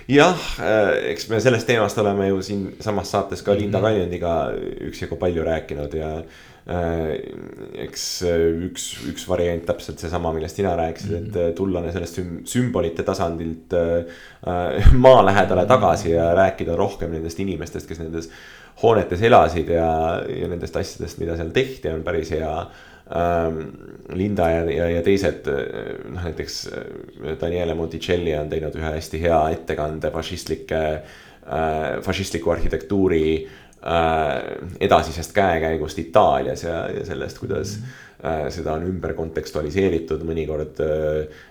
jah, 0.08 0.44
äh, 0.64 0.92
eks 1.12 1.26
me 1.30 1.40
sellest 1.42 1.68
teemast 1.68 1.98
oleme 2.00 2.30
ju 2.30 2.42
siinsamas 2.42 3.10
saates 3.14 3.42
ka 3.44 3.56
Linda 3.56 3.78
mhm. 3.78 3.86
Kaljandiga 3.86 4.36
üksjagu 4.90 5.18
palju 5.20 5.46
rääkinud 5.46 5.98
ja 5.98 6.12
Äh, 6.18 6.57
eks 6.68 8.02
äh, 8.28 8.42
üks, 8.66 8.90
üks 9.08 9.24
variant 9.28 9.64
täpselt 9.70 10.02
seesama, 10.02 10.34
millest 10.36 10.58
sina 10.58 10.74
rääkisid, 10.76 11.14
et 11.16 11.28
mhm. 11.30 11.44
äh, 11.46 11.52
tulla 11.56 11.80
sellest 11.94 12.20
sümbolite 12.50 13.06
tasandilt 13.06 13.72
maa 15.04 15.22
lähedale 15.24 15.64
tagasi 15.68 16.12
ja 16.12 16.28
rääkida 16.36 16.76
rohkem 16.76 17.14
nendest 17.16 17.40
inimestest, 17.40 17.88
kes 17.88 18.02
nendes 18.02 18.28
hoonetes 18.82 19.24
elasid 19.24 19.72
ja, 19.72 19.88
ja 20.28 20.50
nendest 20.50 20.76
asjadest, 20.76 21.18
mida 21.22 21.38
seal 21.38 21.54
tehti, 21.56 21.88
on 21.90 22.04
päris 22.06 22.34
hea 22.36 22.50
ähm, 23.16 23.62
Linda 24.12 24.50
ja, 24.52 24.60
ja, 24.70 24.90
ja 24.98 25.06
teised, 25.06 25.48
noh 26.12 26.28
näiteks 26.28 26.58
Daniele 27.40 27.74
Monticelli 27.78 28.36
on 28.36 28.52
teinud 28.52 28.76
ühe 28.76 28.92
hästi 28.92 29.22
hea 29.24 29.40
ettekande 29.56 30.12
fašistlike 30.14 30.82
äh,, 30.92 31.98
fašistliku 32.04 32.52
arhitektuuri 32.54 33.24
Äh, 33.46 33.67
edasisest 34.80 35.32
käekäigust 35.36 35.98
Itaalias 36.02 36.64
ja, 36.64 36.80
ja 36.90 37.04
sellest, 37.06 37.38
kuidas 37.38 37.76
äh, 38.24 38.48
seda 38.50 38.74
on 38.74 38.88
ümber 38.88 39.14
kontekstualiseeritud 39.14 40.24
mõnikord 40.26 40.80
äh, 40.82 41.44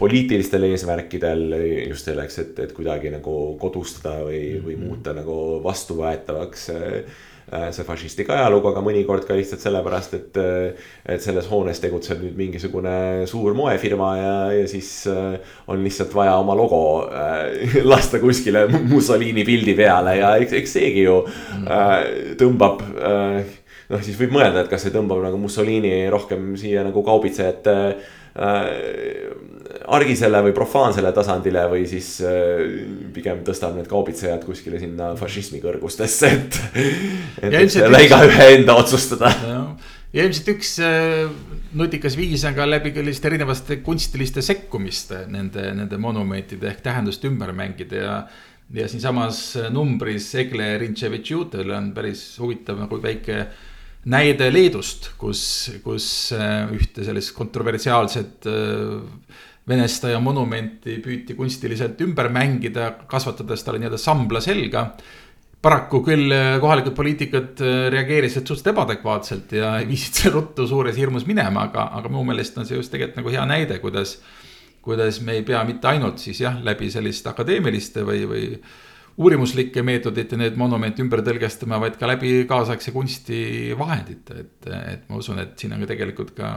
poliitilistel 0.00 0.64
eesmärkidel 0.70 1.44
just 1.90 2.08
selleks, 2.08 2.38
et, 2.40 2.62
et 2.64 2.72
kuidagi 2.76 3.12
nagu 3.12 3.34
kodustada 3.60 4.22
või, 4.24 4.56
või 4.64 4.78
mhm. 4.78 4.86
muuta 4.86 5.16
nagu 5.16 5.36
vastuvõetavaks 5.64 6.70
Äh, 6.70 7.02
see 7.50 7.86
fašistlik 7.86 8.30
ajalugu, 8.30 8.70
aga 8.70 8.82
mõnikord 8.84 9.24
ka 9.26 9.34
lihtsalt 9.34 9.62
sellepärast, 9.64 10.14
et, 10.18 10.38
äh, 10.38 10.90
et 11.14 11.22
selles 11.24 11.48
hoones 11.50 11.82
tegutseb 11.82 12.22
nüüd 12.22 12.36
mingisugune 12.38 13.26
suur 13.30 13.56
moefirma 13.58 14.10
ja, 14.18 14.34
ja 14.54 14.68
siis 14.70 14.90
äh, 15.10 15.38
on 15.70 15.82
lihtsalt 15.84 16.14
vaja 16.14 16.36
oma 16.38 16.54
logo 16.58 16.80
lasta 17.92 18.20
kuskile 18.22 18.66
Mussolini 18.70 19.44
pildi 19.46 19.74
peale 19.78 20.16
ja 20.20 20.34
eks, 20.40 20.54
eks 20.60 20.76
seegi 20.78 21.04
ju 21.06 21.16
tõmbab 22.40 22.84
noh, 22.86 24.00
siis 24.04 24.18
võib 24.20 24.36
mõelda, 24.36 24.62
et 24.62 24.70
kas 24.70 24.86
see 24.86 24.94
tõmbab 24.94 25.22
nagu 25.24 25.40
Mussolini 25.40 26.06
rohkem 26.12 26.52
siia 26.60 26.84
nagu 26.86 27.02
kaubitsejate 27.06 27.76
argisele 29.96 30.40
või 30.46 30.54
profaansele 30.56 31.12
tasandile 31.14 31.64
või 31.70 31.84
siis 31.90 32.12
äh, 32.24 32.64
pigem 33.14 33.44
tõstab 33.46 33.76
need 33.76 33.88
kaubitsejad 33.90 34.44
kuskile 34.46 34.80
sinna 34.82 35.12
fašismi 35.18 35.62
kõrgustesse, 35.62 36.30
et. 36.36 36.60
et, 37.46 37.72
selle 37.72 38.04
igaühe 38.06 38.50
enda 38.58 38.76
otsustada. 38.80 39.32
ja 40.12 40.26
ilmselt 40.26 40.52
üks 40.54 40.76
äh, 40.84 41.24
nutikas 41.78 42.18
viis 42.18 42.44
on 42.48 42.56
ka 42.58 42.68
läbi 42.68 42.94
selliste 42.94 43.30
erinevate 43.30 43.80
kunstiliste 43.86 44.44
sekkumiste 44.44 45.24
nende, 45.30 45.70
nende 45.76 45.98
monumentide 46.00 46.70
ehk 46.70 46.84
tähendust 46.86 47.26
ümber 47.28 47.54
mängida 47.56 48.04
ja 48.04 48.14
ja 48.70 48.86
siinsamas 48.86 49.56
numbris 49.74 50.28
Egle 50.38 50.76
Rintševitš-Jutel 50.78 51.72
on 51.74 51.88
päris 51.94 52.22
huvitav 52.38 52.78
nagu 52.78 53.00
väike 53.02 53.40
näide 54.10 54.46
Leedust, 54.52 55.10
kus, 55.20 55.42
kus 55.84 56.06
äh, 56.36 56.70
ühte 56.72 57.04
sellist 57.04 57.34
kontroversiaalset 57.36 58.46
venestaja 59.70 60.20
monumenti 60.22 60.98
püüti 61.04 61.36
kunstiliselt 61.38 62.00
ümber 62.04 62.30
mängida, 62.32 62.90
kasvatades 63.10 63.64
talle 63.64 63.80
nii-öelda 63.82 64.00
sambla 64.00 64.42
selga. 64.44 64.90
paraku 65.60 65.98
küll 66.00 66.32
äh, 66.32 66.54
kohalikud 66.60 66.94
poliitikud 66.96 67.58
äh, 67.60 67.90
reageerisid 67.92 68.46
suhteliselt 68.48 68.70
ebaadekvaatselt 68.72 69.50
ja 69.52 69.74
viisid 69.90 70.16
see 70.16 70.30
ruttu 70.32 70.64
suures 70.66 70.96
hirmus 70.96 71.26
minema, 71.28 71.66
aga, 71.68 71.90
aga 71.98 72.08
mu 72.08 72.22
meelest 72.24 72.56
on 72.56 72.64
see 72.64 72.78
just 72.78 72.92
tegelikult 72.92 73.20
nagu 73.20 73.34
hea 73.34 73.44
näide, 73.46 73.78
kuidas. 73.82 74.20
kuidas 74.80 75.20
me 75.20 75.34
ei 75.36 75.42
pea 75.44 75.60
mitte 75.68 75.88
ainult 75.88 76.18
siis 76.18 76.38
jah, 76.40 76.54
läbi 76.64 76.88
selliste 76.90 77.28
akadeemiliste 77.28 78.00
või, 78.00 78.22
või 78.24 78.44
uurimuslike 79.20 79.82
meetodite 79.84 80.38
neid 80.40 80.56
monumente 80.56 81.02
ümber 81.04 81.20
tõlgestama, 81.26 81.76
vaid 81.82 81.98
ka 82.00 82.08
läbi 82.08 82.46
kaasaegse 82.48 82.94
kunsti 82.94 83.40
vahendite, 83.78 84.38
et, 84.40 84.70
et 84.94 85.02
ma 85.10 85.20
usun, 85.20 85.42
et 85.42 85.52
siin 85.60 85.76
on 85.76 85.84
ka 85.84 85.90
tegelikult 85.92 86.32
ka 86.38 86.54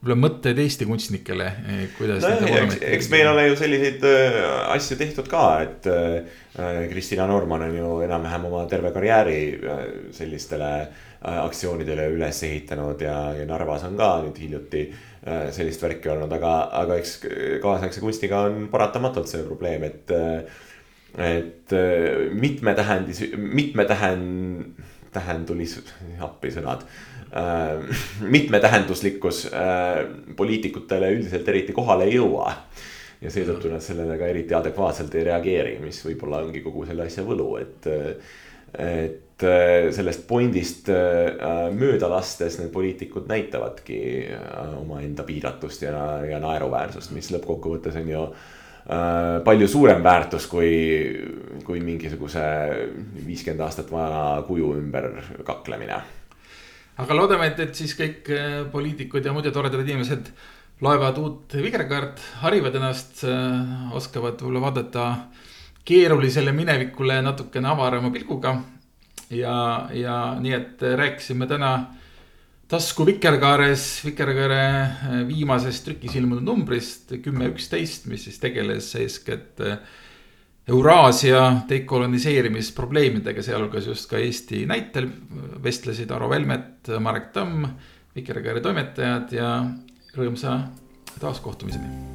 võib-olla 0.00 0.16
mõtted 0.16 0.58
Eesti 0.62 0.86
kunstnikele, 0.88 1.46
eh, 1.68 1.80
kuidas 1.98 2.24
no,. 2.24 2.48
eks, 2.48 2.78
eks 2.96 3.08
meil 3.12 3.28
ole 3.28 3.42
ju 3.50 3.56
selliseid 3.60 4.06
äh, 4.08 4.38
asju 4.72 4.96
tehtud 4.96 5.28
ka, 5.28 5.42
et 5.66 5.88
äh, 5.92 6.86
Kristina 6.88 7.26
Norman 7.28 7.66
on 7.66 7.76
ju 7.76 7.90
enam-vähem 8.06 8.46
oma 8.48 8.64
terve 8.70 8.94
karjääri 8.94 9.36
äh, 9.60 9.82
sellistele 10.16 10.70
äh, 10.80 11.36
aktsioonidele 11.42 12.08
üles 12.14 12.40
ehitanud 12.48 13.04
ja, 13.04 13.18
ja 13.36 13.44
Narvas 13.48 13.84
on 13.90 14.00
ka 14.00 14.08
nüüd 14.24 14.40
hiljuti 14.40 14.86
äh, 14.88 15.50
sellist 15.52 15.84
värki 15.84 16.14
olnud, 16.14 16.32
aga, 16.32 16.54
aga 16.80 16.96
eks 17.02 17.18
kaasaegse 17.60 18.00
kunstiga 18.00 18.46
on 18.48 18.70
paratamatult 18.72 19.28
see 19.28 19.44
probleem, 19.44 19.84
et 19.90 20.16
äh, 20.16 20.40
et 21.20 21.76
äh, 21.76 22.30
mitmetähendis, 22.32 23.24
mitmetähend, 23.36 24.80
tähendulis, 25.10 25.80
appi 26.22 26.52
sõnad 26.54 26.86
äh, 26.86 27.09
mitmetähenduslikkus 28.34 29.44
äh, 29.54 30.04
poliitikutele 30.36 31.12
üldiselt 31.14 31.48
eriti 31.48 31.72
kohale 31.72 32.08
ei 32.08 32.16
jõua. 32.16 32.52
ja 33.20 33.30
seetõttu 33.30 33.68
nad 33.68 33.84
sellele 33.84 34.16
ka 34.18 34.28
eriti 34.32 34.54
adekvaatselt 34.56 35.14
ei 35.14 35.26
reageeri, 35.28 35.74
mis 35.82 35.98
võib-olla 36.06 36.40
ongi 36.46 36.62
kogu 36.64 36.86
selle 36.88 37.04
asja 37.06 37.24
võlu, 37.26 37.50
et. 37.60 37.90
et 38.78 39.44
äh, 39.44 39.90
sellest 39.94 40.26
pointist 40.28 40.88
äh, 40.94 41.68
mööda 41.74 42.08
lastes 42.10 42.58
need 42.58 42.70
poliitikud 42.72 43.28
näitavadki 43.30 44.00
äh, 44.34 44.78
omaenda 44.78 45.26
piiratust 45.26 45.82
ja, 45.86 46.20
ja 46.26 46.38
naeruväärsust, 46.42 47.12
mis 47.14 47.30
lõppkokkuvõttes 47.34 47.98
on 48.00 48.08
ju 48.10 48.22
äh, 48.30 49.40
palju 49.44 49.68
suurem 49.68 50.02
väärtus 50.06 50.46
kui, 50.50 50.70
kui 51.66 51.82
mingisuguse 51.82 52.46
viiskümmend 53.26 53.66
aastat 53.66 53.92
vana 53.92 54.40
kuju 54.48 54.72
ümber 54.78 55.12
kaklemine 55.44 56.00
aga 57.00 57.16
loodame, 57.16 57.50
et, 57.50 57.60
et 57.64 57.76
siis 57.76 57.94
kõik 57.98 58.30
äh, 58.34 58.56
poliitikud 58.72 59.24
ja 59.24 59.34
muidu 59.36 59.52
toredad 59.54 59.86
inimesed 59.86 60.32
loevad 60.80 61.18
uut 61.20 61.54
Vikerkaart, 61.60 62.20
harivad 62.40 62.76
ennast, 62.78 63.18
oskavad 63.92 64.38
võib-olla 64.40 64.62
vaadata 64.64 65.06
keerulisele 65.84 66.54
minevikule 66.56 67.18
natukene 67.24 67.68
avarama 67.68 68.08
pilguga. 68.14 68.54
ja, 69.30 69.88
ja 69.92 70.14
nii, 70.40 70.54
et 70.56 70.82
rääkisime 70.82 71.46
täna 71.46 71.74
tasku 72.70 73.06
Vikerkaares, 73.06 74.04
Vikerkaare 74.06 74.62
äh, 74.62 75.16
viimasest 75.26 75.84
trükis 75.88 76.14
ilmunud 76.18 76.46
numbrist 76.46 77.10
kümme 77.24 77.48
üksteist, 77.50 78.06
mis 78.06 78.28
siis 78.28 78.38
tegeles 78.42 78.92
eeskätt 78.94 79.60
äh, 79.66 79.80
Euraasia 80.68 81.62
dekoloniseerimisprobleemidega, 81.68 83.42
sealhulgas 83.42 83.86
just 83.86 84.10
ka 84.10 84.20
Eesti 84.20 84.66
näitel 84.70 85.08
vestlesid 85.62 86.10
Aro 86.14 86.28
Velmet, 86.30 86.92
Marek 87.00 87.32
Tamm, 87.32 87.64
Vikerkaare 88.14 88.60
toimetajad 88.60 89.32
ja 89.32 89.50
rõõmsa 90.16 90.60
taaskohtumiseni. 91.20 92.10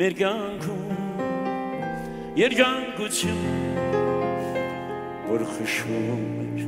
մեր 0.00 0.14
կյանքում 0.16 0.92
երգանկություն 2.40 3.40
որ 5.26 5.42
խշում 5.50 6.22
էր 6.44 6.62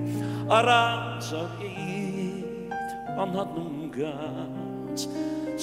առանց 0.56 1.30
աղիտ 1.38 2.82
անհատնում 3.24 3.78
գած 3.94 5.04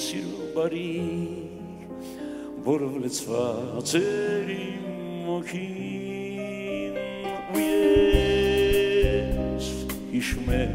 սիրո 0.02 0.48
բարի 0.56 0.88
որով 2.66 2.96
լծված 3.04 3.94
էր 4.00 4.50
իմ 4.56 4.88
մոքին 5.28 6.98
ու 7.54 7.62
ես 7.68 9.70
հիշում 10.16 10.50
եմ 10.58 10.74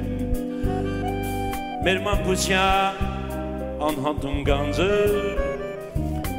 մեր 1.89 2.01
մանկության 2.07 3.03
անհատում 3.89 4.39
գանձը 4.47 4.89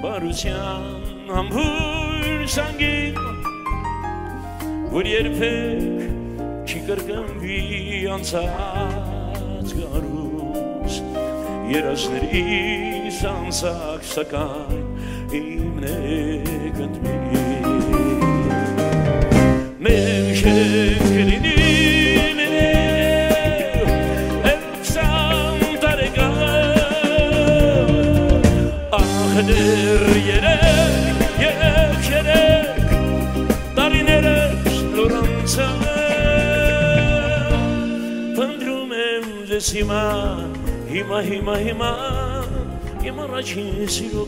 բարության 0.07 0.83
համբույր 1.35 2.43
սանգին 2.55 3.17
որ 4.93 5.09
երբեք 5.11 6.69
չի 6.71 6.83
կրկնվի 6.91 7.59
անցած 8.15 9.75
գարուս 9.81 11.01
երասներիս 11.73 13.21
անցակ 13.33 14.07
սակայն 14.13 14.87
իմն 15.41 15.91
է 15.91 16.71
գտնվի 16.79 17.45
մեր 19.89 20.33
շենք 20.45 21.07
լինի 21.19 21.56
ಹಿಮ 39.65 39.93
ಹಿಮ 40.91 41.19
ಹಿಮ 41.29 41.57
ಹಿಮ 41.57 41.83
ಹಿಮ 43.03 43.19
ರಚಿಸಿರು 43.33 44.25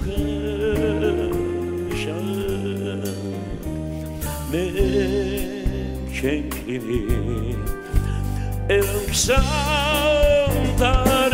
Męczennik, 6.18 7.58
Elm 8.70 9.12
Sound, 9.12 11.27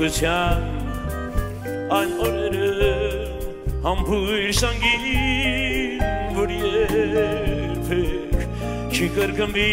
ուրախության 0.00 0.62
այն 1.92 2.12
օրերը 2.24 2.92
համբույր 3.84 4.52
սանգին, 4.56 6.00
որ 6.38 6.52
երբեք 6.54 8.32
չի 8.96 9.08
կրգմբի 9.18 9.66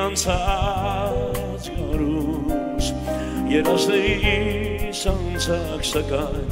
անցած 0.00 1.68
գարուս, 1.74 2.86
երասների 3.52 4.38
սանցակ 5.02 5.84
սակայն 5.90 6.48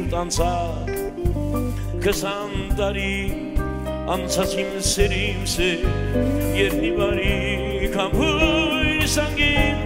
ուտանցակ 0.08 0.96
կսանդարի 2.08 3.49
անցած 4.10 4.54
իմ 4.58 4.70
սեր 4.90 5.12
իմ 5.16 5.42
սեր 5.52 5.82
երնի 6.58 6.88
բարի 6.96 7.90
կամույս 7.94 9.18
անգին 9.24 9.84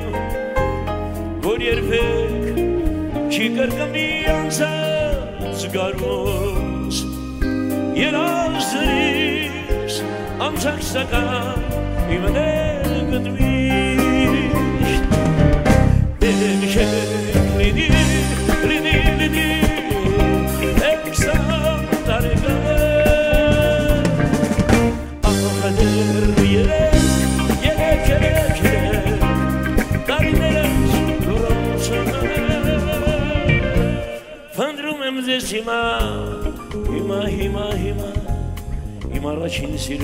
որ 1.44 1.66
երբեք 1.66 2.62
չի 3.28 3.50
կրկնի 3.58 4.06
անցած 4.36 5.66
գարոց 5.76 7.02
երազ 8.00 8.72
զրիս 8.72 10.00
անցած 10.48 10.88
սական 10.94 11.68
իմ 12.16 12.30
ներ 12.38 12.96
գտնվի 13.12 14.03
ছিল 39.78 40.04